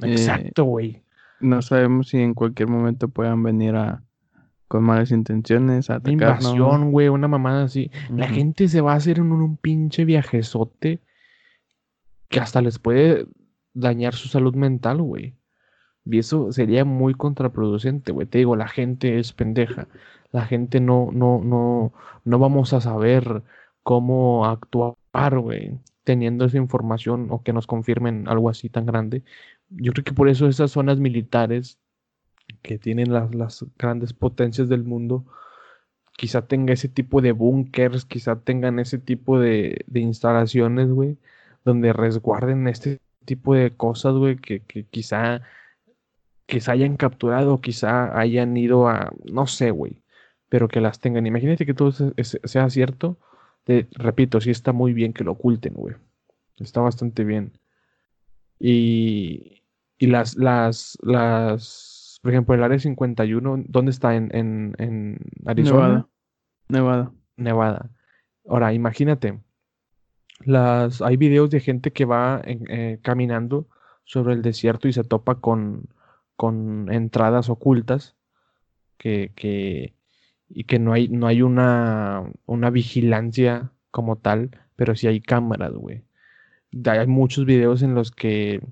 Exacto, 0.02 0.64
güey. 0.64 1.04
no 1.40 1.62
sabemos 1.62 2.08
si 2.08 2.18
en 2.18 2.34
cualquier 2.34 2.68
momento 2.68 3.08
puedan 3.08 3.42
venir 3.42 3.76
a, 3.76 4.02
con 4.72 4.84
malas 4.84 5.10
intenciones, 5.10 5.90
a 5.90 6.00
invasión, 6.06 6.92
güey, 6.92 7.08
una 7.08 7.28
mamada 7.28 7.64
así. 7.64 7.90
La 8.08 8.26
gente 8.26 8.68
se 8.68 8.80
va 8.80 8.94
a 8.94 8.96
hacer 8.96 9.18
en 9.18 9.30
un, 9.30 9.58
pinche 9.58 10.06
viajezote 10.06 11.02
que 12.30 12.40
hasta 12.40 12.62
les 12.62 12.78
puede 12.78 13.26
dañar 13.74 14.14
su 14.14 14.28
salud 14.28 14.54
mental, 14.54 15.02
güey. 15.02 15.34
Y 16.06 16.18
eso 16.18 16.52
sería 16.52 16.86
muy 16.86 17.12
contraproducente, 17.12 18.12
güey. 18.12 18.26
Te 18.26 18.38
digo, 18.38 18.56
la 18.56 18.66
gente 18.66 19.18
es 19.18 19.34
pendeja. 19.34 19.88
La 20.30 20.46
gente 20.46 20.80
no, 20.80 21.10
no, 21.12 21.42
no, 21.44 21.92
no 22.24 22.38
vamos 22.38 22.72
a 22.72 22.80
saber 22.80 23.42
cómo 23.82 24.46
actuar, 24.46 25.38
güey, 25.38 25.80
teniendo 26.02 26.46
esa 26.46 26.56
información 26.56 27.26
o 27.28 27.42
que 27.42 27.52
nos 27.52 27.66
confirmen 27.66 28.26
algo 28.26 28.48
así 28.48 28.70
tan 28.70 28.86
grande. 28.86 29.22
Yo 29.68 29.92
creo 29.92 30.04
que 30.04 30.14
por 30.14 30.30
eso 30.30 30.48
esas 30.48 30.70
zonas 30.70 30.98
militares 30.98 31.78
que 32.62 32.78
tienen 32.78 33.12
las, 33.12 33.64
grandes 33.78 34.12
potencias 34.12 34.68
del 34.68 34.84
mundo, 34.84 35.24
quizá 36.16 36.46
tenga 36.46 36.72
ese 36.74 36.88
tipo 36.88 37.20
de 37.22 37.32
búnkers, 37.32 38.04
quizá 38.04 38.36
tengan 38.40 38.78
ese 38.78 38.98
tipo 38.98 39.38
de, 39.40 39.84
instalaciones, 39.94 40.88
güey, 40.90 41.18
donde 41.64 41.92
resguarden 41.92 42.68
este 42.68 43.00
tipo 43.24 43.54
de 43.54 43.72
cosas, 43.72 44.14
güey, 44.14 44.36
que, 44.36 44.60
que 44.60 44.84
quizá 44.84 45.42
se 46.60 46.70
hayan 46.70 46.96
capturado, 46.96 47.60
quizá 47.60 48.18
hayan 48.18 48.56
ido 48.56 48.88
a, 48.88 49.12
no 49.24 49.46
sé, 49.46 49.70
güey, 49.70 50.02
pero 50.48 50.68
que 50.68 50.80
las 50.80 51.00
tengan. 51.00 51.26
Imagínate 51.26 51.66
que 51.66 51.74
todo 51.74 51.92
sea 51.92 52.70
cierto. 52.70 53.18
Repito, 53.92 54.40
sí 54.40 54.50
está 54.50 54.72
muy 54.72 54.92
bien 54.92 55.12
que 55.12 55.24
lo 55.24 55.32
oculten, 55.32 55.74
güey. 55.74 55.94
Está 56.58 56.80
bastante 56.80 57.24
bien. 57.24 57.52
Y, 58.58 59.62
y 59.98 60.06
las, 60.06 60.36
las, 60.36 60.98
las 61.02 61.91
por 62.22 62.30
ejemplo, 62.30 62.54
el 62.54 62.62
área 62.62 62.78
51, 62.78 63.64
¿dónde 63.66 63.90
está? 63.90 64.14
¿En, 64.14 64.30
en, 64.32 65.18
Arizona? 65.44 66.08
Nevada. 66.68 67.12
Nevada. 67.36 67.90
Ahora, 68.48 68.72
imagínate, 68.72 69.40
las, 70.44 71.02
hay 71.02 71.16
videos 71.16 71.50
de 71.50 71.58
gente 71.58 71.92
que 71.92 72.04
va 72.04 72.40
eh, 72.44 73.00
caminando 73.02 73.68
sobre 74.04 74.34
el 74.34 74.42
desierto 74.42 74.86
y 74.86 74.92
se 74.92 75.02
topa 75.02 75.40
con, 75.40 75.88
con 76.36 76.92
entradas 76.92 77.48
ocultas 77.48 78.14
que, 78.98 79.32
que, 79.34 79.96
y 80.48 80.64
que 80.64 80.78
no 80.78 80.92
hay, 80.92 81.08
no 81.08 81.26
hay 81.26 81.42
una, 81.42 82.22
una 82.46 82.70
vigilancia 82.70 83.72
como 83.90 84.16
tal, 84.16 84.50
pero 84.76 84.94
sí 84.94 85.08
hay 85.08 85.20
cámaras, 85.20 85.72
güey. 85.72 86.04
Hay 86.86 87.06
muchos 87.08 87.46
videos 87.46 87.82
en 87.82 87.96
los 87.96 88.12
que 88.12 88.62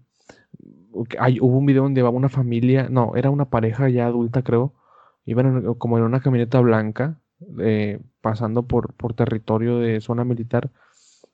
hubo 0.92 1.58
un 1.58 1.66
video 1.66 1.82
donde 1.84 2.02
va 2.02 2.10
una 2.10 2.28
familia, 2.28 2.88
no, 2.88 3.14
era 3.16 3.30
una 3.30 3.50
pareja 3.50 3.88
ya 3.88 4.06
adulta, 4.06 4.42
creo. 4.42 4.74
Iban 5.24 5.74
como 5.74 5.98
en 5.98 6.04
una 6.04 6.20
camioneta 6.20 6.60
blanca, 6.60 7.20
eh, 7.58 8.00
pasando 8.20 8.66
por, 8.66 8.94
por 8.94 9.14
territorio 9.14 9.78
de 9.78 10.00
zona 10.00 10.24
militar. 10.24 10.70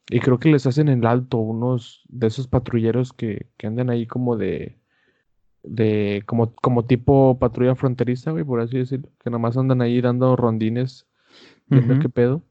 Y 0.09 0.21
creo 0.21 0.39
que 0.39 0.51
les 0.51 0.67
hacen 0.67 0.89
el 0.89 1.05
alto 1.07 1.39
unos 1.39 2.05
de 2.09 2.29
esos 2.29 2.47
patrulleros 2.47 3.13
que, 3.13 3.47
que 3.57 3.67
andan 3.67 3.91
ahí 3.91 4.07
como 4.07 4.37
de. 4.37 4.79
de 5.65 6.23
como, 6.27 6.55
como 6.55 6.85
tipo 6.85 7.39
patrulla 7.39 7.75
fronteriza, 7.75 8.31
güey, 8.31 8.45
por 8.45 8.61
así 8.61 8.79
decirlo. 8.79 9.09
Que 9.23 9.31
nomás 9.31 9.57
andan 9.57 9.83
ahí 9.83 10.01
dando 10.01 10.37
rondines, 10.37 11.07
viendo 11.67 11.99
qué 11.99 12.09
pedo. 12.09 12.43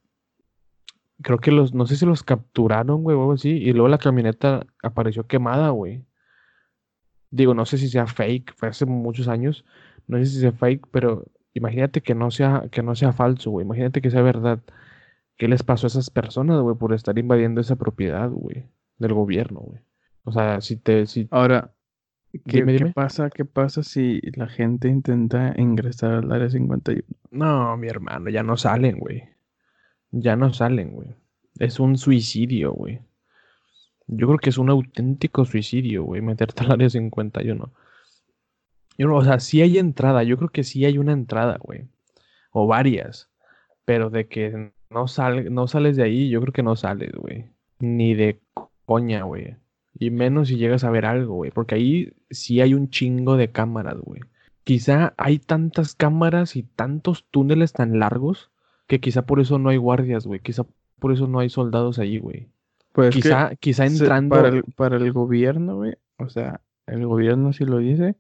Creo 1.22 1.38
que 1.38 1.52
los, 1.52 1.74
no 1.74 1.86
sé 1.86 1.96
si 1.96 2.06
los 2.06 2.24
capturaron, 2.24 3.04
güey, 3.04 3.16
o 3.16 3.22
algo 3.22 3.34
así. 3.34 3.52
Y 3.52 3.72
luego 3.72 3.88
la 3.88 4.00
camioneta 4.00 4.66
apareció 4.84 5.26
quemada, 5.26 5.70
güey. 5.70 6.04
Digo, 7.32 7.54
no 7.54 7.66
sé 7.66 7.78
si 7.78 7.90
sea 7.90 8.08
fake, 8.08 8.54
fue 8.56 8.70
hace 8.70 8.86
muchos 8.86 9.28
años, 9.28 9.66
no 10.08 10.18
sé 10.18 10.26
si 10.26 10.40
sea 10.40 10.52
fake, 10.52 10.88
pero 10.92 11.26
imagínate 11.54 12.02
que 12.02 12.16
no 12.16 12.32
sea, 12.32 12.68
que 12.72 12.84
no 12.84 12.96
sea 12.96 13.14
falso, 13.14 13.52
güey. 13.52 13.66
Imagínate 13.66 14.02
que 14.02 14.12
sea 14.12 14.22
verdad. 14.22 14.60
¿Qué 15.38 15.48
les 15.48 15.64
pasó 15.64 15.88
a 15.88 15.90
esas 15.90 16.10
personas, 16.10 16.62
güey, 16.62 16.78
por 16.78 16.94
estar 16.94 17.18
invadiendo 17.18 17.60
esa 17.62 17.76
propiedad, 17.76 18.30
güey, 18.30 18.66
del 18.98 19.14
gobierno, 19.14 19.60
güey? 19.62 19.82
O 20.24 20.32
sea, 20.32 20.62
si 20.62 20.78
te... 20.78 21.06
Si... 21.08 21.28
Ahora, 21.32 21.74
¿qué, 22.32 22.66
¿qué 22.66 22.92
pasa, 22.94 23.30
¿qué 23.30 23.44
pasa 23.44 23.84
si 23.84 24.22
la 24.36 24.48
gente 24.48 24.88
intenta 24.88 25.54
ingresar 25.58 26.14
al 26.14 26.32
área 26.32 26.50
51? 26.50 27.04
No, 27.32 27.76
mi 27.78 27.88
hermano, 27.88 28.30
ya 28.30 28.44
no 28.44 28.56
salen, 28.56 29.00
güey. 29.00 29.24
Ya 30.12 30.36
no 30.36 30.54
salen, 30.54 30.94
güey. 30.94 31.16
Es 31.60 31.80
un 31.80 31.98
suicidio, 31.98 32.72
güey. 32.74 33.02
Yo 34.08 34.28
creo 34.28 34.40
que 34.40 34.50
es 34.50 34.58
un 34.58 34.70
auténtico 34.70 35.46
suicidio, 35.46 36.04
güey, 36.04 36.22
meterte 36.22 36.64
al 36.64 36.72
área 36.74 36.90
51. 36.90 37.72
Yo, 38.98 39.14
o 39.14 39.24
sea, 39.24 39.40
sí 39.40 39.62
hay 39.62 39.78
entrada, 39.78 40.24
yo 40.24 40.38
creo 40.38 40.50
que 40.50 40.64
sí 40.64 40.86
hay 40.86 40.98
una 40.98 41.14
entrada, 41.14 41.58
güey. 41.60 41.88
O 42.52 42.68
varias. 42.68 43.30
Pero 43.86 44.10
de 44.10 44.28
que 44.28 44.72
no, 44.90 45.06
no 45.52 45.68
sales 45.68 45.96
de 45.98 46.04
ahí, 46.04 46.30
yo 46.30 46.42
creo 46.42 46.54
que 46.54 46.64
no 46.64 46.76
sales, 46.76 47.12
güey. 47.14 47.50
Ni 47.80 48.14
de 48.14 48.40
coña, 48.86 49.24
güey. 49.24 49.58
Y 49.98 50.12
menos 50.12 50.50
si 50.50 50.58
llegas 50.58 50.84
a 50.84 50.92
ver 50.92 51.06
algo, 51.06 51.36
güey. 51.36 51.52
Porque 51.52 51.76
ahí 51.76 52.14
sí 52.30 52.62
hay 52.62 52.74
un 52.74 52.90
chingo 52.90 53.38
de 53.38 53.52
cámaras, 53.52 53.98
güey. 54.00 54.22
Quizá 54.64 55.14
hay 55.18 55.40
tantas 55.40 55.96
cámaras 55.96 56.56
y 56.56 56.64
tantos 56.64 57.26
túneles 57.30 57.74
tan 57.74 58.00
largos 58.00 58.52
que 58.88 59.00
quizá 59.00 59.26
por 59.26 59.40
eso 59.40 59.60
no 59.60 59.70
hay 59.70 59.78
guardias, 59.78 60.26
güey. 60.26 60.40
Quizá 60.40 60.66
por 61.00 61.12
eso 61.12 61.28
no 61.28 61.40
hay 61.40 61.50
soldados 61.50 62.00
ahí, 62.00 62.18
güey. 62.20 62.50
Pues 62.96 63.14
quizá, 63.14 63.54
quizá 63.58 63.86
entrando. 63.86 64.34
Para 64.34 64.48
el, 64.48 64.64
para 64.64 64.96
el 64.96 65.12
gobierno, 65.12 65.76
güey. 65.76 65.96
O 66.18 66.30
sea, 66.30 66.62
el 66.88 67.06
gobierno 67.06 67.52
sí 67.52 67.66
lo 67.66 67.80
dice. 67.80 68.16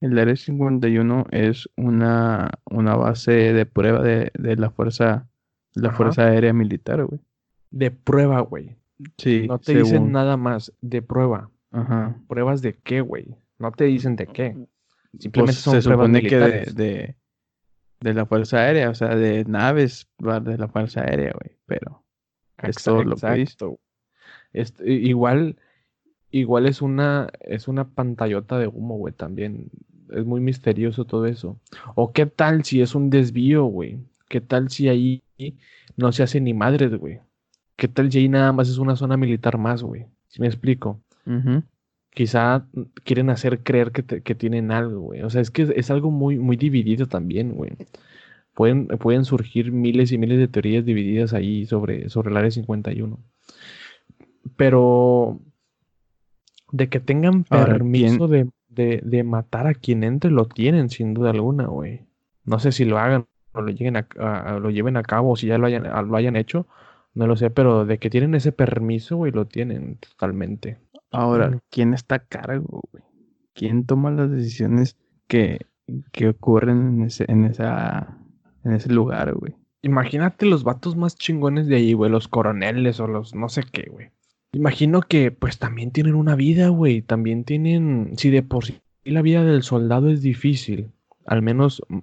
El 0.00 0.18
Área 0.18 0.34
51 0.34 1.26
es 1.30 1.70
una, 1.76 2.50
una 2.68 2.96
base 2.96 3.30
de 3.30 3.66
prueba 3.66 4.02
de, 4.02 4.32
la 4.34 4.70
fuerza, 4.70 5.28
la 5.74 5.92
fuerza 5.92 6.24
aérea 6.24 6.52
militar, 6.52 7.04
güey. 7.04 7.20
De 7.70 7.92
prueba, 7.92 8.40
güey. 8.40 8.76
Sí. 9.16 9.46
No 9.46 9.60
te 9.60 9.76
dicen 9.76 10.10
nada 10.10 10.36
más 10.36 10.72
de 10.80 11.02
prueba. 11.02 11.48
Ajá. 11.70 12.20
¿Pruebas 12.26 12.62
de 12.62 12.74
qué, 12.74 13.02
güey? 13.02 13.28
No 13.58 13.70
te 13.70 13.84
dicen 13.84 14.16
de 14.16 14.26
qué. 14.26 14.56
Simplemente 15.18 15.40
pues 15.40 15.56
son 15.56 15.74
se 15.74 15.82
supone 15.82 16.20
que 16.20 16.36
de, 16.36 17.16
de, 18.00 18.14
la 18.14 18.26
fuerza 18.26 18.58
aérea, 18.58 18.90
o 18.90 18.94
sea, 18.94 19.14
de 19.14 19.44
naves 19.44 20.08
de 20.18 20.58
la 20.58 20.66
fuerza 20.66 21.02
aérea, 21.02 21.32
güey. 21.32 21.56
Pero 21.64 22.04
es 22.58 22.82
todo 22.82 23.04
lo 23.04 23.14
que 23.14 23.30
visto. 23.30 23.78
Este, 24.56 24.90
igual, 24.90 25.56
igual 26.30 26.66
es 26.66 26.80
una, 26.80 27.28
es 27.40 27.68
una 27.68 27.88
pantallota 27.88 28.58
de 28.58 28.66
humo, 28.66 28.96
güey, 28.96 29.12
también. 29.12 29.70
Es 30.10 30.24
muy 30.24 30.40
misterioso 30.40 31.04
todo 31.04 31.26
eso. 31.26 31.60
O 31.94 32.12
qué 32.12 32.26
tal 32.26 32.64
si 32.64 32.80
es 32.80 32.94
un 32.94 33.10
desvío, 33.10 33.64
güey. 33.64 33.98
¿Qué 34.28 34.40
tal 34.40 34.70
si 34.70 34.88
ahí 34.88 35.22
no 35.96 36.10
se 36.12 36.22
hace 36.22 36.40
ni 36.40 36.54
madres, 36.54 36.94
güey? 36.96 37.20
¿Qué 37.76 37.86
tal 37.88 38.10
si 38.10 38.18
ahí 38.18 38.28
nada 38.28 38.52
más 38.52 38.68
es 38.68 38.78
una 38.78 38.96
zona 38.96 39.16
militar 39.16 39.58
más, 39.58 39.82
güey? 39.82 40.06
Si 40.28 40.40
me 40.40 40.46
explico. 40.46 41.00
Quizá 42.14 42.66
quieren 43.04 43.28
hacer 43.28 43.62
creer 43.62 43.92
que, 43.92 44.22
que, 44.22 44.34
tienen 44.34 44.70
algo, 44.70 45.00
güey. 45.00 45.22
O 45.22 45.28
sea, 45.28 45.42
es 45.42 45.50
que 45.50 45.70
es 45.76 45.90
algo 45.90 46.10
muy, 46.10 46.38
muy 46.38 46.56
dividido 46.56 47.06
también, 47.06 47.52
güey. 47.52 47.72
Pueden, 48.54 48.86
pueden 48.86 49.26
surgir 49.26 49.70
miles 49.70 50.12
y 50.12 50.18
miles 50.18 50.38
de 50.38 50.48
teorías 50.48 50.86
divididas 50.86 51.34
ahí 51.34 51.66
sobre, 51.66 52.08
sobre 52.08 52.30
el 52.30 52.38
área 52.38 52.50
51. 52.50 53.18
Pero 54.56 55.40
de 56.72 56.88
que 56.88 57.00
tengan 57.00 57.44
permiso 57.44 58.28
de, 58.28 59.24
matar 59.24 59.66
a 59.66 59.74
quien 59.74 60.04
entre, 60.04 60.30
lo 60.30 60.46
tienen 60.46 60.90
sin 60.90 61.14
duda 61.14 61.30
alguna, 61.30 61.66
güey. 61.66 62.06
No 62.44 62.58
sé 62.58 62.72
si 62.72 62.84
lo 62.84 62.98
hagan 62.98 63.26
o 63.52 63.62
lo, 63.62 63.70
lleguen 63.70 63.96
a, 63.96 64.58
lo 64.60 64.70
lleven 64.70 64.96
a 64.96 65.02
cabo 65.02 65.32
o 65.32 65.36
si 65.36 65.46
ya 65.46 65.58
lo 65.58 65.66
hayan, 65.66 65.84
lo 65.84 66.16
hayan 66.16 66.36
hecho, 66.36 66.66
no 67.14 67.26
lo 67.26 67.36
sé, 67.36 67.50
pero 67.50 67.86
de 67.86 67.98
que 67.98 68.10
tienen 68.10 68.34
ese 68.34 68.52
permiso, 68.52 69.16
güey, 69.16 69.32
lo 69.32 69.46
tienen 69.46 69.96
totalmente. 69.96 70.78
Ahora, 71.10 71.58
¿quién 71.70 71.94
está 71.94 72.16
a 72.16 72.18
cargo, 72.18 72.82
güey? 72.92 73.04
¿Quién 73.54 73.86
toma 73.86 74.10
las 74.10 74.30
decisiones 74.30 74.98
que, 75.26 75.60
que 76.12 76.28
ocurren 76.28 76.88
en 76.88 77.02
ese, 77.04 77.24
en, 77.28 77.44
esa, 77.46 78.18
en 78.64 78.72
ese 78.72 78.92
lugar, 78.92 79.34
güey? 79.34 79.54
Imagínate 79.80 80.44
los 80.44 80.62
vatos 80.62 80.96
más 80.96 81.16
chingones 81.16 81.68
de 81.68 81.76
ahí, 81.76 81.94
güey, 81.94 82.10
los 82.10 82.28
coroneles 82.28 83.00
o 83.00 83.06
los 83.06 83.34
no 83.34 83.48
sé 83.48 83.62
qué, 83.70 83.88
güey. 83.90 84.10
Imagino 84.56 85.02
que 85.02 85.30
pues 85.30 85.58
también 85.58 85.90
tienen 85.90 86.14
una 86.14 86.34
vida, 86.34 86.68
güey. 86.68 87.02
También 87.02 87.44
tienen, 87.44 88.12
si 88.16 88.30
de 88.30 88.42
por 88.42 88.64
sí 88.64 88.80
la 89.04 89.20
vida 89.20 89.44
del 89.44 89.62
soldado 89.62 90.08
es 90.08 90.22
difícil, 90.22 90.90
al 91.26 91.42
menos 91.42 91.82
mm, 91.88 91.98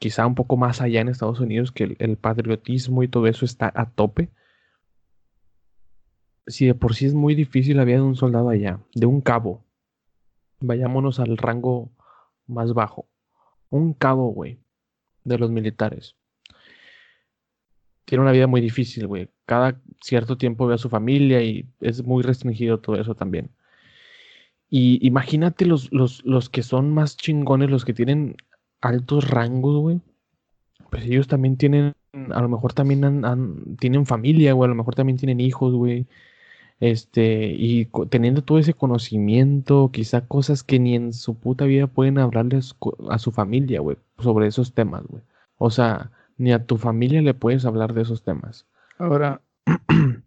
quizá 0.00 0.26
un 0.26 0.34
poco 0.34 0.56
más 0.56 0.80
allá 0.80 1.02
en 1.02 1.08
Estados 1.08 1.38
Unidos, 1.38 1.70
que 1.70 1.96
el, 1.98 2.16
patriotismo 2.16 3.02
y 3.02 3.08
todo 3.08 3.26
eso 3.26 3.44
está 3.44 3.70
a 3.74 3.90
tope. 3.90 4.30
Si 6.46 6.64
de 6.64 6.74
por 6.74 6.94
sí 6.94 7.04
es 7.04 7.12
muy 7.12 7.34
difícil 7.34 7.76
la 7.76 7.84
vida 7.84 7.96
de 7.96 8.02
un 8.04 8.16
soldado 8.16 8.48
allá, 8.48 8.80
de 8.94 9.04
un 9.04 9.20
cabo. 9.20 9.62
Vayámonos 10.60 11.20
al 11.20 11.36
rango 11.36 11.90
más 12.46 12.72
bajo. 12.72 13.06
Un 13.68 13.92
cabo, 13.92 14.30
güey, 14.30 14.58
de 15.24 15.36
los 15.36 15.50
militares 15.50 16.16
tiene 18.08 18.22
una 18.22 18.32
vida 18.32 18.46
muy 18.46 18.62
difícil, 18.62 19.06
güey. 19.06 19.28
Cada 19.48 19.80
cierto 20.02 20.36
tiempo 20.36 20.66
ve 20.66 20.74
a 20.74 20.78
su 20.78 20.90
familia 20.90 21.42
y 21.42 21.66
es 21.80 22.04
muy 22.04 22.22
restringido 22.22 22.80
todo 22.80 23.00
eso 23.00 23.14
también. 23.14 23.50
Y 24.68 24.98
imagínate 25.06 25.64
los, 25.64 25.90
los, 25.90 26.50
que 26.50 26.62
son 26.62 26.92
más 26.92 27.16
chingones, 27.16 27.70
los 27.70 27.86
que 27.86 27.94
tienen 27.94 28.36
altos 28.82 29.30
rangos, 29.30 29.80
güey. 29.80 30.02
Pues 30.90 31.04
ellos 31.04 31.28
también 31.28 31.56
tienen, 31.56 31.94
a 32.30 32.42
lo 32.42 32.48
mejor 32.50 32.74
también 32.74 33.22
tienen 33.80 34.04
familia, 34.04 34.52
güey. 34.52 34.66
A 34.66 34.68
lo 34.68 34.74
mejor 34.74 34.94
también 34.94 35.16
tienen 35.16 35.40
hijos, 35.40 35.72
güey. 35.72 36.06
Este, 36.80 37.46
y 37.58 37.86
teniendo 38.10 38.44
todo 38.44 38.58
ese 38.58 38.74
conocimiento, 38.74 39.90
quizá 39.90 40.26
cosas 40.26 40.62
que 40.62 40.78
ni 40.78 40.94
en 40.94 41.14
su 41.14 41.38
puta 41.38 41.64
vida 41.64 41.86
pueden 41.86 42.18
hablarles 42.18 42.76
a 43.08 43.18
su 43.18 43.32
familia, 43.32 43.80
güey, 43.80 43.96
sobre 44.18 44.46
esos 44.46 44.74
temas, 44.74 45.04
güey. 45.06 45.22
O 45.56 45.70
sea, 45.70 46.10
ni 46.36 46.52
a 46.52 46.66
tu 46.66 46.76
familia 46.76 47.22
le 47.22 47.32
puedes 47.32 47.64
hablar 47.64 47.94
de 47.94 48.02
esos 48.02 48.22
temas. 48.22 48.66
Ahora, 48.98 49.40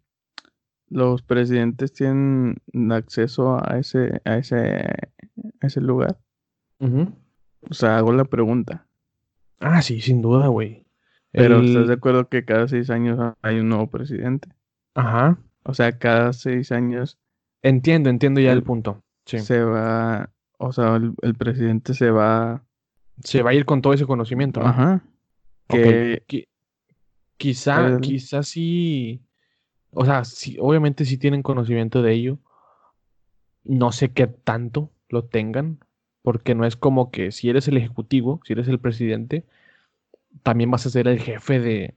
los 0.88 1.22
presidentes 1.22 1.92
tienen 1.92 2.60
acceso 2.90 3.58
a 3.62 3.78
ese, 3.78 4.20
a 4.24 4.38
ese, 4.38 4.84
ese 5.60 5.80
lugar. 5.80 6.18
O 6.80 7.74
sea, 7.74 7.98
hago 7.98 8.12
la 8.12 8.24
pregunta. 8.24 8.86
Ah, 9.60 9.82
sí, 9.82 10.00
sin 10.00 10.20
duda, 10.20 10.48
güey. 10.48 10.84
Pero 11.30 11.60
¿estás 11.60 11.88
de 11.88 11.94
acuerdo 11.94 12.28
que 12.28 12.44
cada 12.44 12.66
seis 12.68 12.90
años 12.90 13.18
hay 13.40 13.60
un 13.60 13.68
nuevo 13.68 13.88
presidente? 13.88 14.48
Ajá. 14.94 15.38
O 15.62 15.74
sea, 15.74 15.98
cada 15.98 16.32
seis 16.32 16.72
años. 16.72 17.18
Entiendo, 17.62 18.10
entiendo 18.10 18.40
ya 18.40 18.52
el, 18.52 18.62
punto. 18.62 19.02
Se 19.24 19.62
va, 19.62 20.30
o 20.58 20.72
sea, 20.72 20.96
el, 20.96 21.34
presidente 21.36 21.94
se 21.94 22.10
va. 22.10 22.64
Se 23.22 23.42
va 23.42 23.50
a 23.50 23.54
ir 23.54 23.64
con 23.64 23.80
todo 23.80 23.92
ese 23.92 24.04
conocimiento. 24.04 24.60
Ajá. 24.60 25.02
Que, 25.68 26.24
quizá, 27.42 27.98
quizá 28.00 28.44
sí, 28.44 29.20
o 29.90 30.04
sea, 30.04 30.24
sí, 30.24 30.56
obviamente 30.60 31.04
sí 31.04 31.18
tienen 31.18 31.42
conocimiento 31.42 32.00
de 32.00 32.12
ello. 32.12 32.38
No 33.64 33.90
sé 33.90 34.12
qué 34.12 34.28
tanto 34.28 34.90
lo 35.08 35.24
tengan, 35.24 35.80
porque 36.22 36.54
no 36.54 36.64
es 36.64 36.76
como 36.76 37.10
que 37.10 37.32
si 37.32 37.48
eres 37.48 37.66
el 37.66 37.76
ejecutivo, 37.76 38.40
si 38.44 38.52
eres 38.52 38.68
el 38.68 38.78
presidente, 38.78 39.44
también 40.44 40.70
vas 40.70 40.86
a 40.86 40.90
ser 40.90 41.08
el 41.08 41.18
jefe 41.18 41.58
de, 41.58 41.96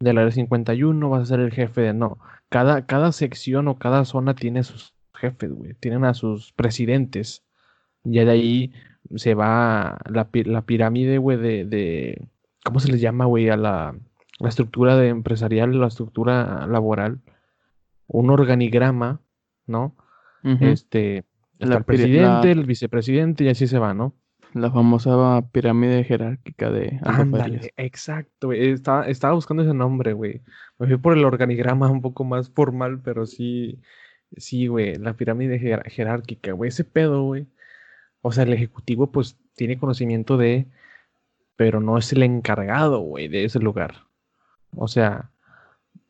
del 0.00 0.16
área 0.16 0.30
51, 0.30 1.10
vas 1.10 1.22
a 1.22 1.26
ser 1.26 1.40
el 1.40 1.52
jefe 1.52 1.82
de 1.82 1.92
no. 1.92 2.18
Cada, 2.48 2.86
cada 2.86 3.12
sección 3.12 3.68
o 3.68 3.78
cada 3.78 4.06
zona 4.06 4.34
tiene 4.34 4.62
sus 4.62 4.94
jefes, 5.12 5.52
güey. 5.52 5.74
Tienen 5.74 6.04
a 6.04 6.14
sus 6.14 6.52
presidentes. 6.52 7.44
Ya 8.02 8.24
de 8.24 8.30
ahí 8.30 8.72
se 9.16 9.34
va 9.34 9.98
la, 10.08 10.28
la 10.32 10.62
pirámide, 10.62 11.18
güey, 11.18 11.36
de, 11.36 12.28
¿Cómo 12.64 12.80
se 12.80 12.90
les 12.90 13.00
llama, 13.00 13.26
güey? 13.26 13.50
A 13.50 13.56
la, 13.56 13.94
estructura 14.40 14.96
de 14.96 15.08
empresarial, 15.08 15.78
la 15.78 15.86
estructura 15.86 16.66
laboral. 16.66 17.20
Un 18.06 18.30
organigrama, 18.30 19.20
¿no? 19.66 19.96
Este. 20.60 21.24
el 21.58 21.84
presidente, 21.84 22.52
el 22.52 22.64
vicepresidente 22.64 23.44
y 23.44 23.48
así 23.48 23.66
se 23.66 23.80
va, 23.80 23.94
¿no? 23.94 24.14
La 24.54 24.70
famosa 24.70 25.42
pirámide 25.50 26.04
jerárquica 26.04 26.70
de 26.70 27.00
Ándale, 27.02 27.72
exacto, 27.76 28.48
güey. 28.48 28.70
Estaba, 28.70 29.06
estaba 29.08 29.34
buscando 29.34 29.64
ese 29.64 29.74
nombre, 29.74 30.12
güey. 30.12 30.42
Me 30.78 30.86
fui 30.86 30.96
por 30.98 31.16
el 31.16 31.24
organigrama 31.24 31.90
un 31.90 32.00
poco 32.00 32.22
más 32.22 32.48
formal, 32.50 33.00
pero 33.02 33.26
sí, 33.26 33.80
sí, 34.36 34.68
güey, 34.68 34.94
la 34.96 35.14
pirámide 35.14 35.58
jerárquica, 35.58 36.52
güey. 36.52 36.68
Ese 36.68 36.84
pedo, 36.84 37.24
güey. 37.24 37.48
O 38.22 38.30
sea, 38.30 38.44
el 38.44 38.52
ejecutivo, 38.52 39.10
pues, 39.10 39.36
tiene 39.56 39.78
conocimiento 39.78 40.36
de 40.36 40.68
pero 41.56 41.80
no 41.80 41.98
es 41.98 42.12
el 42.12 42.22
encargado, 42.22 43.00
güey, 43.00 43.28
de 43.28 43.44
ese 43.44 43.58
lugar. 43.58 44.05
O 44.74 44.88
sea, 44.88 45.30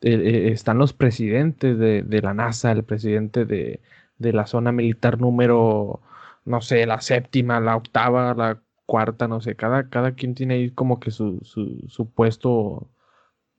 e, 0.00 0.14
e, 0.14 0.52
están 0.52 0.78
los 0.78 0.92
presidentes 0.92 1.78
de, 1.78 2.22
la 2.22 2.34
NASA, 2.34 2.72
el 2.72 2.84
presidente 2.84 3.44
de, 3.44 3.80
la 4.18 4.46
zona 4.46 4.72
militar 4.72 5.20
número 5.20 6.00
no 6.46 6.60
sé, 6.62 6.86
la 6.86 7.00
séptima, 7.00 7.60
la 7.60 7.76
octava, 7.76 8.32
la 8.34 8.62
cuarta, 8.86 9.28
no 9.28 9.40
sé, 9.40 9.56
cada, 9.56 9.88
cada 9.90 10.14
quien 10.14 10.34
tiene 10.34 10.54
ahí 10.54 10.70
como 10.70 11.00
que 11.00 11.10
su, 11.10 11.40
su, 11.42 12.10
puesto 12.12 12.88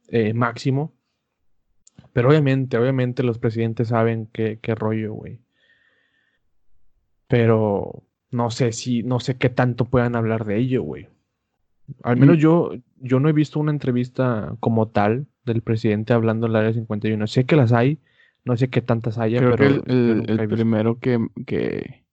eh, 0.10 0.34
máximo. 0.34 0.94
Pero 2.14 2.30
obviamente, 2.30 2.78
obviamente 2.78 3.24
los 3.24 3.40
presidentes 3.40 3.90
saben 3.90 4.28
qué, 4.34 4.60
qué 4.62 4.76
rollo, 4.76 5.14
güey. 5.14 5.42
Pero 7.28 8.04
no 8.32 8.50
sé 8.52 8.72
si, 8.72 9.04
no 9.04 9.20
sé 9.20 9.38
qué 9.38 9.50
tanto 9.50 9.86
puedan 9.86 10.16
hablar 10.16 10.46
de 10.46 10.58
ello, 10.58 10.84
güey. 10.84 11.10
Al 12.04 12.18
menos 12.18 12.38
mm. 12.38 12.40
yo, 12.40 12.72
yo 12.98 13.20
no 13.20 13.30
he 13.30 13.34
visto 13.34 13.60
una 13.60 13.72
entrevista 13.72 14.56
como 14.60 14.88
tal 14.88 15.28
del 15.46 15.62
presidente 15.62 16.14
hablando 16.14 16.48
del 16.48 16.56
área 16.56 16.74
51. 16.74 17.28
Sé 17.28 17.46
que 17.46 17.56
las 17.56 17.72
hay, 17.72 18.00
no 18.44 18.58
sé 18.58 18.70
qué 18.70 18.82
tantas 18.82 19.18
haya, 19.18 19.40
pero. 19.40 19.84
el, 19.86 20.48
primero 20.50 21.00
que, 21.00 21.26
que, 21.46 22.04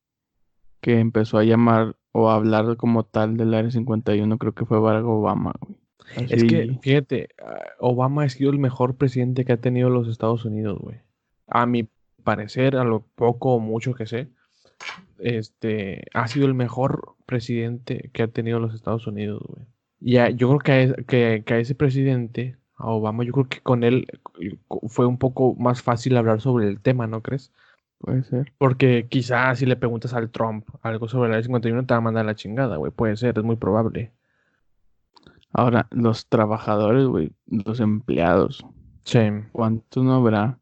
que, 0.81 0.99
empezó 1.01 1.39
a 1.39 1.45
llamar 1.45 1.97
o 2.13 2.31
a 2.31 2.37
hablar 2.37 2.77
como 2.77 3.05
tal 3.05 3.37
del 3.37 3.55
área 3.55 3.71
51 3.71 4.39
creo 4.39 4.53
que 4.53 4.65
fue 4.65 4.79
Barack 4.79 5.05
Obama, 5.05 5.53
güey. 5.61 5.79
Es 6.17 6.45
que, 6.45 6.79
fíjate, 6.83 7.31
ah, 7.43 7.61
Obama 7.81 8.25
ha 8.25 8.29
sido 8.29 8.51
el 8.51 8.59
mejor 8.59 8.97
presidente 8.97 9.45
que 9.45 9.53
ha 9.53 9.61
tenido 9.61 9.89
los 9.91 10.09
Estados 10.09 10.45
Unidos, 10.45 10.79
güey. 10.79 10.99
A 11.47 11.67
mi 11.67 11.89
parecer, 12.23 12.77
a 12.77 12.85
lo 12.85 13.01
poco 13.15 13.55
o 13.55 13.61
mucho 13.61 13.95
que 13.95 14.07
sé, 14.07 14.29
este, 15.19 16.05
ha 16.15 16.29
sido 16.29 16.47
el 16.47 16.55
mejor 16.55 17.15
presidente 17.27 18.11
que 18.13 18.23
ha 18.23 18.29
tenido 18.29 18.61
los 18.61 18.75
Estados 18.75 19.07
Unidos, 19.07 19.43
güey. 19.47 19.67
Y 20.01 20.37
yo 20.37 20.59
creo 20.59 20.59
que 21.07 21.43
que 21.45 21.55
a 21.55 21.59
ese 21.59 21.75
presidente 21.75 22.57
a 22.77 22.89
Obama, 22.89 23.25
yo 23.25 23.33
creo 23.33 23.49
que 23.49 23.61
con 23.61 23.85
él 23.85 24.07
eh, 24.41 24.57
fue 24.89 25.07
un 25.07 25.19
poco 25.19 25.55
más 25.55 25.83
fácil 25.83 26.17
hablar 26.17 26.41
sobre 26.41 26.69
el 26.69 26.81
tema, 26.81 27.07
¿no 27.07 27.23
crees? 27.23 27.53
Puede 27.99 28.25
ser. 28.25 28.53
Porque 28.59 29.07
quizás 29.09 29.59
si 29.59 29.67
le 29.67 29.77
preguntas 29.77 30.13
al 30.13 30.31
Trump 30.31 30.67
algo 30.83 31.09
sobre 31.09 31.31
la 31.31 31.43
51 31.43 31.87
te 31.87 31.95
va 31.95 31.99
a 31.99 32.03
mandar 32.03 32.27
la 32.27 32.35
chingada, 32.35 32.77
güey. 32.77 32.93
Puede 32.93 33.17
ser, 33.17 33.39
es 33.39 33.45
muy 33.45 33.57
probable. 33.57 34.13
Ahora, 35.53 35.87
los 35.91 36.27
trabajadores, 36.27 37.07
güey, 37.07 37.33
los 37.47 37.79
empleados. 37.79 38.67
Sí. 39.05 39.21
¿Cuántos 39.53 40.03
no 40.03 40.15
habrá? 40.15 40.59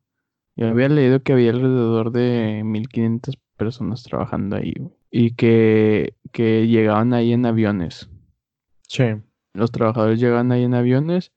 Yo 0.55 0.69
había 0.69 0.89
leído 0.91 1.23
que 1.23 1.33
había 1.33 1.51
alrededor 1.51 2.13
de 2.13 2.63
1500 2.65 3.39
personas 3.63 4.03
trabajando 4.03 4.57
ahí, 4.57 4.75
güey. 4.79 4.93
Y 5.11 5.35
que, 5.35 6.15
que 6.33 6.67
llegaban 6.67 7.13
ahí 7.13 7.33
en 7.33 7.47
aviones. 7.47 8.09
Sí. 8.89 9.05
Los 9.53 9.71
trabajadores 9.71 10.19
llegaban 10.19 10.51
ahí 10.53 10.65
en 10.65 10.75
aviones 10.75 11.33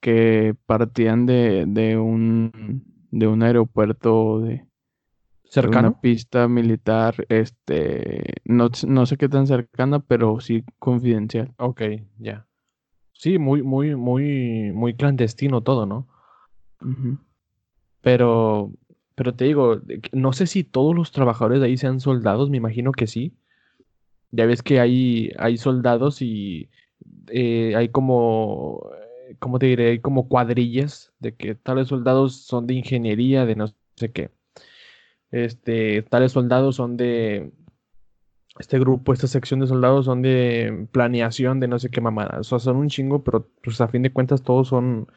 que 0.00 0.54
partían 0.66 1.26
de, 1.26 1.64
de 1.66 1.98
un 1.98 2.82
de 3.10 3.26
un 3.26 3.42
aeropuerto 3.42 4.40
de, 4.40 4.64
cercano 5.50 5.88
una 5.88 6.00
pista 6.00 6.48
militar 6.48 7.26
este 7.28 8.34
no, 8.44 8.70
no, 8.86 9.06
sé 9.06 9.16
qué 9.16 9.28
tan 9.28 9.46
cercana 9.46 9.98
pero 9.98 10.40
sí 10.40 10.64
confidencial 10.78 11.52
ok 11.58 11.82
ya 12.18 12.46
sí 13.12 13.38
muy 13.38 13.62
muy 13.62 13.96
muy 13.96 14.70
muy 14.72 14.94
clandestino 14.94 15.60
todo 15.60 15.86
no 15.86 16.06
pero 18.00 18.72
pero 19.20 19.34
te 19.34 19.44
digo 19.44 19.82
no 20.12 20.32
sé 20.32 20.46
si 20.46 20.64
todos 20.64 20.94
los 20.94 21.12
trabajadores 21.12 21.60
de 21.60 21.66
ahí 21.66 21.76
sean 21.76 22.00
soldados 22.00 22.48
me 22.48 22.56
imagino 22.56 22.90
que 22.92 23.06
sí 23.06 23.34
ya 24.30 24.46
ves 24.46 24.62
que 24.62 24.80
hay 24.80 25.32
hay 25.38 25.58
soldados 25.58 26.22
y 26.22 26.70
eh, 27.28 27.74
hay 27.76 27.90
como 27.90 28.90
¿cómo 29.38 29.58
te 29.58 29.66
diré? 29.66 29.90
Hay 29.90 29.98
como 30.00 30.28
cuadrillas 30.28 31.12
de 31.18 31.34
que 31.34 31.54
tales 31.54 31.88
soldados 31.88 32.36
son 32.36 32.66
de 32.66 32.74
ingeniería, 32.74 33.46
de 33.46 33.56
no 33.56 33.66
sé 33.96 34.12
qué. 34.12 34.30
Este, 35.30 36.02
tales 36.02 36.32
soldados 36.32 36.76
son 36.76 36.96
de 36.96 37.52
este 38.58 38.78
grupo, 38.78 39.12
esta 39.12 39.26
sección 39.28 39.60
de 39.60 39.66
soldados 39.68 40.06
son 40.06 40.22
de 40.22 40.88
planeación 40.92 41.60
de 41.60 41.68
no 41.68 41.78
sé 41.78 41.90
qué 41.90 42.00
mamada. 42.00 42.40
O 42.40 42.44
sea, 42.44 42.58
son 42.58 42.76
un 42.76 42.88
chingo, 42.88 43.22
pero 43.24 43.48
pues 43.62 43.80
a 43.80 43.88
fin 43.88 44.02
de 44.02 44.12
cuentas 44.12 44.42
todos 44.42 44.68
son, 44.68 45.08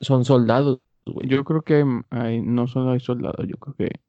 son 0.00 0.24
soldados. 0.24 0.80
Yo 1.24 1.44
creo 1.44 1.62
que 1.62 1.84
hay, 2.10 2.40
no 2.40 2.66
solo 2.66 2.90
hay 2.90 3.00
soldados, 3.00 3.46
yo 3.46 3.56
creo 3.56 3.74
que 3.74 4.00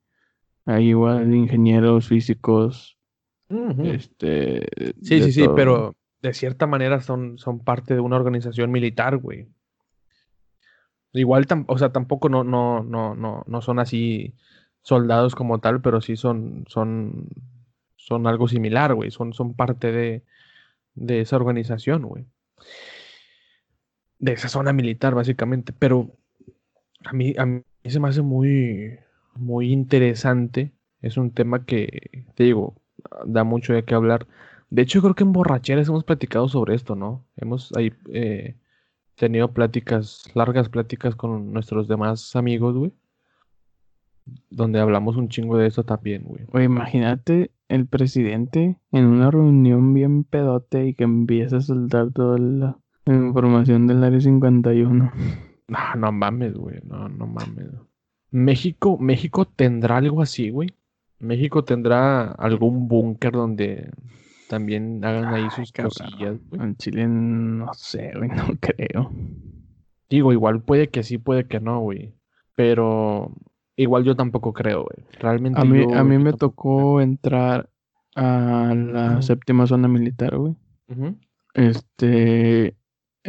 hay 0.66 0.90
igual 0.90 1.34
ingenieros 1.34 2.08
físicos. 2.08 2.98
Este. 3.84 4.68
Sí, 5.02 5.24
sí, 5.24 5.32
sí, 5.32 5.48
pero 5.56 5.96
de 6.22 6.34
cierta 6.34 6.68
manera 6.68 7.02
son, 7.02 7.38
son 7.38 7.64
parte 7.64 7.96
de 7.96 8.00
una 8.00 8.18
organización 8.18 8.72
militar, 8.72 9.18
güey. 9.18 9.48
Igual, 11.14 11.48
o 11.68 11.78
sea, 11.78 11.92
tampoco 11.92 12.30
no, 12.30 12.44
no, 12.44 12.84
no, 12.84 13.16
no, 13.16 13.44
no 13.48 13.62
son 13.62 13.80
así 13.80 14.36
soldados 14.84 15.34
como 15.34 15.60
tal, 15.60 15.82
pero 15.82 16.02
sí 16.02 16.16
son, 16.16 16.66
son, 16.68 17.30
son 17.96 18.28
algo 18.28 18.48
similar, 18.48 18.94
güey. 18.94 19.10
Son, 19.10 19.34
son 19.34 19.56
parte 19.56 19.92
de, 19.92 20.24
de 20.94 21.22
esa 21.22 21.36
organización, 21.36 22.04
güey. 22.04 22.26
De 24.20 24.34
esa 24.34 24.50
zona 24.50 24.72
militar, 24.72 25.16
básicamente. 25.16 25.74
Pero 25.74 26.16
a 27.06 27.14
mí, 27.14 27.34
a 27.38 27.46
mí 27.46 27.62
se 27.86 28.00
me 28.00 28.10
hace 28.10 28.22
muy, 28.22 29.00
muy 29.36 29.72
interesante. 29.72 30.72
Es 31.02 31.18
un 31.18 31.32
tema 31.32 31.66
que, 31.66 32.26
te 32.36 32.44
digo, 32.44 32.76
da 33.26 33.44
mucho 33.44 33.74
de 33.74 33.84
qué 33.84 33.96
hablar 33.96 34.28
de 34.70 34.84
hecho, 34.84 35.02
creo 35.02 35.16
que 35.16 35.24
en 35.24 35.32
borracheras 35.32 35.88
hemos 35.90 36.04
platicado 36.04 36.48
sobre 36.48 36.76
esto, 36.76 36.96
¿no? 36.96 37.26
Hemos 37.38 37.72
ahí 37.76 37.92
eh, 38.12 38.56
tenido 39.16 39.52
pláticas, 39.52 40.24
largas 40.36 40.70
pláticas 40.70 41.16
con 41.16 41.52
nuestros 41.52 41.88
demás 41.88 42.36
amigos, 42.36 42.76
güey. 42.76 42.94
Donde 44.52 44.80
hablamos 44.80 45.18
un 45.18 45.30
chingo 45.30 45.58
de 45.58 45.68
eso 45.68 45.84
también, 45.84 46.24
güey. 46.24 46.66
Imagínate 46.66 47.52
el 47.68 47.88
presidente 47.88 48.78
en 48.92 49.06
una 49.06 49.32
reunión 49.32 49.94
bien 49.94 50.24
pedote 50.24 50.86
y 50.88 50.94
que 50.94 51.04
empieza 51.04 51.58
a 51.58 51.62
soltar 51.62 52.12
toda 52.12 52.38
la 52.38 52.78
información 53.08 53.88
del 53.88 54.04
área 54.04 54.22
51. 54.22 55.12
No, 55.70 55.96
no 55.96 56.12
mames, 56.12 56.54
güey. 56.54 56.80
No, 56.84 57.08
no 57.08 57.28
mames. 57.28 57.70
México, 58.32 58.98
México 59.00 59.46
tendrá 59.46 59.98
algo 59.98 60.22
así, 60.22 60.50
güey. 60.50 60.70
México 61.20 61.64
tendrá 61.64 62.32
algún 62.32 62.88
búnker 62.88 63.34
donde 63.34 63.90
también 64.50 65.04
hagan 65.04 65.34
ahí 65.34 65.50
sus 65.52 65.72
cosillas, 65.72 66.38
En 66.54 66.76
Chile 66.78 67.08
no 67.08 67.74
sé, 67.74 68.14
güey, 68.16 68.30
no 68.30 68.48
creo. 68.60 69.12
Digo, 70.10 70.34
igual 70.34 70.62
puede 70.62 70.90
que 70.90 71.04
sí, 71.04 71.18
puede 71.18 71.46
que 71.46 71.60
no, 71.60 71.82
güey. 71.82 72.14
Pero 72.56 73.32
igual 73.76 74.04
yo 74.04 74.16
tampoco 74.16 74.54
creo, 74.54 74.84
güey. 74.84 75.08
Realmente 75.20 75.62
a 75.62 75.66
mí, 75.66 75.86
a 75.94 76.04
mí 76.04 76.18
me 76.18 76.34
tocó 76.34 77.00
entrar 77.00 77.70
a 78.16 78.74
la 78.76 79.22
séptima 79.22 79.68
zona 79.68 79.88
militar, 79.88 80.36
güey. 80.38 80.56
Este, 81.54 82.76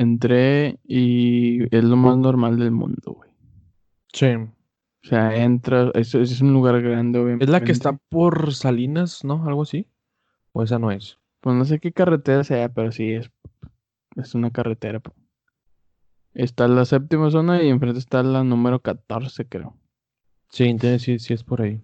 entré 0.01 0.79
y 0.85 1.75
es 1.75 1.85
lo 1.85 1.97
más 1.97 2.17
normal 2.17 2.59
del 2.59 2.71
mundo, 2.71 3.13
güey. 3.13 3.31
Sí. 4.13 4.27
O 4.27 5.09
sea, 5.09 5.37
entra, 5.37 5.91
es, 5.95 6.15
es 6.15 6.41
un 6.41 6.53
lugar 6.53 6.81
grande, 6.81 7.19
obviamente. 7.19 7.45
Es 7.45 7.51
la 7.51 7.63
que 7.63 7.73
está 7.73 7.93
por 8.09 8.55
Salinas, 8.55 9.25
¿no? 9.25 9.47
Algo 9.47 9.63
así. 9.63 9.87
¿O 10.53 10.63
esa 10.63 10.79
no 10.79 10.91
es? 10.91 11.19
Pues 11.41 11.57
no 11.57 11.65
sé 11.65 11.79
qué 11.79 11.93
carretera 11.93 12.45
sea, 12.45 12.69
pero 12.71 12.93
sí 12.93 13.13
es, 13.13 13.31
es 14.17 14.35
una 14.35 14.51
carretera. 14.51 15.01
Está 16.35 16.69
la 16.69 16.85
séptima 16.85 17.31
zona 17.31 17.63
y 17.63 17.69
enfrente 17.69 17.99
está 17.99 18.23
la 18.23 18.45
número 18.45 18.81
14, 18.81 19.47
creo. 19.47 19.77
Sí, 20.51 20.65
entonces 20.65 21.03
sí, 21.03 21.19
sí 21.19 21.35
es 21.35 21.45
por 21.45 21.63
ahí. 21.63 21.83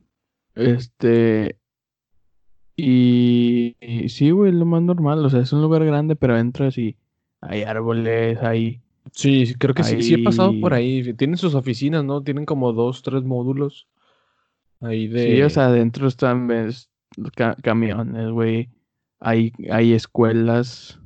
Este. 0.55 1.59
Y, 2.77 3.77
sí, 4.09 4.31
güey, 4.31 4.51
es 4.51 4.57
lo 4.57 4.67
más 4.67 4.83
normal. 4.83 5.25
O 5.25 5.31
sea, 5.31 5.41
es 5.41 5.53
un 5.53 5.63
lugar 5.63 5.85
grande, 5.85 6.17
pero 6.17 6.39
entras 6.39 6.77
y 6.77 6.97
hay 7.49 7.63
árboles, 7.63 8.43
hay. 8.43 8.81
Sí, 9.13 9.55
creo 9.59 9.75
que 9.75 9.85
sí, 9.85 10.03
sí 10.03 10.15
he 10.15 10.19
pasado 10.19 10.53
por 10.61 10.75
ahí. 10.75 11.15
Tienen 11.15 11.37
sus 11.37 11.55
oficinas, 11.55 12.05
¿no? 12.05 12.23
Tienen 12.23 12.45
como 12.45 12.73
dos, 12.73 13.03
tres 13.03 13.23
módulos. 13.23 13.89
Ahí 14.81 15.09
de. 15.09 15.37
Sí, 15.37 15.43
o 15.43 15.51
sea, 15.51 15.67
adentro 15.67 16.09
están, 16.09 16.47
ves, 16.49 16.91
camiones, 17.63 18.31
güey. 18.31 18.71
Hay, 19.21 19.53
hay 19.71 19.93
escuelas. 19.93 21.01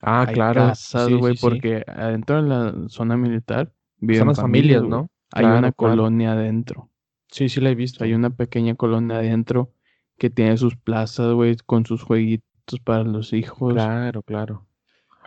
Ah, 0.00 0.26
claro. 0.32 0.66
Casas, 0.68 1.10
güey, 1.12 1.34
porque 1.40 1.84
adentro 1.86 2.42
de 2.42 2.48
la 2.48 2.74
zona 2.88 3.16
militar 3.16 3.72
viven 3.98 4.20
Son 4.20 4.28
las 4.28 4.40
familias, 4.40 4.82
¿no? 4.84 5.10
Hay 5.32 5.44
una 5.44 5.72
colonia 5.72 6.32
adentro. 6.32 6.90
Sí, 7.30 7.48
sí 7.48 7.60
la 7.60 7.70
he 7.70 7.74
visto. 7.74 8.04
Hay 8.04 8.14
una 8.14 8.30
pequeña 8.30 8.74
colonia 8.74 9.18
adentro 9.18 9.72
que 10.16 10.30
tiene 10.30 10.56
sus 10.56 10.76
plazas, 10.76 11.32
güey, 11.32 11.56
con 11.66 11.84
sus 11.84 12.02
jueguitos 12.02 12.80
para 12.84 13.02
los 13.04 13.32
hijos. 13.32 13.74
Claro, 13.74 14.22
claro. 14.22 14.67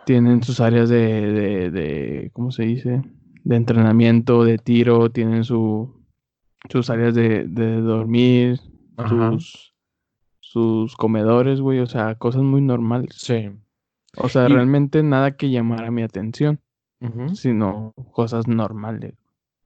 Tienen 0.04 0.42
sus 0.42 0.60
áreas 0.60 0.88
de, 0.88 0.98
de, 0.98 1.70
de 1.70 2.30
¿cómo 2.32 2.50
se 2.50 2.64
dice? 2.64 3.02
De 3.44 3.56
entrenamiento, 3.56 4.44
de 4.44 4.58
tiro, 4.58 5.10
tienen 5.10 5.44
su, 5.44 5.94
sus 6.68 6.90
áreas 6.90 7.14
de, 7.14 7.44
de 7.46 7.80
dormir, 7.80 8.60
sus 9.08 9.72
sus 10.52 10.96
comedores, 10.96 11.62
güey, 11.62 11.78
o 11.78 11.86
sea, 11.86 12.14
cosas 12.16 12.42
muy 12.42 12.60
normales. 12.60 13.14
Sí. 13.16 13.50
O 14.18 14.28
sea, 14.28 14.48
realmente 14.48 15.02
nada 15.02 15.34
que 15.34 15.50
llamara 15.50 15.90
mi 15.90 16.02
atención, 16.02 16.60
sino 17.32 17.94
cosas 18.12 18.46
normales. 18.46 19.14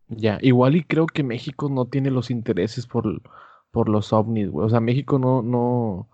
Ya, 0.06 0.38
igual 0.42 0.76
y 0.76 0.84
creo 0.84 1.06
que 1.06 1.24
México 1.24 1.68
no 1.68 1.86
tiene 1.86 2.12
los 2.12 2.30
intereses 2.30 2.86
por, 2.86 3.20
por 3.72 3.88
los 3.88 4.12
ovnis, 4.12 4.48
güey. 4.48 4.64
O 4.64 4.70
sea, 4.70 4.78
México 4.78 5.18
no, 5.18 5.42
no, 5.42 6.08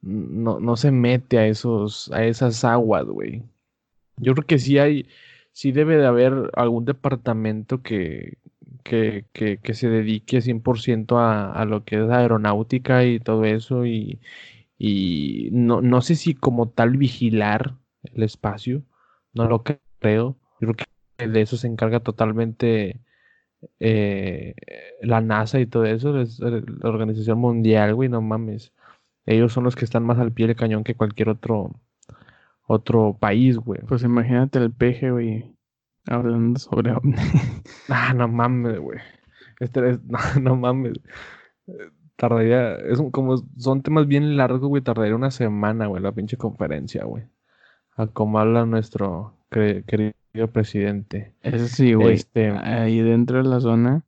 no, 0.00 0.58
no 0.58 0.76
se 0.76 0.90
mete 0.90 1.38
a 1.38 1.46
esos, 1.46 2.10
a 2.10 2.24
esas 2.24 2.64
aguas, 2.64 3.06
güey. 3.06 3.44
Yo 4.18 4.34
creo 4.34 4.46
que 4.46 4.58
sí 4.58 4.78
hay, 4.78 5.08
sí 5.52 5.72
debe 5.72 5.96
de 5.96 6.06
haber 6.06 6.50
algún 6.54 6.84
departamento 6.84 7.82
que, 7.82 8.38
que, 8.84 9.26
que, 9.32 9.74
se 9.74 9.88
dedique 9.88 10.40
100% 10.40 11.18
a, 11.18 11.52
a 11.52 11.64
lo 11.64 11.84
que 11.84 11.96
es 12.04 12.10
aeronáutica 12.10 13.04
y 13.04 13.20
todo 13.20 13.44
eso 13.44 13.84
y, 13.86 14.20
y 14.78 15.50
no, 15.52 15.80
no 15.82 16.02
sé 16.02 16.16
si 16.16 16.34
como 16.34 16.68
tal 16.70 16.96
vigilar 16.96 17.76
el 18.04 18.22
espacio, 18.22 18.82
no 19.34 19.48
lo 19.48 19.62
creo. 19.64 20.36
Yo 20.60 20.72
creo 20.72 20.86
que 21.18 21.28
de 21.28 21.40
eso 21.42 21.56
se 21.56 21.66
encarga 21.66 22.00
totalmente 22.00 23.00
eh, 23.80 24.54
la 25.02 25.20
NASA 25.20 25.60
y 25.60 25.66
todo 25.66 25.84
eso, 25.86 26.20
es 26.20 26.40
la 26.40 26.62
Organización 26.82 27.38
Mundial, 27.38 27.94
güey, 27.94 28.08
no 28.08 28.22
mames. 28.22 28.72
Ellos 29.26 29.52
son 29.52 29.64
los 29.64 29.76
que 29.76 29.84
están 29.84 30.04
más 30.04 30.18
al 30.18 30.32
pie 30.32 30.46
del 30.46 30.56
cañón 30.56 30.84
que 30.84 30.94
cualquier 30.94 31.30
otro 31.30 31.80
otro 32.66 33.16
país, 33.18 33.56
güey. 33.56 33.80
Pues 33.86 34.02
imagínate 34.02 34.58
el 34.58 34.72
peje, 34.72 35.10
güey, 35.10 35.56
hablando 36.06 36.58
sobre 36.58 36.92
ah, 37.88 38.14
no 38.14 38.28
mames, 38.28 38.78
güey. 38.78 38.98
Este 39.60 39.98
no, 40.40 40.56
mames. 40.56 40.94
Tardaría, 42.16 42.76
es 42.76 43.00
como 43.12 43.36
son 43.58 43.82
temas 43.82 44.06
bien 44.06 44.36
largos, 44.36 44.60
güey, 44.60 44.82
tardaría 44.82 45.14
una 45.14 45.30
semana, 45.30 45.86
güey, 45.86 46.02
la 46.02 46.12
pinche 46.12 46.36
conferencia, 46.36 47.04
güey. 47.04 47.24
A 47.96 48.06
como 48.06 48.38
habla 48.38 48.66
nuestro 48.66 49.34
querido 49.50 50.14
presidente. 50.52 51.34
Eso 51.42 51.66
sí, 51.66 51.94
güey. 51.94 52.14
Este, 52.14 52.50
ahí 52.50 53.00
dentro 53.00 53.38
de 53.38 53.48
la 53.48 53.60
zona, 53.60 54.04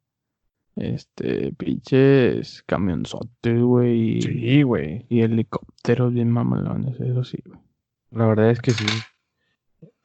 este, 0.77 1.53
pinches 1.53 2.63
camionzotes, 2.67 3.61
güey. 3.61 4.21
Sí, 4.21 4.63
güey. 4.63 5.07
Y 5.09 5.21
helicópteros 5.21 6.13
bien 6.13 6.31
mamalones, 6.31 7.01
eso 7.01 7.25
sí, 7.25 7.39
güey. 7.47 7.61
La 8.11 8.27
verdad 8.27 8.51
es 8.51 8.61
que 8.61 8.73
sí. 8.73 8.87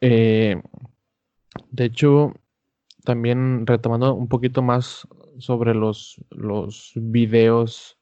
Eh, 0.01 0.61
de 1.71 1.85
hecho, 1.85 2.33
también 3.03 3.65
retomando 3.65 4.13
un 4.13 4.27
poquito 4.27 4.61
más 4.61 5.07
sobre 5.39 5.73
los, 5.73 6.23
los 6.29 6.91
videos 6.95 7.97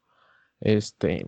este, 0.60 1.26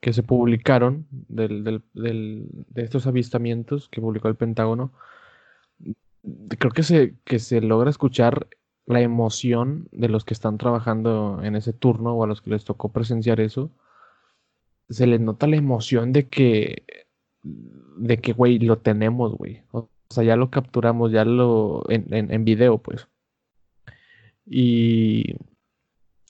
que 0.00 0.12
se 0.12 0.22
publicaron 0.22 1.06
del, 1.10 1.82
de 1.92 2.82
estos 2.82 3.06
avistamientos 3.06 3.88
que 3.88 4.00
publicó 4.00 4.28
el 4.28 4.36
Pentágono, 4.36 4.92
creo 6.58 6.72
que 6.72 6.82
se, 6.82 7.14
que 7.24 7.38
se 7.38 7.60
logra 7.60 7.90
escuchar 7.90 8.48
la 8.86 9.00
emoción 9.00 9.88
de 9.90 10.08
los 10.08 10.24
que 10.24 10.34
están 10.34 10.58
trabajando 10.58 11.40
en 11.42 11.56
ese 11.56 11.72
turno 11.72 12.14
o 12.14 12.24
a 12.24 12.26
los 12.26 12.40
que 12.40 12.50
les 12.50 12.64
tocó 12.64 12.92
presenciar 12.92 13.40
eso. 13.40 13.70
Se 14.88 15.06
les 15.06 15.20
nota 15.20 15.46
la 15.48 15.56
emoción 15.56 16.12
de 16.12 16.28
que, 16.28 17.05
de 17.96 18.18
que, 18.18 18.32
güey, 18.32 18.58
lo 18.58 18.78
tenemos, 18.78 19.34
güey. 19.36 19.62
O 19.72 19.88
sea, 20.10 20.24
ya 20.24 20.36
lo 20.36 20.50
capturamos, 20.50 21.12
ya 21.12 21.24
lo, 21.24 21.84
en, 21.90 22.30
en, 22.30 22.44
video, 22.44 22.78
pues. 22.78 23.08
Y, 24.46 25.36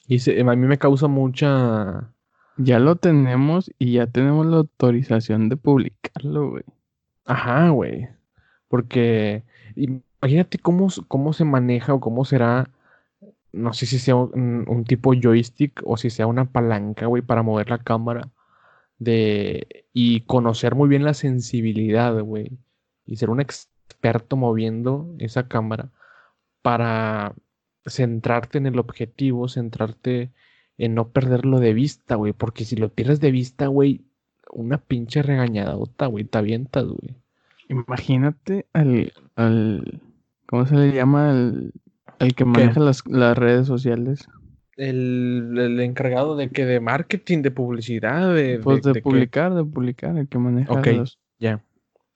y 0.07 0.41
a 0.41 0.45
mí 0.45 0.67
me 0.67 0.79
causa 0.79 1.09
mucha... 1.09 2.13
Ya 2.59 2.79
lo 2.79 2.97
tenemos 2.97 3.71
y 3.79 3.93
ya 3.93 4.07
tenemos 4.07 4.47
la 4.47 4.59
autorización 4.59 5.51
de 5.51 5.59
publicarlo, 5.59 6.51
güey. 6.51 6.65
Ajá, 7.27 7.69
güey. 7.69 8.09
Porque 8.69 9.45
imagínate 9.75 10.59
cómo, 10.59 10.89
cómo 11.09 11.33
se 11.33 11.45
maneja 11.45 11.95
o 11.95 12.01
cómo 12.01 12.25
será, 12.25 12.71
no 13.53 13.73
sé 13.73 13.87
si 13.87 13.99
sea 13.99 14.17
un, 14.17 14.85
tipo 14.87 15.13
joystick 15.15 15.83
o 15.85 15.97
si 15.97 16.11
sea 16.11 16.27
una 16.27 16.47
palanca, 16.47 17.07
güey, 17.07 17.23
para 17.23 17.43
mover 17.43 17.71
la 17.71 17.79
cámara. 17.79 18.31
De, 18.99 19.87
y 19.93 20.23
conocer 20.23 20.75
muy 20.75 20.89
bien 20.89 21.05
la 21.05 21.15
sensibilidad, 21.15 22.19
güey. 22.21 22.59
Y 23.07 23.17
ser 23.17 23.31
un 23.31 23.41
experto 23.41 24.37
moviendo 24.37 25.15
esa 25.19 25.49
cámara 25.49 25.91
para 26.63 27.35
centrarte 27.85 28.59
en 28.59 28.67
el 28.67 28.79
objetivo, 28.79 29.49
centrarte 29.49 30.33
en 30.79 30.95
no 30.95 31.09
perderlo 31.09 31.61
de 31.61 31.75
vista, 31.75 32.17
güey. 32.17 32.33
Porque 32.33 32.65
si 32.65 32.77
lo 32.77 32.89
pierdes 32.89 33.21
de 33.21 33.31
vista, 33.31 33.67
güey, 33.67 34.03
una 34.51 34.79
pinche 34.79 35.23
regañadota, 35.23 36.07
güey, 36.07 36.25
te 36.25 36.39
avientas, 36.39 36.85
güey. 36.85 37.17
Imagínate 37.69 38.67
al, 38.73 39.13
al 39.35 40.01
¿cómo 40.47 40.67
se 40.67 40.77
le 40.77 40.93
llama? 40.93 41.31
El, 42.19 42.35
que 42.35 42.45
maneja 42.45 42.81
las, 42.81 43.05
redes 43.05 43.67
sociales. 43.67 44.29
El, 44.77 45.81
encargado 45.81 46.37
de 46.37 46.51
que 46.51 46.67
de 46.67 46.81
marketing, 46.81 47.43
de 47.43 47.51
publicidad, 47.51 48.35
de, 48.35 48.59
pues 48.59 48.83
de, 48.83 49.01
publicar, 49.01 49.55
de 49.55 49.65
publicar, 49.65 50.17
el 50.19 50.29
que 50.29 50.39
maneja 50.39 50.73
Ok, 50.73 50.89
ya. 51.39 51.63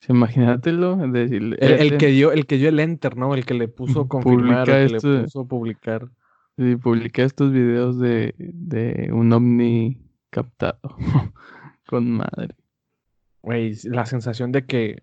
Imagínatelo, 0.09 0.97
decirle, 1.09 1.57
el, 1.61 1.73
el, 1.73 1.99
que 1.99 2.07
dio, 2.07 2.33
el 2.33 2.47
que 2.47 2.57
dio 2.57 2.71
el 2.71 2.81
enter, 2.81 3.17
¿no? 3.17 3.35
El 3.35 3.45
que 3.45 3.55
le 3.55 3.69
puso 3.69 4.09
confirmar, 4.09 4.69
el 4.69 4.99
que 4.99 5.09
le 5.09 5.23
puso 5.25 5.47
publicar. 5.47 6.09
Sí, 6.57 6.77
publica 6.77 7.23
estos 7.23 7.53
videos 7.53 7.99
de, 7.99 8.35
de 8.39 9.11
un 9.13 9.33
ovni 9.33 9.99
captado. 10.31 10.81
Con 11.87 12.11
madre. 12.11 12.55
Güey, 13.43 13.75
la 13.85 14.07
sensación 14.07 14.53
de 14.53 14.65
que 14.65 15.03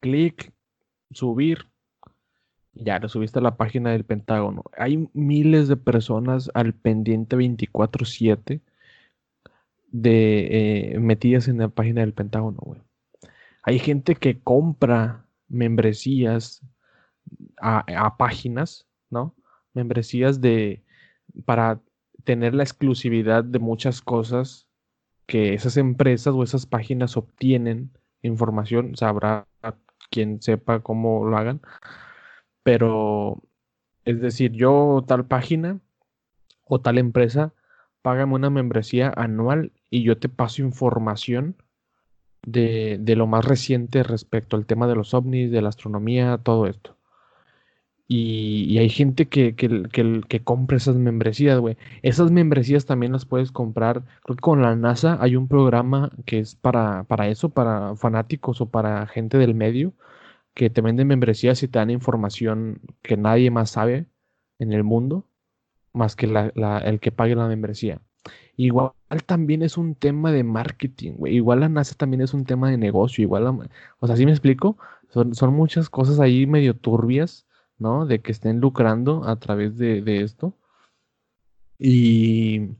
clic, 0.00 0.52
subir, 1.10 1.66
ya 2.76 2.98
lo 2.98 3.08
subiste 3.08 3.38
a 3.38 3.42
la 3.42 3.56
página 3.56 3.90
del 3.90 4.04
Pentágono. 4.04 4.64
Hay 4.76 5.08
miles 5.14 5.68
de 5.68 5.76
personas 5.76 6.50
al 6.54 6.74
pendiente 6.74 7.36
24/7 7.36 8.60
de 9.90 10.94
eh, 10.94 10.98
metidas 11.00 11.48
en 11.48 11.58
la 11.58 11.68
página 11.68 12.02
del 12.02 12.12
Pentágono, 12.12 12.58
güey. 12.62 12.80
Hay 13.62 13.78
gente 13.78 14.14
que 14.14 14.40
compra 14.40 15.26
membresías 15.48 16.62
a, 17.60 18.16
páginas, 18.16 18.86
¿no? 19.10 19.34
Membresías 19.74 20.40
de 20.40 20.84
para 21.44 21.80
tener 22.24 22.54
la 22.54 22.62
exclusividad 22.62 23.44
de 23.44 23.58
muchas 23.58 24.00
cosas 24.00 24.68
que 25.26 25.54
esas 25.54 25.76
empresas 25.76 26.34
o 26.34 26.42
esas 26.42 26.66
páginas 26.66 27.16
obtienen 27.16 27.90
información, 28.22 28.96
sabrá 28.96 29.46
quien 30.10 30.40
sepa 30.42 30.80
cómo 30.80 31.26
lo 31.26 31.36
hagan. 31.36 31.60
Pero, 32.66 33.44
es 34.04 34.20
decir, 34.20 34.50
yo 34.50 35.04
tal 35.06 35.24
página 35.24 35.78
o 36.64 36.80
tal 36.80 36.98
empresa, 36.98 37.54
págame 38.02 38.34
una 38.34 38.50
membresía 38.50 39.12
anual 39.16 39.70
y 39.88 40.02
yo 40.02 40.18
te 40.18 40.28
paso 40.28 40.62
información 40.62 41.54
de, 42.42 42.98
lo 43.16 43.28
más 43.28 43.44
reciente 43.44 44.02
respecto 44.02 44.56
al 44.56 44.66
tema 44.66 44.88
de 44.88 44.96
los 44.96 45.14
ovnis, 45.14 45.52
de 45.52 45.62
la 45.62 45.68
astronomía, 45.68 46.38
todo 46.38 46.66
esto. 46.66 46.96
Y, 48.08 48.76
hay 48.78 48.88
gente 48.88 49.28
que, 49.28 49.54
que, 49.54 50.22
que, 50.28 50.42
compra 50.42 50.76
esas 50.76 50.96
membresías, 50.96 51.60
güey. 51.60 51.76
Esas 52.02 52.32
membresías 52.32 52.84
también 52.84 53.12
las 53.12 53.26
puedes 53.26 53.52
comprar. 53.52 54.02
Creo 54.24 54.34
que 54.34 54.42
con 54.42 54.60
la 54.62 54.74
NASA 54.74 55.18
hay 55.20 55.36
un 55.36 55.46
programa 55.46 56.10
que 56.24 56.40
es 56.40 56.56
para, 56.56 57.04
para 57.04 57.28
eso, 57.28 57.50
para 57.50 57.94
fanáticos 57.94 58.60
o 58.60 58.66
para 58.66 59.06
gente 59.06 59.38
del 59.38 59.54
medio, 59.54 59.92
que 60.56 60.70
te 60.70 60.80
venden 60.80 61.06
membresías 61.06 61.62
y 61.62 61.68
te 61.68 61.78
dan 61.78 61.90
información 61.90 62.80
que 63.02 63.16
nadie 63.16 63.52
más 63.52 63.70
sabe 63.70 64.06
en 64.58 64.72
el 64.72 64.82
mundo, 64.82 65.28
más 65.92 66.16
que 66.16 66.26
el 66.26 66.98
que 66.98 67.12
pague 67.12 67.36
la 67.36 67.46
membresía. 67.46 68.00
Igual 68.56 68.92
también 69.26 69.62
es 69.62 69.76
un 69.76 69.94
tema 69.94 70.32
de 70.32 70.42
marketing, 70.42 71.12
güey. 71.12 71.36
Igual 71.36 71.60
la 71.60 71.68
NASA 71.68 71.94
también 71.94 72.22
es 72.22 72.34
un 72.34 72.44
tema 72.44 72.70
de 72.70 72.78
negocio. 72.78 73.22
Igual, 73.22 73.46
o 74.00 74.06
sea, 74.08 74.16
¿sí 74.16 74.24
me 74.24 74.32
explico? 74.32 74.76
Son, 75.10 75.34
son 75.34 75.54
muchas 75.54 75.88
cosas 75.88 76.18
ahí 76.18 76.46
medio 76.46 76.74
turbias 76.74 77.46
¿no? 77.78 78.06
De 78.06 78.20
que 78.20 78.32
estén 78.32 78.60
lucrando 78.60 79.24
a 79.24 79.36
través 79.36 79.76
de, 79.78 80.22
esto. 80.22 80.54
Y, 81.78 82.70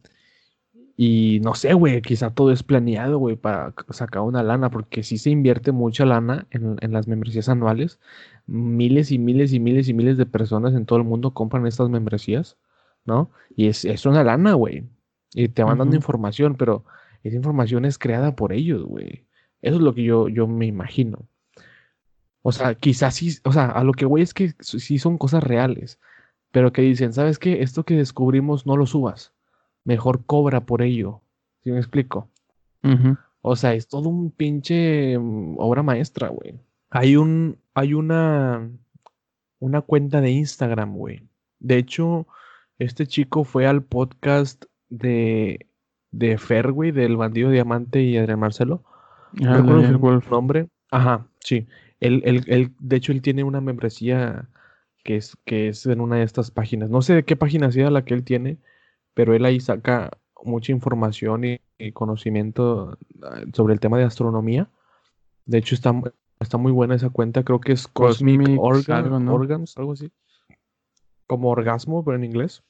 y 0.97 1.40
no 1.40 1.55
sé, 1.55 1.74
güey, 1.74 2.01
quizá 2.01 2.30
todo 2.30 2.53
es 2.53 2.62
planeado, 2.62 3.18
güey, 3.18 3.36
para 3.36 3.74
sacar 3.90 4.22
una 4.22 4.42
lana, 4.42 4.70
porque 4.70 5.03
si 5.03 5.18
se 5.18 5.30
invierte 5.30 5.70
mucha 5.72 6.07
lana 6.07 6.47
en, 6.51 6.78
las 6.92 7.07
membresías 7.07 7.49
anuales. 7.51 8.01
Miles 8.47 9.12
y 9.12 9.18
miles 9.18 9.53
y 9.53 9.61
miles 9.61 9.88
y 9.88 9.94
miles 9.94 10.16
de 10.16 10.26
personas 10.26 10.74
en 10.74 10.86
todo 10.86 10.99
el 10.99 11.05
mundo 11.05 11.34
compran 11.34 11.66
estas 11.66 11.90
membresías, 11.90 12.57
¿no? 13.05 13.30
Y 13.55 13.68
es, 13.68 13.84
es 13.84 14.07
una 14.07 14.24
lana, 14.24 14.55
güey. 14.55 14.84
Y 15.34 15.49
te 15.49 15.62
van 15.64 15.78
dando 15.78 15.97
información, 15.97 16.55
pero 16.57 16.84
esa 17.22 17.36
información 17.36 17.84
es 17.84 17.99
creada 17.99 18.34
por 18.36 18.53
ellos, 18.53 18.84
güey. 18.84 19.26
Eso 19.62 19.76
es 19.76 19.82
lo 19.82 19.94
que 19.94 20.05
yo, 20.05 20.28
yo 20.28 20.47
me 20.47 20.66
imagino. 20.66 21.28
O 22.42 22.53
sea, 22.53 22.74
quizás 22.74 23.16
sí, 23.16 23.36
o 23.44 23.53
sea, 23.53 23.66
a 23.66 23.84
lo 23.84 23.92
que 23.92 24.07
voy 24.07 24.22
es 24.22 24.32
que 24.32 24.55
sí 24.61 24.99
son 24.99 25.18
cosas 25.18 25.42
reales, 25.42 26.01
pero 26.53 26.72
que 26.72 26.82
dicen, 26.82 27.12
¿sabes 27.12 27.38
qué? 27.38 27.62
Esto 27.62 27.84
que 27.84 27.97
descubrimos 27.97 28.66
no 28.66 28.76
lo 28.76 28.86
subas, 28.86 29.34
mejor 29.87 30.26
cobra 30.26 30.66
por 30.66 30.82
ello. 30.82 31.22
¿Sí 31.64 31.70
me 31.70 31.78
explico? 31.78 32.28
O 33.41 33.57
sea, 33.57 33.72
es 33.74 33.89
todo 33.89 34.09
un 34.11 34.30
pinche 34.30 35.18
mm, 35.18 35.57
obra 35.59 35.82
maestra, 35.82 36.28
güey. 36.28 36.61
Hay 36.91 37.16
un, 37.16 37.57
hay 37.74 37.95
una, 37.95 38.68
una 39.59 39.80
cuenta 39.80 40.20
de 40.20 40.30
Instagram, 40.32 40.95
güey. 40.95 41.22
De 41.59 41.78
hecho, 41.78 42.26
este 42.78 43.07
chico 43.07 43.45
fue 43.45 43.66
al 43.66 43.82
podcast 43.82 44.64
de, 44.89 45.66
de 46.11 46.39
Fer, 46.39 46.70
güey, 46.72 46.93
del 46.93 47.16
bandido 47.16 47.51
Diamante 47.51 48.03
y 48.03 48.16
Adrián 48.18 48.41
Marcelo. 48.41 48.84
No 49.32 49.51
Ah, 49.51 49.57
recuerdo 49.57 49.76
Daniel 49.82 49.93
su 49.95 49.99
Wolf. 50.01 50.30
nombre. 50.30 50.68
Ajá, 50.91 51.26
sí. 51.41 51.66
Él, 52.01 52.22
él, 52.24 52.45
él, 52.47 52.72
de 52.78 52.97
hecho, 52.97 53.11
él 53.12 53.22
tiene 53.22 53.43
una 53.43 53.61
membresía 53.61 54.49
que 55.03 55.16
es, 55.16 55.37
que 55.45 55.68
es 55.68 55.87
en 55.87 56.01
una 56.01 56.16
de 56.16 56.22
estas 56.24 56.51
páginas. 56.51 56.91
No 56.91 57.03
sé 57.03 57.14
de 57.14 57.24
qué 57.24 57.37
página 57.37 57.70
sea 57.72 57.91
la 57.91 58.05
que 58.05 58.14
él 58.14 58.22
tiene, 58.22 58.59
pero 59.17 59.35
él 59.35 59.47
ahí 59.47 59.61
saca 59.61 60.11
mucha 60.45 60.73
información 60.73 61.45
y, 61.45 61.61
y 61.79 61.93
conocimiento 61.93 62.99
ah, 63.23 63.41
sobre 63.55 63.73
el 63.73 63.81
tema 63.81 63.97
de 63.97 64.05
astronomía. 64.05 64.69
De 65.47 65.57
hecho, 65.57 65.75
está, 65.75 65.95
está 66.39 66.59
muy 66.59 66.71
buena 66.71 66.97
esa 66.97 67.09
cuenta. 67.09 67.43
Creo 67.43 67.59
que 67.59 67.73
es 67.73 67.89
Cosmic 67.89 68.41
Cosmic 68.41 68.61
Orga- 68.61 68.97
algo, 68.99 69.19
¿no? 69.19 69.33
Organs, 69.33 69.79
algo 69.79 69.93
así. 69.93 70.12
Como 71.27 71.49
orgasmo, 71.49 72.05
pero 72.05 72.19
en 72.19 72.25
inglés. 72.25 72.62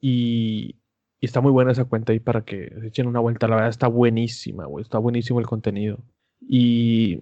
Y, 0.00 0.74
y 1.20 1.26
está 1.26 1.40
muy 1.40 1.52
buena 1.52 1.70
esa 1.70 1.84
cuenta 1.84 2.12
ahí 2.12 2.18
para 2.18 2.44
que 2.44 2.74
se 2.80 2.88
echen 2.88 3.06
una 3.06 3.20
vuelta. 3.20 3.46
La 3.46 3.54
verdad 3.54 3.70
está 3.70 3.86
buenísima, 3.86 4.66
güey. 4.66 4.82
Está 4.82 4.98
buenísimo 4.98 5.38
el 5.38 5.46
contenido. 5.46 6.00
Y, 6.40 7.20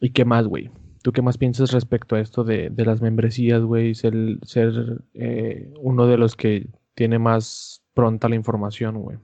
¿y 0.00 0.10
qué 0.10 0.24
más, 0.24 0.46
güey? 0.46 0.70
¿Tú 1.02 1.12
qué 1.12 1.20
más 1.20 1.36
piensas 1.36 1.72
respecto 1.72 2.16
a 2.16 2.20
esto 2.20 2.42
de, 2.42 2.70
de 2.70 2.84
las 2.86 3.02
membresías, 3.02 3.62
güey? 3.62 3.94
Ser, 3.94 4.14
ser 4.42 5.02
eh, 5.12 5.70
uno 5.78 6.06
de 6.06 6.16
los 6.16 6.34
que 6.34 6.68
tiene 6.98 7.20
más 7.20 7.84
pronta 7.94 8.28
la 8.28 8.34
información, 8.34 9.00
güey. 9.00 9.18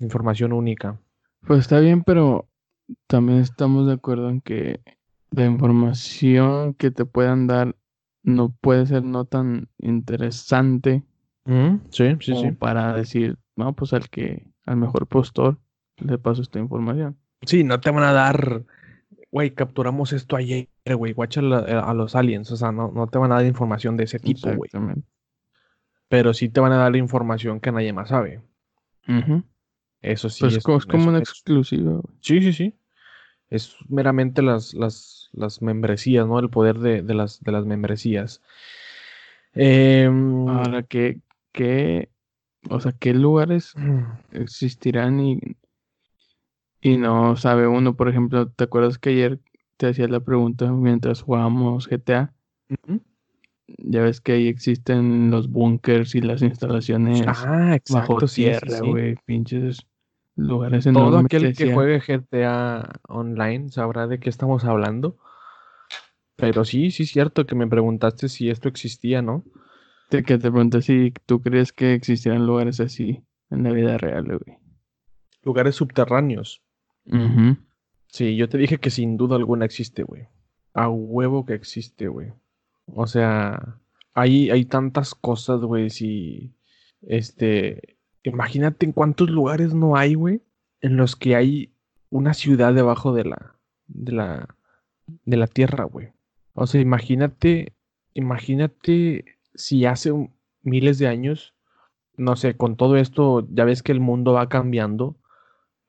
Información 0.00 0.52
única. 0.52 0.98
Pues 1.46 1.60
está 1.60 1.78
bien, 1.78 2.02
pero 2.02 2.48
también 3.06 3.38
estamos 3.38 3.86
de 3.86 3.92
acuerdo 3.92 4.30
en 4.30 4.40
que 4.40 4.80
la 5.30 5.44
información 5.44 6.74
que 6.74 6.90
te 6.90 7.04
puedan 7.04 7.46
dar 7.46 7.76
no 8.24 8.48
puede 8.48 8.84
ser 8.86 9.04
no 9.04 9.26
tan 9.26 9.68
interesante 9.78 11.04
Sí, 11.90 12.16
sí, 12.18 12.32
como 12.32 12.48
sí. 12.48 12.50
para 12.50 12.94
decir, 12.94 13.38
no, 13.54 13.74
pues 13.74 13.92
al 13.92 14.08
que, 14.08 14.44
al 14.66 14.76
mejor 14.76 15.06
postor 15.06 15.58
le 15.98 16.18
paso 16.18 16.42
esta 16.42 16.58
información. 16.58 17.16
Sí, 17.42 17.62
no 17.62 17.78
te 17.80 17.92
van 17.92 18.02
a 18.02 18.12
dar, 18.12 18.64
güey, 19.30 19.54
capturamos 19.54 20.12
esto 20.12 20.34
ayer, 20.34 20.68
güey, 20.96 21.12
guacha 21.12 21.40
eh, 21.40 21.80
a 21.80 21.94
los 21.94 22.16
aliens, 22.16 22.50
o 22.50 22.56
sea, 22.56 22.72
no, 22.72 22.90
no 22.90 23.06
te 23.06 23.18
van 23.18 23.30
a 23.30 23.36
dar 23.36 23.46
información 23.46 23.96
de 23.96 24.04
ese 24.04 24.18
tipo, 24.18 24.48
güey. 24.48 24.66
Exactamente. 24.66 25.06
Pero 26.10 26.34
sí 26.34 26.50
te 26.50 26.60
van 26.60 26.72
a 26.72 26.78
dar 26.78 26.92
la 26.92 26.98
información 26.98 27.58
que 27.60 27.72
nadie 27.72 27.94
más 27.94 28.10
sabe. 28.10 28.42
Eso 30.02 30.28
sí. 30.30 30.44
Pues 30.44 30.56
es- 30.56 30.68
es 30.68 30.86
como 30.86 31.08
una 31.08 31.18
exclusiva. 31.18 32.00
Sí, 32.20 32.40
sí, 32.40 32.52
sí. 32.52 32.74
Es 33.50 33.76
meramente 33.88 34.42
las, 34.42 34.74
las, 34.74 35.30
las 35.32 35.62
membresías, 35.62 36.26
¿no? 36.26 36.38
El 36.40 36.50
poder 36.50 36.78
de, 36.80 37.02
de 37.02 37.14
las, 37.14 37.40
de 37.42 37.52
las 37.52 37.66
membresías. 37.66 38.42
Em, 39.54 40.48
Ahora, 40.48 40.82
¿qué, 40.84 41.20
qué, 41.52 42.10
o 42.70 42.80
sea, 42.80 42.92
qué 42.92 43.14
lugares 43.14 43.74
existirán 44.32 45.20
y, 45.20 45.40
y 46.80 46.96
no 46.98 47.36
sabe 47.36 47.66
uno? 47.66 47.96
Por 47.96 48.08
ejemplo, 48.08 48.48
¿te 48.50 48.64
acuerdas 48.64 48.98
que 48.98 49.10
ayer 49.10 49.40
te 49.76 49.88
hacía 49.88 50.08
la 50.08 50.20
pregunta 50.20 50.70
mientras 50.72 51.22
jugábamos 51.22 51.88
GTA? 51.88 52.34
Ujú. 52.70 53.00
Ya 53.78 54.02
ves 54.02 54.20
que 54.20 54.32
ahí 54.32 54.48
existen 54.48 55.30
los 55.30 55.50
búnkers 55.50 56.14
y 56.14 56.20
las 56.20 56.42
instalaciones 56.42 57.26
Ah, 57.26 57.74
exacto. 57.76 58.14
bajo 58.14 58.26
sí, 58.28 58.42
sí, 58.42 58.42
tierra, 58.42 58.78
sí. 58.80 58.88
güey, 58.88 59.16
pinches 59.24 59.86
lugares 60.36 60.84
Todo 60.84 60.90
enormes. 60.90 61.24
aquel 61.26 61.54
que 61.54 61.72
juegue 61.72 62.00
GTA 62.00 63.00
online 63.08 63.68
sabrá 63.70 64.06
de 64.06 64.18
qué 64.18 64.28
estamos 64.30 64.64
hablando. 64.64 65.18
Pero 66.36 66.64
sí, 66.64 66.90
sí 66.90 67.02
es 67.02 67.10
cierto 67.10 67.46
que 67.46 67.54
me 67.54 67.66
preguntaste 67.66 68.28
si 68.28 68.48
esto 68.50 68.68
existía, 68.68 69.20
¿no? 69.22 69.44
Te- 70.08 70.22
que 70.22 70.38
te 70.38 70.50
pregunté 70.50 70.80
si 70.82 71.12
tú 71.26 71.40
crees 71.42 71.72
que 71.72 71.94
existieran 71.94 72.46
lugares 72.46 72.80
así 72.80 73.22
en 73.50 73.62
la 73.62 73.70
vida 73.72 73.98
real, 73.98 74.24
güey. 74.26 74.58
Lugares 75.42 75.76
subterráneos. 75.76 76.62
Ujú. 77.06 77.56
Sí, 78.08 78.36
yo 78.36 78.48
te 78.48 78.58
dije 78.58 78.78
que 78.78 78.90
sin 78.90 79.16
duda 79.16 79.36
alguna 79.36 79.64
existe, 79.64 80.02
güey. 80.02 80.26
A 80.74 80.88
huevo 80.88 81.44
que 81.44 81.54
existe, 81.54 82.08
güey. 82.08 82.32
O 82.94 83.06
sea, 83.06 83.76
hay, 84.14 84.50
hay 84.50 84.64
tantas 84.64 85.14
cosas, 85.14 85.60
güey. 85.60 85.90
Si, 85.90 86.52
este, 87.02 87.96
imagínate 88.22 88.86
en 88.86 88.92
cuántos 88.92 89.30
lugares 89.30 89.74
no 89.74 89.96
hay, 89.96 90.14
güey, 90.14 90.42
en 90.80 90.96
los 90.96 91.16
que 91.16 91.36
hay 91.36 91.72
una 92.10 92.34
ciudad 92.34 92.74
debajo 92.74 93.12
de 93.12 93.24
la, 93.24 93.56
de 93.86 94.12
la, 94.12 94.56
de 95.24 95.36
la 95.36 95.46
tierra, 95.46 95.84
güey. 95.84 96.08
O 96.54 96.66
sea, 96.66 96.80
imagínate, 96.80 97.72
imagínate 98.14 99.24
si 99.54 99.84
hace 99.84 100.12
miles 100.62 100.98
de 100.98 101.08
años, 101.08 101.54
no 102.16 102.36
sé, 102.36 102.56
con 102.56 102.76
todo 102.76 102.96
esto, 102.96 103.46
ya 103.50 103.64
ves 103.64 103.82
que 103.82 103.92
el 103.92 104.00
mundo 104.00 104.32
va 104.34 104.48
cambiando 104.48 105.16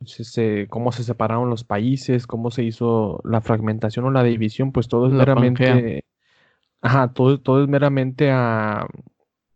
se- 0.05 0.23
se- 0.23 0.67
cómo 0.69 0.91
se 0.91 1.03
separaron 1.03 1.49
los 1.49 1.63
países, 1.63 2.25
cómo 2.25 2.49
se 2.51 2.63
hizo 2.63 3.21
la 3.23 3.41
fragmentación 3.41 4.05
o 4.05 4.11
la 4.11 4.23
división, 4.23 4.71
pues 4.71 4.87
todo 4.87 5.07
es 5.07 5.13
meramente. 5.19 6.05
Ajá, 6.81 7.13
todo, 7.13 7.39
todo 7.39 7.63
es 7.63 7.69
meramente 7.69 8.31
a, 8.31 8.87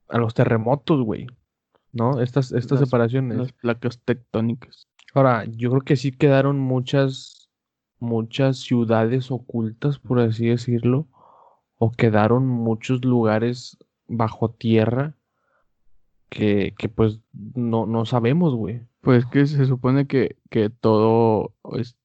a 0.10 0.18
los 0.18 0.34
terremotos, 0.34 1.02
güey, 1.02 1.28
¿no? 1.92 2.22
Estas, 2.22 2.52
estas 2.52 2.80
Las- 2.80 2.90
separaciones. 2.90 3.38
Las 3.38 3.52
placas 3.52 4.00
tectónicas. 4.04 4.88
Ahora, 5.14 5.46
yo 5.46 5.70
creo 5.70 5.82
que 5.82 5.96
sí 5.96 6.12
quedaron 6.12 6.60
muchas, 6.60 7.50
muchas 8.00 8.58
ciudades 8.58 9.32
ocultas, 9.32 9.98
por 10.00 10.20
así 10.20 10.48
decirlo, 10.48 11.08
o 11.78 11.92
quedaron 11.92 12.46
muchos 12.48 13.04
lugares 13.06 13.78
bajo 14.08 14.52
tierra 14.52 15.16
que, 16.30 16.74
que 16.78 16.90
pues 16.90 17.22
no, 17.34 17.86
no 17.86 18.06
sabemos, 18.06 18.56
güey. 18.56 18.82
Pues 19.02 19.26
que 19.26 19.46
se 19.46 19.66
supone 19.66 20.08
que, 20.08 20.38
que 20.50 20.70
todo, 20.70 21.54
es- 21.78 21.96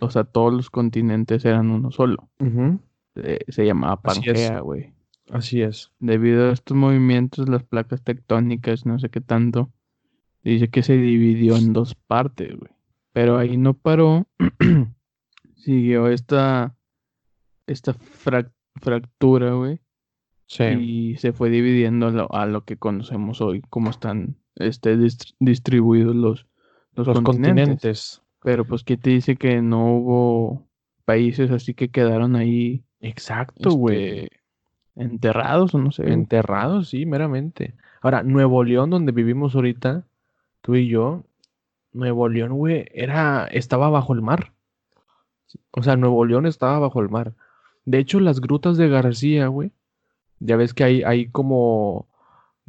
o 0.00 0.10
sea, 0.10 0.24
todos 0.24 0.52
los 0.52 0.70
continentes 0.70 1.44
eran 1.44 1.70
uno 1.70 1.90
solo. 1.90 2.28
Ujú, 2.40 2.78
Eh, 3.16 3.38
se 3.48 3.64
llamaba. 3.66 4.00
Pangea, 4.00 4.60
güey. 4.60 4.92
Así 5.30 5.62
es. 5.62 5.92
Debido 6.00 6.50
a 6.50 6.52
estos 6.52 6.76
movimientos, 6.76 7.48
las 7.48 7.62
placas 7.62 8.02
tectónicas, 8.02 8.84
no 8.86 8.98
sé 8.98 9.08
qué 9.10 9.20
tanto, 9.20 9.70
dice 10.42 10.68
que 10.68 10.82
se 10.82 10.96
dividió 10.96 11.56
en 11.56 11.72
dos 11.72 11.94
partes, 11.94 12.56
güey. 12.56 12.72
Pero 13.12 13.38
ahí 13.38 13.56
no 13.56 13.74
paró. 13.74 14.26
Siguió 15.56 16.08
esta, 16.08 16.76
esta 17.66 17.94
frac- 17.94 18.52
fractura, 18.76 19.52
güey. 19.52 19.80
Sí. 20.46 20.64
Y 20.64 21.16
se 21.16 21.32
fue 21.32 21.50
dividiendo 21.50 22.06
a 22.08 22.10
lo, 22.10 22.34
a 22.34 22.46
lo 22.46 22.64
que 22.64 22.76
conocemos 22.76 23.40
hoy, 23.40 23.62
como 23.68 23.90
están 23.90 24.36
este, 24.56 24.96
dist- 24.96 25.34
distribuidos 25.38 26.16
los, 26.16 26.46
los, 26.94 27.06
los 27.06 27.20
continentes. 27.20 27.66
continentes. 27.68 28.22
Pero 28.42 28.64
pues, 28.64 28.82
¿qué 28.84 28.96
te 28.96 29.10
dice 29.10 29.36
que 29.36 29.60
no 29.62 29.94
hubo 29.94 30.66
países 31.04 31.50
así 31.50 31.74
que 31.74 31.90
quedaron 31.90 32.34
ahí 32.36 32.84
Exacto, 33.00 33.70
güey. 33.72 34.20
este, 34.24 34.40
enterrados 34.96 35.74
o 35.74 35.78
no 35.78 35.90
sé? 35.92 36.12
Enterrados, 36.12 36.88
sí, 36.88 37.06
meramente. 37.06 37.74
Ahora, 38.02 38.22
Nuevo 38.22 38.64
León, 38.64 38.90
donde 38.90 39.12
vivimos 39.12 39.54
ahorita, 39.54 40.04
tú 40.62 40.74
y 40.74 40.88
yo, 40.88 41.24
Nuevo 41.92 42.28
León, 42.28 42.52
güey, 42.54 42.86
era, 42.92 43.46
estaba 43.46 43.88
bajo 43.90 44.12
el 44.14 44.22
mar. 44.22 44.52
O 45.72 45.82
sea, 45.82 45.96
Nuevo 45.96 46.24
León 46.24 46.46
estaba 46.46 46.78
bajo 46.78 47.00
el 47.00 47.08
mar. 47.08 47.32
De 47.84 47.98
hecho, 47.98 48.20
las 48.20 48.40
grutas 48.40 48.76
de 48.76 48.88
García, 48.88 49.48
güey, 49.48 49.72
ya 50.38 50.56
ves 50.56 50.74
que 50.74 50.84
hay, 50.84 51.02
hay 51.02 51.26
como, 51.28 52.06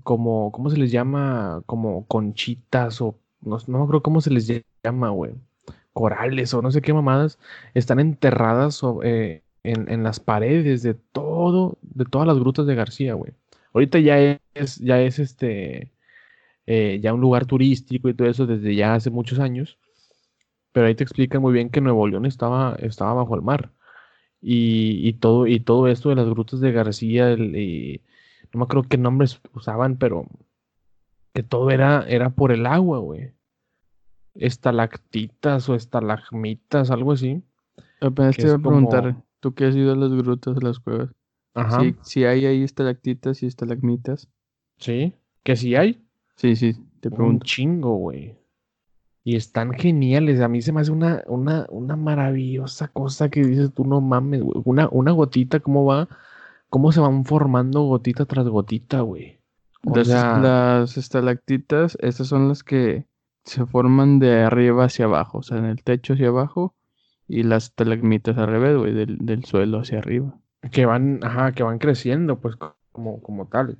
como, 0.03 0.51
¿cómo 0.51 0.69
se 0.69 0.77
les 0.77 0.91
llama? 0.91 1.61
Como 1.65 2.05
conchitas 2.07 3.01
o, 3.01 3.15
no, 3.41 3.57
no 3.67 3.77
me 3.77 3.83
acuerdo 3.83 4.01
cómo 4.03 4.21
se 4.21 4.31
les 4.31 4.49
llama, 4.83 5.09
güey. 5.09 5.33
Corales 5.93 6.53
o 6.53 6.61
no 6.61 6.71
sé 6.71 6.81
qué 6.81 6.93
mamadas, 6.93 7.37
están 7.73 7.99
enterradas 7.99 8.81
o- 8.83 9.03
eh, 9.03 9.43
en, 9.63 9.89
en 9.91 10.03
las 10.03 10.19
paredes 10.19 10.83
de 10.83 10.93
todo, 10.93 11.77
de 11.81 12.05
todas 12.05 12.27
las 12.27 12.39
grutas 12.39 12.65
de 12.65 12.75
García, 12.75 13.13
güey. 13.13 13.33
Ahorita 13.73 13.99
ya 13.99 14.19
es, 14.53 14.77
ya 14.77 15.01
es 15.01 15.19
este, 15.19 15.91
eh, 16.65 16.99
ya 17.01 17.13
un 17.13 17.21
lugar 17.21 17.45
turístico 17.45 18.09
y 18.09 18.13
todo 18.13 18.27
eso 18.27 18.45
desde 18.45 18.75
ya 18.75 18.95
hace 18.95 19.09
muchos 19.09 19.39
años. 19.39 19.77
Pero 20.73 20.87
ahí 20.87 20.95
te 20.95 21.03
explican 21.03 21.41
muy 21.41 21.53
bien 21.53 21.69
que 21.69 21.81
Nuevo 21.81 22.07
León 22.07 22.25
estaba, 22.25 22.75
estaba 22.79 23.13
bajo 23.13 23.35
el 23.35 23.41
mar. 23.41 23.71
Y, 24.41 25.07
y 25.07 25.13
todo, 25.13 25.45
y 25.47 25.59
todo 25.59 25.87
esto 25.87 26.09
de 26.09 26.15
las 26.15 26.27
grutas 26.27 26.59
de 26.61 26.71
García, 26.71 27.29
el- 27.31 27.55
y 27.55 28.01
no 28.53 28.59
me 28.59 28.63
acuerdo 28.63 28.89
qué 28.89 28.97
nombres 28.97 29.39
usaban, 29.53 29.97
pero 29.97 30.25
que 31.33 31.43
todo 31.43 31.71
era, 31.71 32.03
era 32.07 32.29
por 32.31 32.51
el 32.51 32.65
agua, 32.65 32.99
güey. 32.99 33.31
Estalactitas 34.35 35.67
o 35.69 35.75
estalagmitas, 35.75 36.89
algo 36.91 37.11
así. 37.11 37.41
Apenas 37.99 38.35
te 38.35 38.43
iba 38.43 38.55
a 38.55 38.57
como- 38.57 38.69
preguntar, 38.89 39.15
tú 39.41 39.53
que 39.53 39.65
has 39.65 39.75
ido 39.75 39.91
a 39.91 39.95
las 39.97 40.13
grutas, 40.13 40.55
a 40.55 40.61
las 40.65 40.79
cuevas, 40.79 41.09
Ajá. 41.53 41.81
si, 41.81 41.95
si 42.03 42.23
hay 42.23 42.45
ahí 42.45 42.63
estalactitas 42.63 43.43
y 43.43 43.47
estalagmitas. 43.47 44.29
Sí. 44.77 45.13
Que 45.43 45.57
sí 45.57 45.75
hay. 45.75 46.01
Sí, 46.35 46.55
sí, 46.55 46.73
te 47.01 47.09
Un 47.09 47.15
pregunto. 47.15 47.45
chingo, 47.45 47.95
güey. 47.95 48.37
Y 49.23 49.35
están 49.35 49.73
geniales. 49.73 50.39
A 50.39 50.47
mí 50.47 50.61
se 50.61 50.71
me 50.71 50.81
hace 50.81 50.91
una, 50.91 51.23
una, 51.27 51.67
una 51.69 51.95
maravillosa 51.95 52.87
cosa 52.87 53.29
que 53.29 53.43
dices 53.43 53.73
tú, 53.73 53.83
no 53.85 53.99
mames, 54.01 54.41
güey. 54.41 54.61
Una, 54.65 54.87
una 54.91 55.11
gotita, 55.11 55.59
¿cómo 55.59 55.85
va? 55.85 56.07
¿Cómo 56.69 56.91
se 56.91 57.01
van 57.01 57.25
formando 57.25 57.81
gotita 57.81 58.25
tras 58.25 58.47
gotita, 58.47 59.01
güey? 59.01 59.39
Las, 59.83 60.07
sea, 60.07 60.37
las 60.39 60.97
estalactitas, 60.97 61.97
esas 62.01 62.27
son 62.27 62.47
las 62.47 62.63
que 62.63 63.07
se 63.43 63.65
forman 63.65 64.19
de 64.19 64.41
arriba 64.43 64.85
hacia 64.85 65.05
abajo, 65.05 65.39
o 65.39 65.43
sea, 65.43 65.57
en 65.57 65.65
el 65.65 65.83
techo 65.83 66.13
hacia 66.13 66.27
abajo 66.27 66.75
y 67.31 67.43
las 67.43 67.65
estalagmitas 67.65 68.37
al 68.37 68.47
revés, 68.47 68.77
güey, 68.77 68.93
del, 68.93 69.17
del 69.19 69.45
suelo 69.45 69.79
hacia 69.79 69.99
arriba. 69.99 70.37
Que 70.71 70.85
van, 70.85 71.19
ajá, 71.23 71.53
que 71.53 71.63
van 71.63 71.79
creciendo, 71.79 72.39
pues 72.39 72.57
como, 72.91 73.21
como 73.21 73.47
tal. 73.47 73.77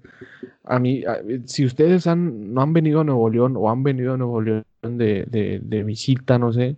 A 0.64 0.80
mí, 0.80 1.04
si 1.46 1.66
ustedes 1.66 2.08
han, 2.08 2.54
no 2.54 2.62
han 2.62 2.72
venido 2.72 3.02
a 3.02 3.04
Nuevo 3.04 3.30
León 3.30 3.56
o 3.58 3.70
han 3.70 3.84
venido 3.84 4.14
a 4.14 4.18
Nuevo 4.18 4.42
León 4.42 4.64
de, 4.82 5.26
de, 5.30 5.60
de 5.62 5.84
visita, 5.84 6.40
no 6.40 6.54
sé, 6.54 6.78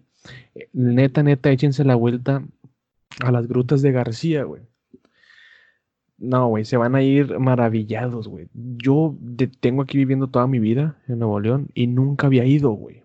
eh, 0.55 0.69
neta, 0.74 1.21
neta, 1.21 1.51
échense 1.51 1.84
la 1.84 1.95
vuelta 1.95 2.43
a 3.24 3.32
las 3.32 3.47
grutas 3.47 3.84
de 3.84 3.91
García, 3.91 4.43
güey. 4.43 4.63
No, 6.17 6.47
güey, 6.47 6.65
se 6.65 6.78
van 6.78 6.95
a 6.95 7.03
ir 7.03 7.38
maravillados, 7.38 8.28
güey. 8.28 8.47
Yo 8.53 9.15
tengo 9.59 9.84
aquí 9.84 9.97
viviendo 9.99 10.28
toda 10.28 10.47
mi 10.47 10.57
vida 10.57 10.97
en 11.07 11.19
Nuevo 11.19 11.39
León 11.39 11.67
y 11.76 11.86
nunca 11.86 12.28
había 12.28 12.45
ido, 12.45 12.71
güey. 12.71 13.03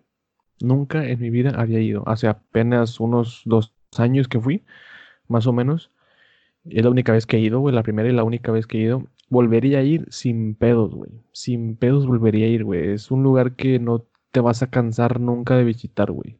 Nunca 0.61 1.05
en 1.05 1.19
mi 1.19 1.29
vida 1.29 1.51
había 1.55 1.79
ido. 1.79 2.03
Hace 2.07 2.27
apenas 2.27 2.99
unos 2.99 3.41
dos 3.45 3.73
años 3.97 4.27
que 4.27 4.39
fui, 4.39 4.63
más 5.27 5.47
o 5.47 5.53
menos. 5.53 5.91
Es 6.65 6.83
la 6.83 6.89
única 6.89 7.13
vez 7.13 7.25
que 7.25 7.37
he 7.37 7.39
ido, 7.39 7.59
güey. 7.59 7.73
La 7.73 7.83
primera 7.83 8.09
y 8.09 8.13
la 8.13 8.23
única 8.23 8.51
vez 8.51 8.67
que 8.67 8.77
he 8.77 8.81
ido. 8.81 9.03
Volvería 9.29 9.79
a 9.79 9.83
ir 9.83 10.07
sin 10.09 10.55
pedos, 10.55 10.93
güey. 10.93 11.11
Sin 11.31 11.75
pedos 11.75 12.07
volvería 12.07 12.45
a 12.45 12.49
ir, 12.49 12.63
güey. 12.63 12.91
Es 12.91 13.11
un 13.11 13.23
lugar 13.23 13.55
que 13.55 13.79
no 13.79 14.05
te 14.31 14.41
vas 14.41 14.61
a 14.63 14.69
cansar 14.69 15.19
nunca 15.19 15.55
de 15.55 15.63
visitar, 15.63 16.11
güey. 16.11 16.37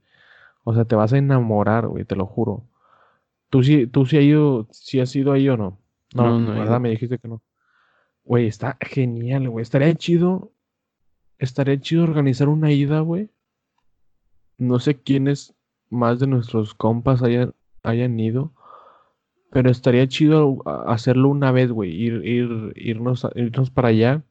O 0.64 0.74
sea, 0.74 0.86
te 0.86 0.96
vas 0.96 1.14
a 1.14 1.18
enamorar, 1.18 1.88
güey, 1.88 2.06
te 2.06 2.16
lo 2.16 2.26
juro. 2.26 2.64
¿Tú 3.50 3.64
sí, 3.64 3.88
tú 3.88 4.06
sí 4.06 4.18
has 4.18 4.24
ido, 4.24 4.68
sí 4.72 5.00
has 5.00 5.16
ido 5.16 5.32
ahí 5.32 5.50
o 5.50 5.58
no? 5.58 5.80
No, 6.14 6.40
No, 6.40 6.40
no 6.40 6.60
¿verdad? 6.60 6.80
Me 6.80 6.90
dijiste 6.90 7.18
que 7.18 7.28
no. 7.28 7.42
Güey, 8.24 8.48
está 8.48 8.78
genial, 8.82 9.50
güey. 9.50 9.64
Estaría 9.64 9.94
chido. 9.96 10.52
Estaría 11.40 11.80
chido 11.80 12.04
organizar 12.04 12.50
una 12.50 12.72
ida, 12.72 13.00
güey. 13.00 13.30
No 14.60 14.78
sé 14.80 15.02
quiénes 15.02 15.56
más 15.90 16.20
de 16.20 16.28
nuestros 16.28 16.76
compas 16.76 17.24
hayan, 17.24 17.54
hayan 17.84 18.20
ido. 18.20 18.54
Pero 19.52 19.72
estaría 19.72 20.08
chido 20.08 20.62
hacerlo 20.88 21.30
una 21.30 21.52
vez, 21.52 21.72
güey. 21.72 21.90
Ir, 21.92 22.24
ir, 22.24 22.74
irnos, 22.76 23.26
irnos 23.36 23.72
para 23.72 23.88
allá. 23.88 24.22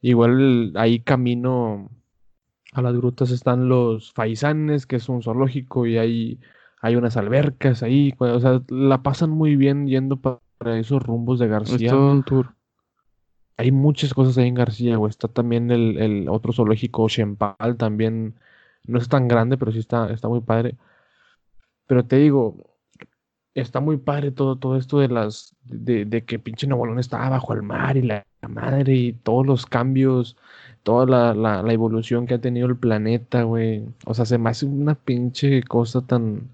Igual 0.00 0.72
ahí 0.76 1.00
camino 1.00 1.90
a 2.72 2.80
las 2.82 2.94
grutas 2.96 3.32
están 3.32 3.68
los 3.68 4.12
faisanes, 4.12 4.86
que 4.86 4.96
es 4.96 5.08
un 5.08 5.22
zoológico, 5.22 5.84
y 5.86 5.98
hay, 5.98 6.38
hay 6.80 6.94
unas 6.94 7.16
albercas 7.16 7.82
ahí. 7.82 8.14
O 8.18 8.38
sea, 8.38 8.62
la 8.68 9.02
pasan 9.02 9.30
muy 9.30 9.56
bien 9.56 9.88
yendo 9.88 10.16
pa- 10.16 10.40
para 10.58 10.78
esos 10.78 11.02
rumbos 11.02 11.40
de 11.40 11.46
Es 11.46 11.50
García. 11.50 11.90
todo 11.90 12.12
un 12.12 12.22
tour. 12.22 12.54
Hay 13.56 13.72
muchas 13.72 14.14
cosas 14.14 14.38
ahí 14.38 14.46
en 14.48 14.54
García, 14.54 14.96
güey. 14.96 15.10
Está 15.10 15.26
también 15.26 15.70
el, 15.72 15.98
el 15.98 16.28
otro 16.28 16.52
zoológico, 16.52 17.08
Xempal, 17.08 17.76
también. 17.76 18.36
No 18.86 18.98
es 18.98 19.08
tan 19.08 19.28
grande, 19.28 19.56
pero 19.58 19.72
sí 19.72 19.78
está, 19.78 20.10
está 20.10 20.28
muy 20.28 20.40
padre. 20.40 20.76
Pero 21.86 22.04
te 22.06 22.16
digo, 22.16 22.70
está 23.54 23.80
muy 23.80 23.96
padre 23.98 24.30
todo, 24.30 24.56
todo 24.56 24.76
esto 24.76 24.98
de 25.00 25.08
las, 25.08 25.56
de, 25.64 26.24
que 26.24 26.38
pinche 26.38 26.66
Nuevo 26.66 26.98
está 26.98 27.28
bajo 27.28 27.52
el 27.54 27.62
mar 27.62 27.96
y 27.96 28.02
la, 28.02 28.26
madre 28.48 28.94
y 28.94 29.12
todos 29.12 29.46
los 29.46 29.66
cambios, 29.66 30.36
toda 30.82 31.06
la, 31.06 31.62
la, 31.62 31.72
evolución 31.72 32.26
que 32.26 32.34
ha 32.34 32.40
tenido 32.40 32.66
el 32.68 32.76
planeta, 32.76 33.42
güey. 33.44 33.84
O 34.06 34.14
sea, 34.14 34.24
se 34.24 34.38
me 34.38 34.50
hace 34.50 34.66
una 34.66 34.94
pinche 34.94 35.62
cosa 35.64 36.00
tan, 36.06 36.50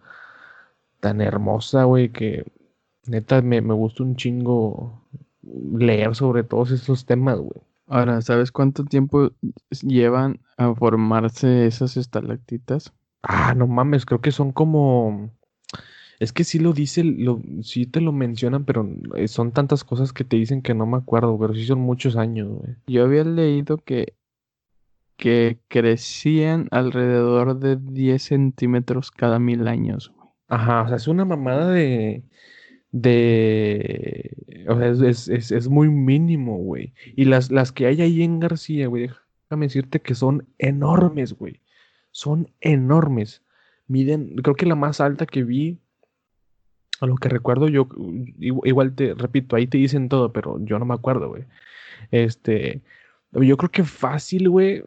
tan 1.01 1.21
hermosa, 1.21 1.85
güey, 1.85 2.11
que 2.11 2.45
neta 3.07 3.43
me, 3.43 3.61
me 3.61 3.75
gusta 3.75 4.03
un 4.03 4.17
chingo 4.17 5.03
leer 5.43 6.15
sobre 6.15 6.45
todos 6.45 6.71
estos 6.73 7.07
temas, 7.07 7.39
güey. 7.39 7.61
Ahora, 7.87 8.21
¿sabes 8.21 8.51
cuánto 8.51 8.85
tiempo 8.85 9.31
llevan 9.83 10.41
a 10.57 10.75
formarse 10.75 11.67
esas 11.67 11.97
estalactitas? 11.97 12.93
Ah, 13.23 13.55
no 13.55 13.67
mames, 13.67 14.05
creo 14.07 14.21
que 14.21 14.33
son 14.33 14.53
como. 14.53 15.31
Es 16.19 16.33
que 16.33 16.45
sí 16.45 16.59
lo 16.59 16.73
dice, 16.73 17.05
lo, 17.05 17.41
sí 17.63 17.87
te 17.87 18.01
lo 18.01 18.11
mencionan, 18.11 18.65
pero 18.65 18.89
eh, 19.17 19.29
son 19.29 19.53
tantas 19.53 19.85
cosas 19.85 20.13
que 20.13 20.25
te 20.25 20.37
dicen 20.37 20.63
que 20.63 20.75
no 20.75 20.87
me 20.87 20.97
acuerdo, 20.97 21.39
pero 21.39 21.55
sí 21.55 21.67
son 21.67 21.81
muchos 21.81 22.17
años, 22.17 22.49
güey. 22.49 22.77
Yo 22.87 23.05
había 23.05 23.23
leído 23.23 23.77
que, 23.77 24.15
que 25.17 25.59
crecían 25.69 26.69
alrededor 26.71 27.59
de 27.59 27.77
10 27.77 28.23
centímetros 28.23 29.11
cada 29.11 29.39
mil 29.39 29.69
años, 29.69 30.13
güey. 30.17 30.29
Ajá, 30.49 30.83
o 30.83 30.89
sea, 30.89 30.97
es 30.97 31.09
una 31.09 31.25
mamada 31.25 31.71
de. 31.71 32.25
De. 32.93 34.65
O 34.69 34.77
sea, 34.79 34.89
es, 35.09 35.29
es, 35.29 35.51
es- 35.53 35.69
muy 35.69 35.89
mínimo, 35.89 36.57
güey. 36.59 36.93
Y 37.15 37.25
las, 37.27 37.51
las 37.51 37.73
que 37.73 37.87
hay 37.87 38.01
ahí 38.03 38.23
en 38.23 38.41
García, 38.41 38.89
güey, 38.89 39.11
déjame 39.49 39.67
decirte 39.67 40.01
que 40.01 40.15
son 40.15 40.47
enormes, 40.59 41.35
güey. 41.35 41.61
Son 42.11 42.51
enormes. 42.61 43.43
Miden, 43.89 44.37
creo 44.37 44.57
que 44.57 44.67
la 44.67 44.75
más 44.75 45.01
alta 45.01 45.27
que 45.27 45.45
vi, 45.45 45.79
a 47.01 47.07
lo 47.07 47.17
que 47.17 47.29
recuerdo, 47.29 47.69
yo 47.69 47.87
igu- 47.89 48.63
igual 48.67 48.95
te 48.95 49.15
repito, 49.15 49.55
ahí 49.55 49.67
te 49.67 49.79
dicen 49.79 50.09
todo, 50.09 50.33
pero 50.33 50.59
yo 50.65 50.79
no 50.79 50.85
me 50.87 50.95
acuerdo, 50.95 51.29
güey. 51.29 51.45
Este, 52.11 52.83
yo 53.33 53.57
creo 53.57 53.71
que 53.71 53.85
fácil, 53.85 54.49
güey. 54.49 54.83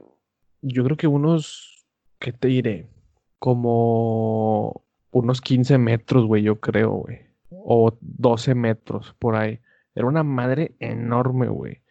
Yo 0.62 0.84
creo 0.84 0.97
que 0.97 1.08
unos, 1.08 1.86
¿qué 2.20 2.34
te 2.34 2.50
diré? 2.50 2.88
Como 3.38 4.84
unos 5.12 5.39
15 5.41 5.78
metros, 5.78 6.26
güey, 6.26 6.43
yo 6.43 6.60
creo, 6.60 6.91
güey. 6.91 7.29
O 7.50 7.97
12 8.02 8.56
metros 8.56 9.16
por 9.20 9.36
ahí. 9.36 9.60
Era 9.95 10.08
una 10.08 10.24
madre 10.24 10.76
enorme, 10.80 11.47
güey. 11.47 11.82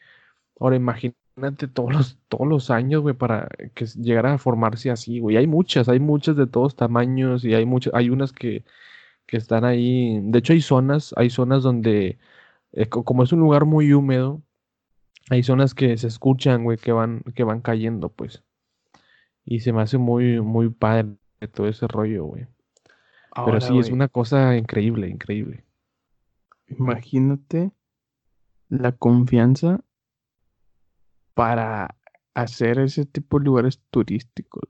Ahora 0.60 0.76
imagínate 0.76 1.68
todos 1.72 1.92
los, 1.94 2.18
todos 2.28 2.46
los 2.48 2.70
años, 2.70 3.02
güey, 3.02 3.14
para 3.14 3.48
que 3.74 3.86
llegara 3.86 4.34
a 4.34 4.38
formarse 4.38 4.90
así, 4.90 5.20
güey. 5.20 5.36
Hay 5.36 5.46
muchas, 5.46 5.88
hay 5.88 6.00
muchas 6.00 6.36
de 6.36 6.46
todos 6.46 6.76
tamaños 6.76 7.44
y 7.44 7.54
hay 7.54 7.66
muchas, 7.66 7.94
hay 7.94 8.10
unas 8.10 8.32
que, 8.32 8.64
que 9.26 9.36
están 9.38 9.64
ahí. 9.64 10.20
De 10.24 10.38
hecho, 10.40 10.52
hay 10.54 10.60
zonas, 10.62 11.14
hay 11.18 11.30
zonas 11.30 11.62
donde, 11.64 12.18
eh, 12.72 12.88
co- 12.88 13.04
como 13.04 13.22
es 13.24 13.32
un 13.32 13.40
lugar 13.40 13.64
muy 13.66 13.92
húmedo, 13.94 14.42
hay 15.30 15.42
zonas 15.42 15.74
que 15.74 15.96
se 15.98 16.08
escuchan, 16.08 16.64
güey, 16.64 16.78
que 16.78 16.92
van, 16.92 17.22
que 17.34 17.44
van 17.44 17.60
cayendo, 17.62 18.10
pues. 18.10 18.42
Y 19.44 19.60
se 19.60 19.72
me 19.72 19.82
hace 19.82 19.98
muy, 19.98 20.40
muy 20.40 20.68
padre 20.70 21.16
todo 21.52 21.66
ese 21.68 21.88
rollo, 21.88 22.24
güey. 22.26 22.46
Pero 23.44 23.60
sí, 23.60 23.78
es 23.78 23.90
una 23.90 24.08
cosa 24.08 24.56
increíble, 24.56 25.08
increíble. 25.08 25.64
Imagínate 26.68 27.72
la 28.68 28.92
confianza 28.92 29.80
para 31.34 31.96
hacer 32.34 32.78
ese 32.80 33.06
tipo 33.06 33.38
de 33.38 33.44
lugares 33.46 33.80
turísticos. 33.90 34.64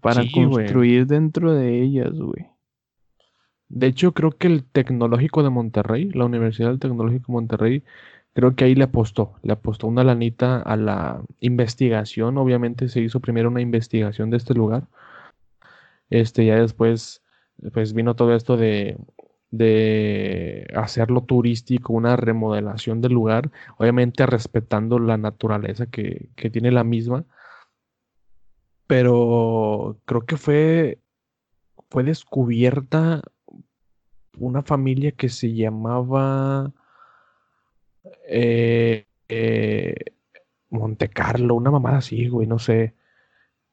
Para 0.00 0.22
Sí, 0.22 0.32
construir 0.32 1.06
dentro 1.06 1.52
de 1.54 1.82
ellas, 1.82 2.12
güey. 2.12 2.46
De 3.68 3.86
hecho, 3.86 4.12
creo 4.12 4.32
que 4.32 4.48
el 4.48 4.64
Tecnológico 4.64 5.42
de 5.42 5.50
Monterrey, 5.50 6.10
la 6.10 6.24
Universidad 6.24 6.70
del 6.70 6.80
Tecnológico 6.80 7.26
de 7.28 7.32
Monterrey, 7.32 7.84
creo 8.34 8.54
que 8.56 8.64
ahí 8.64 8.74
le 8.74 8.84
apostó, 8.84 9.34
le 9.42 9.52
apostó 9.52 9.86
una 9.86 10.04
lanita 10.04 10.60
a 10.60 10.76
la 10.76 11.22
investigación. 11.40 12.36
Obviamente 12.38 12.88
se 12.88 13.00
hizo 13.00 13.20
primero 13.20 13.48
una 13.48 13.60
investigación 13.60 14.30
de 14.30 14.38
este 14.38 14.54
lugar. 14.54 14.88
Este, 16.10 16.44
ya 16.44 16.56
después, 16.56 17.22
pues 17.72 17.94
vino 17.94 18.16
todo 18.16 18.34
esto 18.34 18.56
de, 18.56 18.98
de 19.50 20.66
hacerlo 20.74 21.22
turístico, 21.22 21.92
una 21.92 22.16
remodelación 22.16 23.00
del 23.00 23.12
lugar, 23.12 23.50
obviamente 23.78 24.26
respetando 24.26 24.98
la 24.98 25.16
naturaleza 25.16 25.86
que, 25.86 26.28
que 26.36 26.50
tiene 26.50 26.70
la 26.70 26.84
misma. 26.84 27.24
Pero 28.86 30.00
creo 30.04 30.26
que 30.26 30.36
fue, 30.36 30.98
fue 31.90 32.02
descubierta 32.04 33.22
una 34.38 34.62
familia 34.62 35.12
que 35.12 35.28
se 35.28 35.54
llamaba 35.54 36.72
eh, 38.26 39.06
eh, 39.28 39.94
Monte 40.70 41.08
Carlo, 41.08 41.54
una 41.54 41.70
mamada 41.70 41.98
así, 41.98 42.28
güey, 42.28 42.46
no 42.46 42.58
sé. 42.58 42.94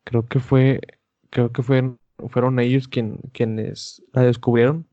Creo 0.04 0.26
que 0.28 0.40
fue, 0.40 0.82
creo 1.30 1.52
que 1.52 1.64
fue, 1.64 1.96
fueron 2.30 2.60
ellos 2.60 2.88
quien, 2.88 3.20
quienes 3.34 4.04
la 4.14 4.24
descubrieron 4.24 4.88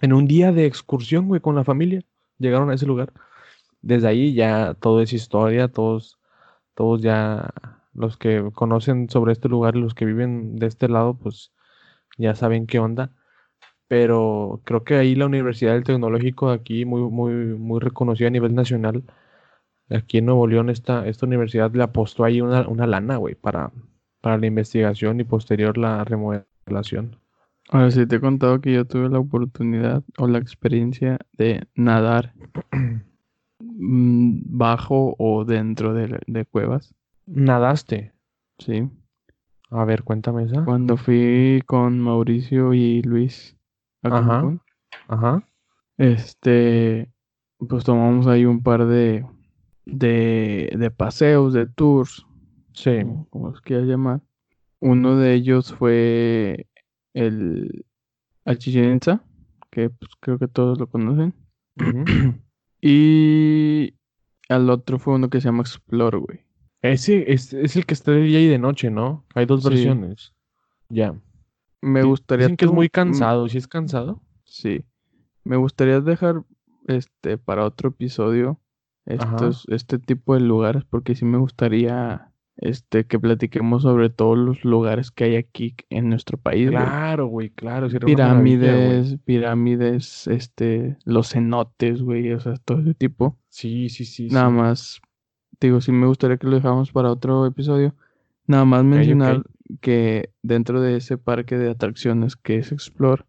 en 0.00 0.12
un 0.12 0.26
día 0.26 0.52
de 0.52 0.66
excursión, 0.66 1.28
güey, 1.28 1.40
con 1.40 1.54
la 1.54 1.64
familia. 1.64 2.02
Llegaron 2.38 2.70
a 2.70 2.74
ese 2.74 2.86
lugar. 2.86 3.12
Desde 3.82 4.08
ahí 4.08 4.34
ya 4.34 4.74
todo 4.74 5.02
es 5.02 5.12
historia, 5.12 5.68
todos, 5.68 6.18
todos 6.74 7.02
ya 7.02 7.52
los 7.94 8.16
que 8.16 8.50
conocen 8.54 9.10
sobre 9.10 9.32
este 9.32 9.48
lugar 9.48 9.76
los 9.76 9.94
que 9.94 10.04
viven 10.04 10.56
de 10.56 10.66
este 10.66 10.88
lado, 10.88 11.18
pues 11.18 11.52
ya 12.18 12.34
saben 12.34 12.66
qué 12.66 12.78
onda. 12.78 13.12
Pero 13.88 14.62
creo 14.64 14.84
que 14.84 14.96
ahí 14.96 15.14
la 15.14 15.26
Universidad 15.26 15.74
del 15.74 15.84
Tecnológico 15.84 16.50
aquí, 16.50 16.84
muy, 16.84 17.02
muy, 17.10 17.32
muy 17.58 17.80
reconocida 17.80 18.28
a 18.28 18.30
nivel 18.30 18.54
nacional, 18.54 19.04
aquí 19.90 20.18
en 20.18 20.26
Nuevo 20.26 20.46
León, 20.46 20.70
esta, 20.70 21.06
esta 21.06 21.26
universidad 21.26 21.72
le 21.74 21.82
apostó 21.84 22.24
ahí 22.24 22.40
una, 22.40 22.68
una 22.68 22.86
lana, 22.86 23.16
güey, 23.16 23.34
para, 23.34 23.72
para 24.28 24.36
la 24.36 24.46
investigación 24.46 25.20
y 25.20 25.24
posterior 25.24 25.78
la 25.78 26.04
remodelación. 26.04 27.16
Ahora 27.70 27.90
sí 27.90 28.04
te 28.06 28.16
he 28.16 28.20
contado 28.20 28.60
que 28.60 28.74
yo 28.74 28.84
tuve 28.84 29.08
la 29.08 29.18
oportunidad 29.18 30.02
o 30.18 30.28
la 30.28 30.36
experiencia 30.36 31.16
de 31.32 31.66
nadar 31.74 32.34
mm, 33.58 34.40
bajo 34.44 35.14
o 35.18 35.46
dentro 35.46 35.94
de, 35.94 36.20
de 36.26 36.44
cuevas. 36.44 36.94
Nadaste. 37.24 38.12
Sí. 38.58 38.90
A 39.70 39.86
ver, 39.86 40.02
cuéntame 40.02 40.44
esa. 40.44 40.62
Cuando 40.62 40.98
fui 40.98 41.62
con 41.64 41.98
Mauricio 41.98 42.74
y 42.74 43.00
Luis 43.00 43.56
a 44.02 44.08
Ajá. 44.08 44.28
Cancún, 44.28 44.60
Ajá. 45.08 45.42
este, 45.96 47.10
pues 47.66 47.82
tomamos 47.82 48.26
ahí 48.26 48.44
un 48.44 48.62
par 48.62 48.84
de, 48.84 49.24
de, 49.86 50.70
de 50.76 50.90
paseos, 50.90 51.54
de 51.54 51.66
tours, 51.66 52.26
Sí. 52.78 53.02
como, 53.30 53.50
los 53.50 53.60
quieras 53.60 53.86
llamar. 53.86 54.20
Uno 54.80 55.16
de 55.16 55.34
ellos 55.34 55.72
fue 55.74 56.66
el 57.12 57.84
a 58.44 58.54
Chichén 58.54 58.96
Itzá, 58.96 59.22
que 59.70 59.90
pues, 59.90 60.12
creo 60.20 60.38
que 60.38 60.48
todos 60.48 60.78
lo 60.78 60.86
conocen. 60.88 61.34
Y 62.80 63.94
al 64.48 64.70
otro 64.70 65.00
fue 65.00 65.14
uno 65.16 65.28
que 65.28 65.40
se 65.40 65.46
llama 65.48 65.62
Explore, 65.62 66.18
güey. 66.18 66.44
Ese 66.80 67.32
es, 67.32 67.52
es 67.52 67.74
el 67.74 67.86
que 67.86 67.94
está 67.94 68.12
de 68.12 68.22
día 68.22 68.40
y 68.40 68.46
de 68.46 68.58
noche, 68.58 68.88
¿no? 68.88 69.24
Hay 69.34 69.46
dos 69.46 69.64
Sí. 69.64 69.70
versiones. 69.70 70.32
Ya. 70.88 71.20
Me 71.82 72.04
gustaría 72.04 72.46
Dicen 72.46 72.56
que 72.56 72.66
es 72.66 72.70
muy 72.70 72.86
mm, 72.86 72.90
cansado. 72.90 73.48
¿Sí 73.48 73.58
es 73.58 73.66
cansado? 73.66 74.22
Sí. 74.44 74.84
Me 75.42 75.56
gustaría 75.56 76.00
dejar 76.00 76.44
este 76.86 77.36
para 77.36 77.64
otro 77.64 77.88
episodio 77.88 78.60
Ajá. 79.06 79.16
estos, 79.34 79.66
este 79.70 79.98
tipo 79.98 80.34
de 80.34 80.40
lugares 80.40 80.84
porque 80.84 81.16
sí 81.16 81.24
me 81.24 81.38
gustaría 81.38 82.27
este 82.58 83.06
que 83.06 83.18
platiquemos 83.18 83.82
sobre 83.82 84.10
todos 84.10 84.36
los 84.36 84.64
lugares 84.64 85.10
que 85.10 85.24
hay 85.24 85.36
aquí 85.36 85.74
en 85.90 86.08
nuestro 86.08 86.38
país. 86.38 86.70
Claro, 86.70 87.26
güey, 87.26 87.50
claro. 87.50 87.88
Pirámides, 87.88 89.16
pirámides, 89.24 90.26
este, 90.26 90.96
los 91.04 91.30
cenotes, 91.30 92.02
güey, 92.02 92.32
o 92.32 92.40
sea, 92.40 92.54
todo 92.64 92.80
ese 92.80 92.94
tipo. 92.94 93.38
Sí, 93.48 93.88
sí, 93.88 94.04
sí. 94.04 94.28
Nada 94.28 94.48
sí. 94.48 94.54
más, 94.54 95.00
digo, 95.60 95.80
sí 95.80 95.92
me 95.92 96.06
gustaría 96.06 96.36
que 96.36 96.46
lo 96.46 96.56
dejáramos 96.56 96.92
para 96.92 97.10
otro 97.10 97.46
episodio. 97.46 97.94
Nada 98.46 98.64
más 98.64 98.82
mencionar 98.82 99.42
que 99.80 100.30
dentro 100.42 100.80
de 100.80 100.96
ese 100.96 101.18
parque 101.18 101.56
de 101.58 101.70
atracciones 101.70 102.34
que 102.34 102.56
es 102.56 102.72
Explore, 102.72 103.24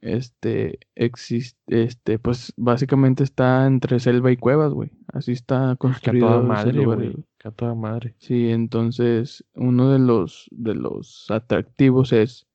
este, 0.00 0.80
existe, 0.96 1.84
este, 1.84 2.18
pues 2.18 2.52
básicamente 2.56 3.22
está 3.22 3.66
entre 3.66 4.00
selva 4.00 4.32
y 4.32 4.36
cuevas, 4.36 4.72
güey. 4.72 4.90
Así 5.12 5.32
está 5.32 5.66
Que 5.66 5.72
a 5.72 5.76
construido 5.76 6.26
toda 6.26 6.38
ese 6.38 6.48
madre, 6.48 6.72
lugar, 6.72 6.98
güey. 6.98 7.24
A 7.44 7.50
toda 7.50 7.74
madre. 7.74 8.14
Sí, 8.18 8.50
entonces 8.50 9.44
uno 9.54 9.90
de 9.92 9.98
los, 9.98 10.48
de 10.50 10.74
los 10.74 11.30
atractivos 11.30 12.12
es 12.12 12.46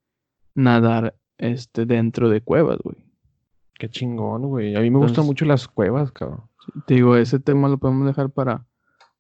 nadar, 0.56 1.16
este, 1.38 1.86
dentro 1.86 2.30
de 2.30 2.42
cuevas, 2.42 2.80
güey. 2.84 2.98
Qué 3.76 3.90
chingón, 3.90 4.48
güey. 4.48 4.76
A 4.76 4.82
mí 4.82 4.90
me 4.90 4.98
gustan 4.98 5.12
Entonces- 5.12 5.26
mucho 5.28 5.46
las 5.46 5.68
cuevas, 5.68 6.12
cabrón. 6.12 6.42
Te 6.86 6.96
digo, 6.96 7.16
ese 7.16 7.40
tema 7.40 7.70
lo 7.70 7.78
podemos 7.78 8.06
dejar 8.06 8.30
para, 8.30 8.66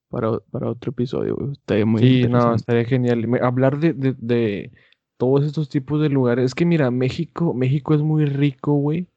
para, 0.09 0.37
para 0.51 0.69
otro 0.69 0.91
episodio, 0.91 1.35
güey. 1.35 1.51
Estaría 1.53 1.85
muy 1.85 2.01
Sí, 2.01 2.27
no, 2.27 2.53
estaría 2.53 2.83
genial. 2.85 3.25
Hablar 3.41 3.79
de, 3.79 3.93
de, 3.93 4.15
de 4.19 4.71
todos 5.17 5.45
estos 5.45 5.69
tipos 5.69 6.01
de 6.01 6.09
lugares. 6.09 6.45
Es 6.45 6.55
que 6.55 6.65
mira, 6.65 6.91
México, 6.91 7.53
México 7.53 7.93
es 7.93 8.01
muy 8.01 8.25
rico, 8.25 8.73
güey, 8.73 9.07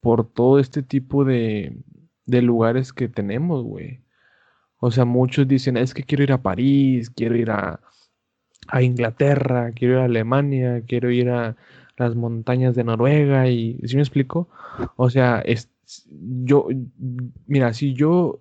por 0.00 0.24
todo 0.26 0.58
este 0.58 0.82
tipo 0.82 1.24
de, 1.24 1.76
de 2.26 2.42
lugares 2.42 2.92
que 2.92 3.08
tenemos, 3.08 3.62
güey. 3.64 4.00
O 4.80 4.90
sea, 4.90 5.04
muchos 5.04 5.48
dicen, 5.48 5.76
es 5.76 5.94
que 5.94 6.04
quiero 6.04 6.24
ir 6.24 6.32
a 6.32 6.42
París, 6.42 7.10
quiero 7.10 7.36
ir 7.36 7.50
a, 7.50 7.80
a 8.68 8.82
Inglaterra, 8.82 9.72
quiero 9.74 9.94
ir 9.94 10.00
a 10.00 10.04
Alemania, 10.06 10.82
quiero 10.86 11.10
ir 11.10 11.30
a 11.30 11.56
las 11.96 12.14
montañas 12.16 12.74
de 12.76 12.84
Noruega 12.84 13.48
y, 13.48 13.78
¿sí 13.86 13.96
me 13.96 14.02
explico? 14.02 14.48
O 14.96 15.10
sea, 15.10 15.40
es, 15.40 15.70
yo, 16.10 16.68
mira, 17.46 17.72
si 17.74 17.94
yo, 17.94 18.38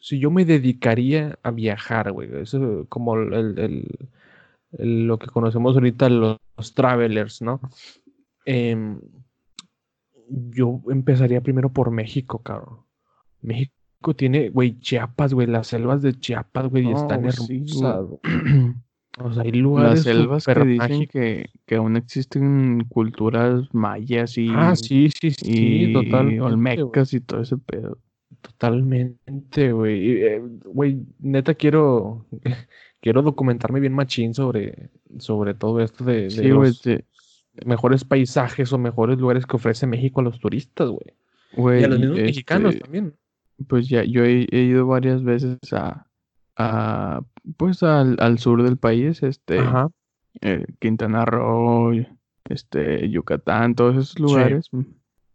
si 0.00 0.18
yo 0.20 0.30
me 0.30 0.44
dedicaría 0.44 1.38
a 1.42 1.50
viajar, 1.50 2.12
güey, 2.12 2.30
eso 2.42 2.86
como 2.88 3.16
el, 3.16 3.58
el- 3.58 3.98
lo 4.78 5.18
que 5.18 5.28
conocemos 5.28 5.74
ahorita 5.76 6.08
los, 6.10 6.38
los 6.56 6.74
travelers, 6.74 7.42
¿no? 7.42 7.60
Em, 8.46 9.00
yo 10.28 10.82
empezaría 10.88 11.40
primero 11.40 11.72
por 11.72 11.90
México, 11.90 12.42
cabrón. 12.42 12.84
México 13.42 13.74
tiene, 14.14 14.48
güey, 14.50 14.78
Chiapas, 14.80 15.32
güey, 15.34 15.46
las 15.46 15.66
selvas 15.68 16.02
de 16.02 16.14
Chiapas, 16.18 16.68
güey, 16.68 16.84
No, 16.84 16.96
están 16.96 17.30
sí, 17.32 17.62
hermosas. 17.64 18.06
O 19.18 19.32
sea, 19.32 19.44
hay 19.44 19.50
Las 19.52 19.60
lugares 19.62 20.02
selvas 20.02 20.44
que 20.44 20.52
dicen 20.66 20.76
mágicos. 20.76 21.08
que, 21.10 21.46
que 21.64 21.76
aún 21.76 21.96
existen 21.96 22.84
culturas 22.86 23.66
mayas 23.72 24.36
y, 24.36 24.48
Ah, 24.50 24.76
sí, 24.76 25.08
sí, 25.18 25.30
sí, 25.30 25.86
y 25.88 25.92
güey. 25.94 26.38
olmecas 26.38 27.14
y 27.14 27.20
todo 27.20 27.40
ese 27.40 27.56
pedo. 27.56 27.96
Totalmente, 28.42 29.72
güey. 29.72 30.22
Eh, 30.22 30.42
Güey, 30.66 30.98
neta 31.20 31.54
quiero, 31.54 32.26
quiero 33.00 33.22
documentarme 33.22 33.80
bien 33.80 33.94
machín 33.94 34.34
sobre, 34.34 34.90
sobre 35.18 35.54
todo 35.54 35.80
esto 35.80 36.04
de, 36.04 36.22
de 36.24 36.30
Sí, 36.30 36.50
güey, 36.50 36.68
los 36.68 36.82
te- 36.82 37.04
mejores 37.64 38.04
paisajes 38.04 38.70
o 38.72 38.78
mejores 38.78 39.18
lugares 39.18 39.46
que 39.46 39.56
ofrece 39.56 39.86
México 39.86 40.20
a 40.20 40.24
los 40.24 40.38
turistas, 40.40 40.90
güey. 40.90 41.80
Y 41.80 41.84
a 41.84 41.88
los 41.88 41.98
mismos 41.98 42.18
mexicanos 42.18 42.74
este, 42.74 42.84
también. 42.84 43.14
Pues 43.68 43.88
ya, 43.88 44.04
yo 44.04 44.24
he, 44.24 44.46
he 44.50 44.62
ido 44.62 44.86
varias 44.86 45.22
veces 45.22 45.58
a, 45.72 46.06
a 46.56 47.22
pues 47.56 47.82
al, 47.82 48.16
al 48.20 48.38
sur 48.38 48.62
del 48.62 48.76
país, 48.76 49.22
este, 49.22 49.58
Ajá. 49.58 49.88
eh, 50.42 50.66
Quintana 50.78 51.24
Roo, 51.24 51.92
este, 52.48 53.08
Yucatán, 53.10 53.74
todos 53.74 53.96
esos 53.96 54.18
lugares. 54.20 54.70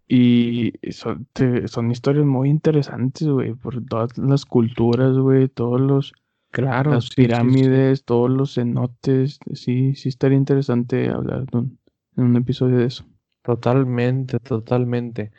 Y 0.07 0.73
son, 0.91 1.25
te- 1.33 1.67
son 1.67 1.89
historias 1.89 2.25
muy 2.25 2.49
interesantes, 2.49 3.27
güey, 3.27 3.53
por 3.53 3.83
todas 3.85 4.17
las 4.17 4.45
culturas, 4.45 5.17
güey, 5.17 5.47
todos 5.47 5.79
los, 5.79 6.13
Claro, 6.51 6.91
las 6.91 7.05
sí, 7.05 7.09
sí, 7.15 7.15
sí. 7.15 7.15
pirámides, 7.15 8.03
todos 8.03 8.29
los 8.29 8.53
cenotes. 8.55 9.39
Sí, 9.53 9.95
sí 9.95 10.09
estaría 10.09 10.37
interesante 10.37 11.09
hablar 11.09 11.45
de 11.45 11.57
un, 11.57 11.79
en 12.17 12.23
un 12.25 12.35
episodio 12.35 12.77
de 12.77 12.85
eso. 12.85 13.05
Totalmente, 13.43 14.39
totalmente. 14.39 15.31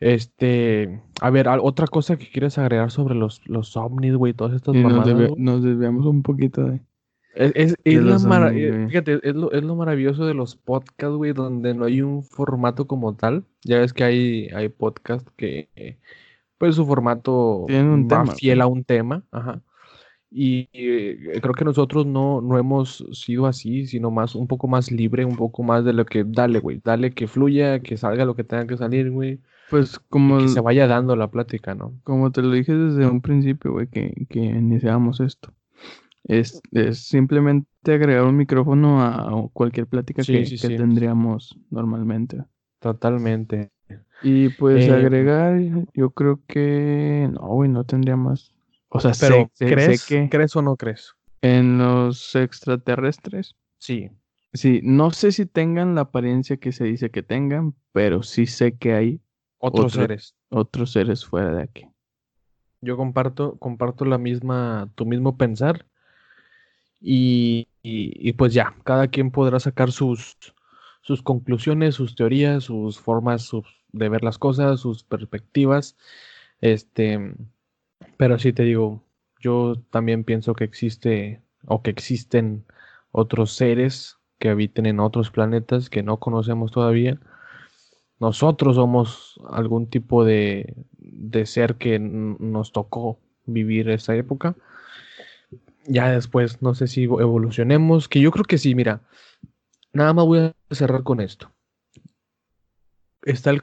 Este, 0.00 1.02
a 1.20 1.30
ver, 1.30 1.48
otra 1.48 1.86
cosa 1.86 2.16
que 2.16 2.30
quieres 2.30 2.56
agregar 2.58 2.90
sobre 2.90 3.14
los, 3.14 3.46
los 3.46 3.76
ovnis, 3.76 4.14
güey, 4.14 4.32
todas 4.32 4.54
estas 4.54 4.74
nos, 4.74 5.06
desvi- 5.06 5.36
desviamos 5.62 6.06
un 6.06 6.22
poquito 6.22 6.64
de... 6.64 6.80
Es, 7.34 7.52
es- 7.54 7.76
de 7.84 7.94
es 7.94 8.02
la 8.02 8.16
ovnis, 8.16 8.52
eh, 8.52 8.86
fíjate, 8.88 9.20
es 9.22 9.34
lo, 9.34 9.52
es 9.52 9.62
lo 9.62 9.74
maravilloso 9.76 10.26
de 10.26 10.34
los 10.34 10.56
podcasts, 10.56 11.16
güey, 11.16 11.32
donde 11.32 11.74
no 11.74 11.84
hay 11.84 12.02
un 12.02 12.22
formato 12.22 12.86
como 12.86 13.14
tal. 13.14 13.44
Ya 13.64 13.78
ves 13.78 13.92
que 13.92 14.04
hay, 14.04 14.48
hay 14.48 14.68
podcasts 14.68 15.30
que, 15.36 15.68
pues 16.58 16.76
su 16.76 16.86
formato 16.86 17.66
un 17.92 18.08
va 18.08 18.22
tema, 18.24 18.34
fiel 18.34 18.60
a 18.60 18.66
un 18.66 18.84
tema, 18.84 19.24
ajá. 19.30 19.62
Y 20.30 20.68
eh, 20.74 21.38
creo 21.40 21.54
que 21.54 21.64
nosotros 21.64 22.04
no, 22.04 22.40
no 22.42 22.58
hemos 22.58 23.04
sido 23.12 23.46
así, 23.46 23.86
sino 23.86 24.10
más, 24.10 24.34
un 24.34 24.46
poco 24.46 24.68
más 24.68 24.92
libre, 24.92 25.24
un 25.24 25.36
poco 25.36 25.62
más 25.62 25.84
de 25.84 25.92
lo 25.94 26.04
que, 26.04 26.24
dale, 26.24 26.58
güey, 26.60 26.80
dale 26.84 27.12
que 27.12 27.26
fluya, 27.28 27.80
que 27.80 27.96
salga 27.96 28.24
lo 28.26 28.34
que 28.36 28.44
tenga 28.44 28.66
que 28.66 28.76
salir, 28.76 29.10
güey, 29.10 29.40
Pues 29.70 29.98
como, 29.98 30.38
que 30.38 30.48
se 30.48 30.60
vaya 30.60 30.86
dando 30.86 31.16
la 31.16 31.30
plática, 31.30 31.74
¿no? 31.74 31.92
como 32.04 32.30
te 32.32 32.42
lo 32.42 32.50
dije 32.52 32.74
desde 32.74 33.06
un 33.06 33.20
principio, 33.20 33.72
güey, 33.72 33.86
que, 33.88 34.26
que 34.28 34.40
iniciamos 34.40 35.20
esto. 35.20 35.52
Es, 36.24 36.60
es 36.72 36.98
simplemente 37.06 37.68
agregar 37.86 38.24
un 38.24 38.36
micrófono 38.36 39.02
a 39.02 39.48
cualquier 39.52 39.86
plática 39.86 40.22
Sí, 40.22 40.32
que, 40.32 40.44
sí, 40.46 40.56
que 40.58 40.68
sí. 40.68 40.76
tendríamos 40.76 41.58
normalmente. 41.70 42.44
Totalmente. 42.80 43.70
Y 44.22 44.48
pues 44.50 44.88
Eh, 44.88 44.92
agregar, 44.92 45.58
yo 45.94 46.10
creo 46.10 46.40
que 46.46 47.28
no, 47.32 47.40
güey, 47.48 47.70
no 47.70 47.84
tendría 47.84 48.16
más. 48.16 48.52
O 48.90 49.00
sea, 49.00 49.12
Pero, 49.20 49.50
sé, 49.54 49.66
sé- 49.66 49.68
sé 49.68 49.74
¿crees, 49.74 50.06
que 50.06 50.28
¿crees 50.30 50.56
o 50.56 50.62
no 50.62 50.76
crees? 50.76 51.14
en 51.40 51.78
los 51.78 52.34
extraterrestres, 52.34 53.54
Sí. 53.78 54.10
sí, 54.52 54.80
no 54.82 55.12
sé 55.12 55.30
si 55.32 55.46
tengan 55.46 55.94
la 55.94 56.02
apariencia 56.02 56.56
que 56.56 56.72
se 56.72 56.84
dice 56.84 57.10
que 57.10 57.22
tengan, 57.22 57.74
pero 57.92 58.22
sí 58.22 58.46
sé 58.46 58.76
que 58.76 58.92
hay 58.94 59.20
Otros 59.58 59.86
Otro- 59.92 60.02
seres. 60.02 60.34
otros 60.50 60.92
seres 60.92 61.24
fuera 61.24 61.52
de 61.54 61.62
aquí. 61.62 61.86
Yo 62.80 62.96
comparto, 62.96 63.56
comparto 63.58 64.04
la 64.04 64.18
misma, 64.18 64.88
tu 64.94 65.04
mismo 65.04 65.36
pensar. 65.36 65.86
Y, 67.00 67.68
y- 67.82 68.12
y 68.28 68.32
pues 68.32 68.52
ya, 68.54 68.74
cada 68.84 69.08
quien 69.08 69.30
podrá 69.30 69.60
sacar 69.60 69.92
sus, 69.92 70.36
sus 71.02 71.22
conclusiones, 71.22 71.94
sus 71.94 72.14
teorías, 72.14 72.64
sus 72.64 72.98
formas 72.98 73.42
sus- 73.42 73.84
de 73.92 74.08
ver 74.08 74.22
las 74.22 74.38
cosas, 74.38 74.80
sus 74.80 75.04
perspectivas. 75.04 75.96
Este, 76.60 77.34
pero 78.16 78.38
sí 78.38 78.52
te 78.52 78.64
digo, 78.64 79.02
yo 79.40 79.74
también 79.90 80.24
pienso 80.24 80.54
que 80.54 80.64
existe 80.64 81.42
o 81.66 81.82
que 81.82 81.90
existen 81.90 82.64
otros 83.12 83.52
seres 83.52 84.18
que 84.38 84.50
habiten 84.50 84.86
en 84.86 85.00
otros 85.00 85.30
planetas 85.30 85.90
que 85.90 86.02
no 86.02 86.18
conocemos 86.18 86.70
todavía. 86.72 87.18
Nosotros 88.20 88.76
somos 88.76 89.40
algún 89.50 89.88
tipo 89.88 90.24
de, 90.24 90.74
de 90.98 91.46
ser 91.46 91.76
que 91.76 91.98
nos 91.98 92.72
tocó 92.72 93.18
vivir 93.46 93.88
esa 93.90 94.14
época. 94.16 94.56
Ya 95.86 96.10
después, 96.10 96.60
no 96.60 96.74
sé 96.74 96.86
si 96.86 97.04
evolucionemos, 97.04 98.08
que 98.08 98.20
yo 98.20 98.30
creo 98.30 98.44
que 98.44 98.58
sí, 98.58 98.74
mira, 98.74 99.00
nada 99.92 100.12
más 100.12 100.26
voy 100.26 100.38
a 100.38 100.54
cerrar 100.70 101.02
con 101.02 101.20
esto. 101.20 101.50
Está 103.22 103.50
el 103.50 103.62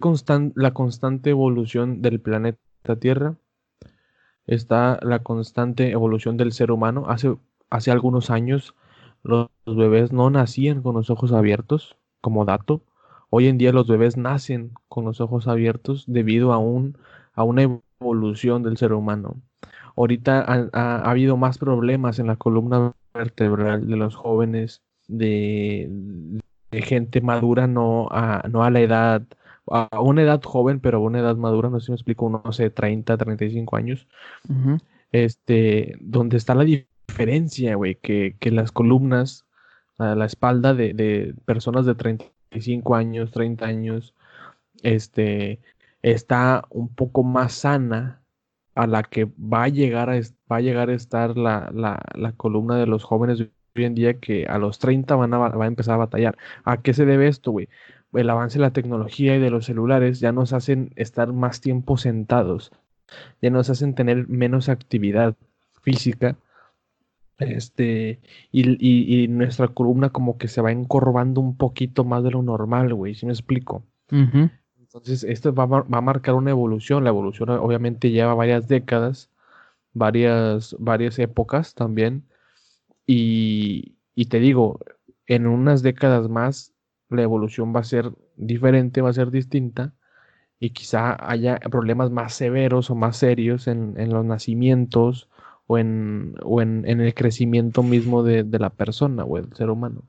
la 0.55 0.73
constante 0.73 1.29
evolución 1.29 2.01
del 2.01 2.19
planeta 2.19 2.59
Tierra, 2.99 3.35
está 4.47 4.99
la 5.01 5.19
constante 5.19 5.91
evolución 5.91 6.37
del 6.37 6.51
ser 6.51 6.71
humano. 6.71 7.05
Hace, 7.07 7.35
hace 7.69 7.91
algunos 7.91 8.29
años 8.29 8.75
los 9.23 9.49
bebés 9.65 10.11
no 10.11 10.29
nacían 10.29 10.81
con 10.81 10.95
los 10.95 11.09
ojos 11.09 11.31
abiertos, 11.31 11.97
como 12.21 12.45
dato. 12.45 12.83
Hoy 13.37 13.47
en 13.47 13.57
día 13.57 13.73
los 13.73 13.85
bebés 13.85 14.15
nacen 14.15 14.71
con 14.87 15.03
los 15.03 15.19
ojos 15.19 15.49
abiertos 15.49 16.05
debido 16.07 16.53
a, 16.53 16.57
un, 16.57 16.97
a 17.33 17.43
una 17.43 17.63
evolución 17.99 18.63
del 18.63 18.77
ser 18.77 18.93
humano. 18.93 19.41
Ahorita 19.97 20.69
ha, 20.71 20.99
habido 21.11 21.35
más 21.35 21.57
problemas 21.57 22.17
en 22.17 22.27
la 22.27 22.37
columna 22.37 22.93
vertebral 23.13 23.89
de 23.89 23.97
los 23.97 24.15
jóvenes, 24.15 24.83
de, 25.09 25.91
gente 26.71 27.19
madura, 27.19 27.67
no 27.67 28.07
a, 28.09 28.47
no 28.49 28.63
a 28.63 28.69
la 28.69 28.79
edad, 28.79 29.23
a 29.69 29.99
una 29.99 30.21
edad 30.21 30.41
joven, 30.41 30.79
pero 30.79 30.99
a 30.99 31.01
una 31.01 31.19
edad 31.19 31.35
madura, 31.35 31.69
no 31.69 31.81
sé 31.81 31.87
si 31.87 31.91
me 31.91 31.95
explico, 31.95 32.29
no 32.29 32.53
sé, 32.53 32.69
30, 32.69 33.17
35 33.17 33.75
años, 33.75 34.07
este, 35.11 35.97
donde 35.99 36.37
está 36.37 36.55
la 36.55 36.63
diferencia, 36.63 37.75
güey, 37.75 37.95
que, 37.95 38.37
que, 38.39 38.51
las 38.51 38.71
columnas, 38.71 39.45
a 39.97 40.15
la 40.15 40.23
espalda 40.23 40.73
de, 40.73 40.93
de 40.93 41.35
personas 41.43 41.85
de 41.85 41.95
35 42.55 42.95
años, 42.95 43.31
30 43.31 43.65
años, 43.65 44.13
este, 44.81 45.59
está 46.01 46.65
un 46.69 46.87
poco 46.89 47.23
más 47.23 47.53
sana 47.53 48.21
a 48.75 48.87
la 48.87 49.03
que 49.03 49.25
va 49.25 49.63
a 49.63 49.69
llegar 49.69 50.09
a, 50.09 50.19
va 50.51 50.57
a, 50.57 50.61
llegar 50.61 50.89
a 50.89 50.93
estar 50.93 51.37
la, 51.37 51.69
la, 51.73 52.31
columna 52.37 52.77
de 52.77 52.87
los 52.87 53.03
jóvenes 53.03 53.39
de 53.39 53.51
hoy 53.75 53.85
en 53.85 53.95
día 53.95 54.19
que 54.19 54.45
a 54.47 54.57
los 54.57 54.79
30 54.79 55.15
van 55.15 55.33
a, 55.33 55.47
a 55.47 55.67
empezar 55.67 55.95
a 55.95 55.97
batallar. 55.97 56.37
¿A 56.63 56.81
qué 56.81 56.93
se 56.93 57.05
debe 57.05 57.27
esto, 57.27 57.51
güey? 57.51 57.69
El 58.13 58.29
avance 58.29 58.57
de 58.57 58.63
la 58.63 58.71
tecnología 58.71 59.35
y 59.35 59.39
de 59.39 59.49
los 59.49 59.65
celulares 59.65 60.19
ya 60.19 60.31
nos 60.31 60.53
hacen 60.53 60.91
estar 60.95 61.33
más 61.33 61.59
tiempo 61.61 61.97
sentados, 61.97 62.71
ya 63.41 63.49
nos 63.49 63.69
hacen 63.69 63.95
tener 63.95 64.27
menos 64.29 64.69
actividad 64.69 65.35
física. 65.81 66.37
Este, 67.37 68.21
y, 68.51 69.23
y, 69.23 69.27
nuestra 69.27 69.67
columna 69.67 70.09
como 70.09 70.37
que 70.37 70.47
se 70.47 70.61
va 70.61 70.71
encorvando 70.71 71.41
un 71.41 71.57
poquito 71.57 72.05
más 72.05 72.23
de 72.23 72.31
lo 72.31 72.41
normal, 72.41 72.93
güey, 72.93 73.15
si 73.15 73.25
me 73.25 73.33
explico. 73.33 73.83
Entonces, 74.95 75.25
esto 75.25 75.53
va, 75.53 75.63
a 75.63 76.01
marcar 76.01 76.35
una 76.35 76.51
evolución. 76.51 77.03
La 77.03 77.09
evolución 77.09 77.49
obviamente 77.49 78.11
lleva 78.11 78.33
varias 78.33 78.69
décadas, 78.69 79.29
varias, 79.93 80.75
varias 80.79 81.19
épocas 81.19 81.75
también. 81.75 82.25
Y, 83.05 83.97
te 84.29 84.39
digo, 84.39 84.79
en 85.27 85.47
unas 85.47 85.83
décadas 85.83 86.29
más, 86.29 86.73
la 87.09 87.23
evolución 87.23 87.75
va 87.75 87.81
a 87.81 87.83
ser 87.83 88.11
diferente, 88.37 89.01
va 89.01 89.09
a 89.09 89.13
ser 89.13 89.31
distinta. 89.31 89.93
Y 90.59 90.69
quizá 90.69 91.17
haya 91.29 91.59
problemas 91.59 92.09
más 92.11 92.33
severos 92.33 92.89
o 92.89 92.95
más 92.95 93.17
serios 93.17 93.67
en, 93.67 93.95
los 94.09 94.23
nacimientos 94.23 95.29
o, 95.67 95.77
en, 95.77 96.35
en, 96.41 97.01
el 97.01 97.13
crecimiento 97.13 97.83
mismo 97.83 98.23
de, 98.23 98.45
la 98.59 98.69
persona 98.69 99.23
o 99.25 99.35
del 99.37 99.51
ser 99.53 99.69
humano. 99.69 100.03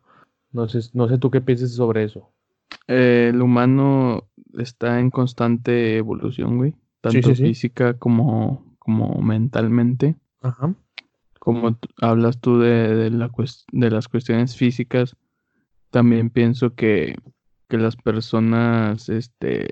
No 0.52 0.68
sé, 0.68 0.80
no 0.92 1.08
sé 1.08 1.18
tú 1.18 1.30
qué 1.30 1.40
piensas 1.40 1.72
sobre 1.72 2.04
eso. 2.04 2.30
Eh, 2.88 3.30
el 3.32 3.42
humano 3.42 4.28
está 4.58 5.00
en 5.00 5.10
constante 5.10 5.96
evolución, 5.96 6.58
güey. 6.58 6.74
Tanto 7.00 7.34
física 7.34 7.94
como, 7.94 8.76
como 8.78 9.20
mentalmente. 9.22 10.16
Ajá. 10.42 10.74
Como 11.38 11.78
hablas 12.00 12.40
tú 12.40 12.58
de, 12.58 13.10
la 13.10 13.30
de 13.72 13.90
las 13.90 14.08
cuestiones 14.08 14.56
físicas, 14.56 15.16
también 15.90 16.30
pienso 16.30 16.74
que, 16.74 17.16
que 17.68 17.78
las 17.78 17.96
personas 17.96 19.08
este, 19.08 19.68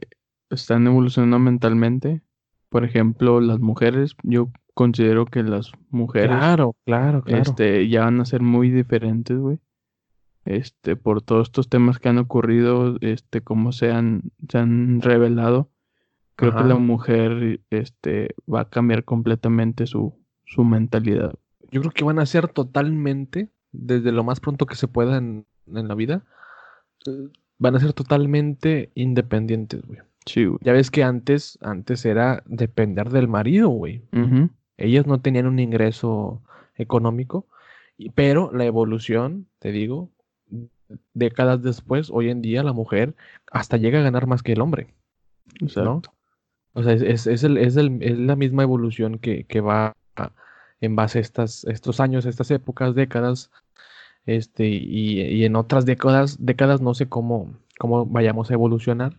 están 0.51 0.87
evolucionando 0.87 1.39
mentalmente. 1.39 2.23
Por 2.69 2.85
ejemplo, 2.85 3.41
las 3.41 3.61
mujeres, 3.61 4.17
yo 4.23 4.51
considero 4.75 5.27
que 5.27 5.43
las 5.43 5.73
mujeres 5.91 6.37
claro, 6.37 6.77
claro, 6.85 7.23
claro. 7.23 7.43
Este, 7.43 7.89
ya 7.89 8.05
van 8.05 8.21
a 8.21 8.25
ser 8.25 8.43
muy 8.43 8.71
diferentes, 8.71 9.39
güey 9.39 9.59
este, 10.45 10.97
por 10.97 11.23
todos 11.23 11.49
estos 11.49 11.69
temas 11.69 11.99
que 11.99 12.09
han 12.09 12.19
ocurrido, 12.19 12.97
este, 13.01 13.41
cómo 13.41 13.73
se 13.73 13.91
han, 13.91 14.33
se 14.49 14.59
han 14.59 15.01
revelado, 15.01 15.71
creo 16.37 16.55
que 16.55 16.65
la 16.65 16.77
mujer, 16.77 17.61
este, 17.71 18.35
va 18.53 18.63
a 18.63 18.69
cambiar 18.69 19.05
completamente 19.05 19.87
su, 19.87 20.15
su 20.45 20.65
mentalidad. 20.65 21.35
Yo 21.71 21.81
creo 21.81 21.93
que 21.93 22.05
van 22.05 22.19
a 22.19 22.27
ser 22.27 22.49
totalmente, 22.49 23.51
desde 23.73 24.13
lo 24.13 24.25
más 24.25 24.41
pronto 24.41 24.67
que 24.67 24.77
se 24.77 24.89
pueda 24.89 25.17
en, 25.17 25.47
la 25.67 25.95
vida, 25.95 26.25
van 27.59 27.77
a 27.77 27.81
ser 27.81 27.95
totalmente 27.95 28.93
independientes, 28.95 29.83
güey. 29.83 30.01
Sí, 30.27 30.45
güey. 30.45 30.59
Ya 30.63 30.73
ves 30.73 30.91
que 30.91 31.03
antes, 31.03 31.59
antes 31.63 32.05
era 32.05 32.43
depender 32.47 33.11
del 33.11 33.29
marido, 33.29 33.69
güey. 33.69 34.03
Ellas 34.77 35.07
no 35.07 35.21
tenían 35.21 35.47
un 35.47 35.59
ingreso 35.59 36.43
económico, 36.77 37.47
pero 38.15 38.51
la 38.53 38.65
evolución, 38.65 39.47
te 39.59 39.73
digo, 39.73 40.11
décadas 41.13 41.63
después, 41.63 42.11
hoy 42.11 42.31
en 42.31 42.43
día 42.43 42.63
la 42.63 42.73
mujer 42.73 43.15
hasta 43.51 43.77
llega 43.77 44.01
a 44.01 44.03
ganar 44.03 44.27
más 44.27 44.43
que 44.43 44.53
el 44.53 44.61
hombre. 44.61 44.89
¿no? 45.77 46.03
O 46.73 46.83
sea, 46.83 46.93
es, 46.93 47.27
es, 47.27 47.45
el, 47.45 47.57
es, 47.59 47.77
el, 47.77 48.03
es, 48.03 48.19
la 48.19 48.37
misma 48.37 48.65
evolución 48.65 49.19
que, 49.19 49.45
que 49.45 49.61
va 49.61 49.97
en 50.81 50.97
base 50.97 51.19
a 51.19 51.23
estas, 51.23 51.65
estos 51.65 52.01
años, 52.01 52.27
estas 52.27 52.51
épocas, 52.51 52.95
décadas, 52.95 53.51
este, 54.27 54.67
y, 54.69 55.21
y, 55.21 55.45
en 55.45 55.57
otras 55.57 55.87
décadas, 55.87 56.45
décadas 56.45 56.81
no 56.81 56.95
sé 56.95 57.09
cómo, 57.09 57.55
cómo 57.79 58.07
vayamos 58.07 58.51
a 58.51 58.55
evolucionar. 58.55 59.19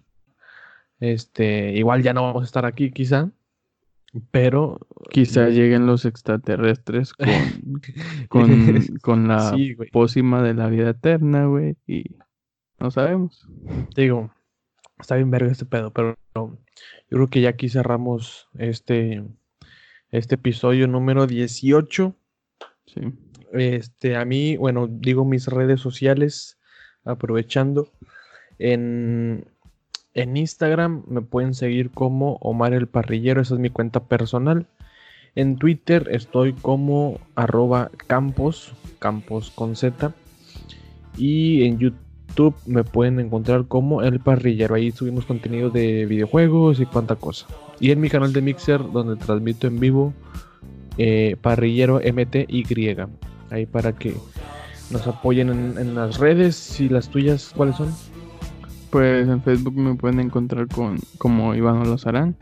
Este, 0.99 1.73
igual 1.73 2.03
ya 2.03 2.13
no 2.13 2.23
vamos 2.23 2.43
a 2.43 2.45
estar 2.45 2.65
aquí, 2.65 2.91
quizá, 2.91 3.31
pero 4.31 4.79
quizá 5.09 5.49
lleguen 5.49 5.85
los 5.85 6.05
extraterrestres 6.05 7.13
con, 8.29 8.85
con, 9.01 9.27
la 9.27 9.55
pócima 9.91 10.41
de 10.41 10.53
la 10.53 10.67
vida 10.67 10.91
eterna, 10.91 11.45
güey, 11.45 11.75
y 11.87 12.03
no 12.79 12.91
sabemos. 12.91 13.47
Digo, 13.95 14.31
está 14.99 15.15
bien 15.15 15.31
verga 15.31 15.51
este 15.51 15.65
pedo, 15.65 15.91
pero 15.91 16.15
yo 16.35 16.57
creo 17.09 17.27
que 17.29 17.41
ya 17.41 17.49
aquí 17.49 17.69
cerramos 17.69 18.49
este, 18.57 19.23
este 20.11 20.35
episodio 20.35 20.87
número 20.87 21.27
18. 21.27 22.15
Sí. 22.87 23.01
Este, 23.53 24.15
a 24.17 24.25
mí, 24.25 24.57
bueno, 24.57 24.87
digo 24.87 25.23
mis 25.25 25.47
redes 25.47 25.79
sociales, 25.79 26.59
aprovechando. 27.03 27.91
En 28.57 29.45
en 30.15 30.37
Instagram 30.37 31.03
me 31.07 31.21
pueden 31.21 31.53
seguir 31.53 31.91
como 31.91 32.37
Omar 32.41 32.73
el 32.73 32.87
Parrillero, 32.87 33.41
esa 33.41 33.53
es 33.53 33.59
mi 33.59 33.69
cuenta 33.69 34.05
personal. 34.05 34.65
En 35.35 35.57
Twitter 35.57 36.07
estoy 36.11 36.53
como 36.53 37.19
arroba 37.35 37.91
campos, 38.07 38.73
campos 38.99 39.51
con 39.51 39.75
Z. 39.75 40.13
Y 41.17 41.65
en 41.65 41.77
YouTube 41.77 42.55
me 42.65 42.85
pueden 42.85 43.19
encontrar 43.19 43.65
como 43.67 44.01
El 44.01 44.21
Parrillero. 44.21 44.75
Ahí 44.75 44.91
subimos 44.91 45.25
contenido 45.25 45.69
de 45.69 46.05
videojuegos 46.05 46.79
y 46.79 46.85
cuánta 46.85 47.17
cosa. 47.17 47.47
Y 47.81 47.91
en 47.91 47.99
mi 47.99 48.09
canal 48.09 48.31
de 48.31 48.41
Mixer, 48.41 48.79
donde 48.91 49.17
transmito 49.17 49.67
en 49.67 49.79
vivo, 49.81 50.13
eh, 50.97 51.35
Parrillero 51.41 51.99
MTY. 51.99 52.97
Ahí 53.49 53.65
para 53.65 53.93
que 53.93 54.15
nos 54.91 55.05
apoyen 55.07 55.49
en, 55.49 55.77
en 55.77 55.95
las 55.95 56.19
redes. 56.19 56.79
Y 56.79 56.87
las 56.87 57.09
tuyas, 57.09 57.51
¿cuáles 57.53 57.75
son? 57.75 57.93
Pues 58.95 59.27
en 59.27 59.41
Facebook 59.41 59.75
me 59.75 59.95
pueden 59.95 60.21
encontrar 60.21 60.69
con 60.69 60.97
como 61.17 61.53
Iván 61.53 61.79
Olazarán. 61.79 62.37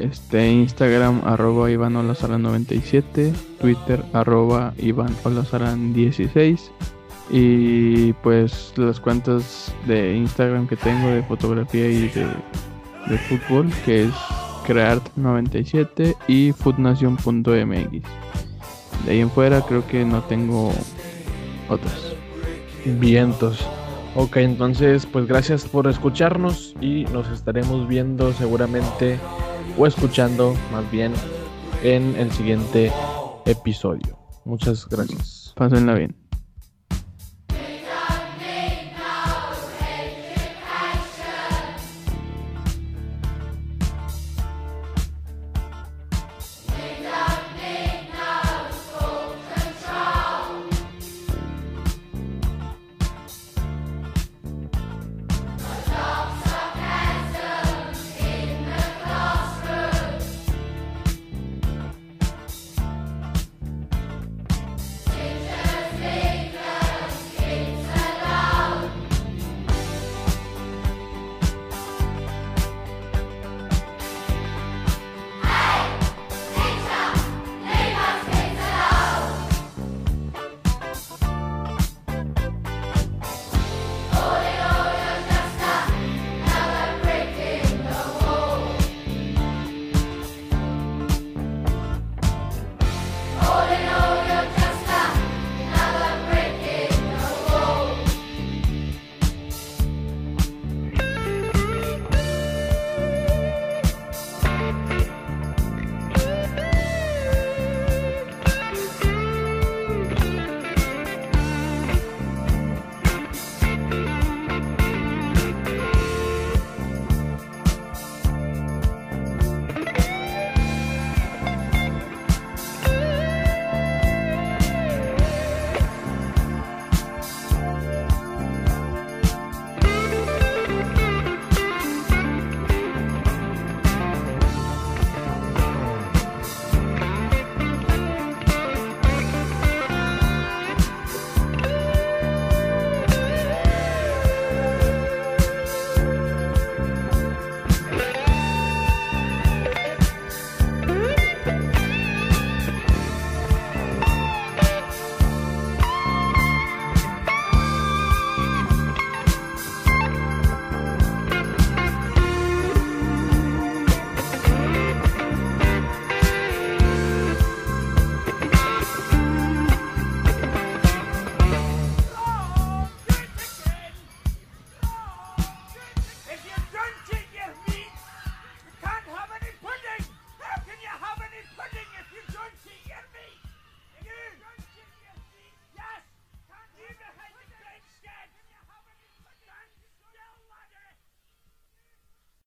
Este, 0.00 0.50
Instagram 0.50 1.20
arroba 1.26 1.70
Iván 1.70 1.92
97, 1.92 3.34
Twitter 3.60 4.02
arroba 4.14 4.72
Iván 4.78 5.14
16 5.92 6.70
y 7.28 8.14
pues 8.14 8.72
las 8.76 8.98
cuentas 8.98 9.74
de 9.86 10.16
Instagram 10.16 10.68
que 10.68 10.76
tengo 10.76 11.08
de 11.08 11.22
fotografía 11.22 11.86
y 11.86 12.08
de, 12.08 12.28
de 13.06 13.18
fútbol 13.18 13.70
que 13.84 14.04
es 14.04 14.14
creart97 14.66 16.16
y 16.28 16.52
foodnation.mx. 16.52 17.44
De 19.04 19.12
ahí 19.12 19.20
en 19.20 19.30
fuera 19.30 19.60
creo 19.60 19.86
que 19.86 20.02
no 20.06 20.22
tengo 20.22 20.72
otras. 21.68 22.14
Vientos. 22.86 23.68
Ok, 24.16 24.36
entonces 24.36 25.06
pues 25.06 25.26
gracias 25.26 25.64
por 25.64 25.88
escucharnos 25.88 26.74
y 26.80 27.04
nos 27.06 27.28
estaremos 27.28 27.88
viendo 27.88 28.32
seguramente 28.32 29.18
o 29.76 29.86
escuchando 29.86 30.54
más 30.72 30.88
bien 30.90 31.12
en 31.82 32.14
el 32.16 32.30
siguiente 32.30 32.92
episodio. 33.44 34.16
Muchas 34.44 34.88
gracias. 34.88 35.52
Pásenla 35.56 35.94
bien. 35.94 36.14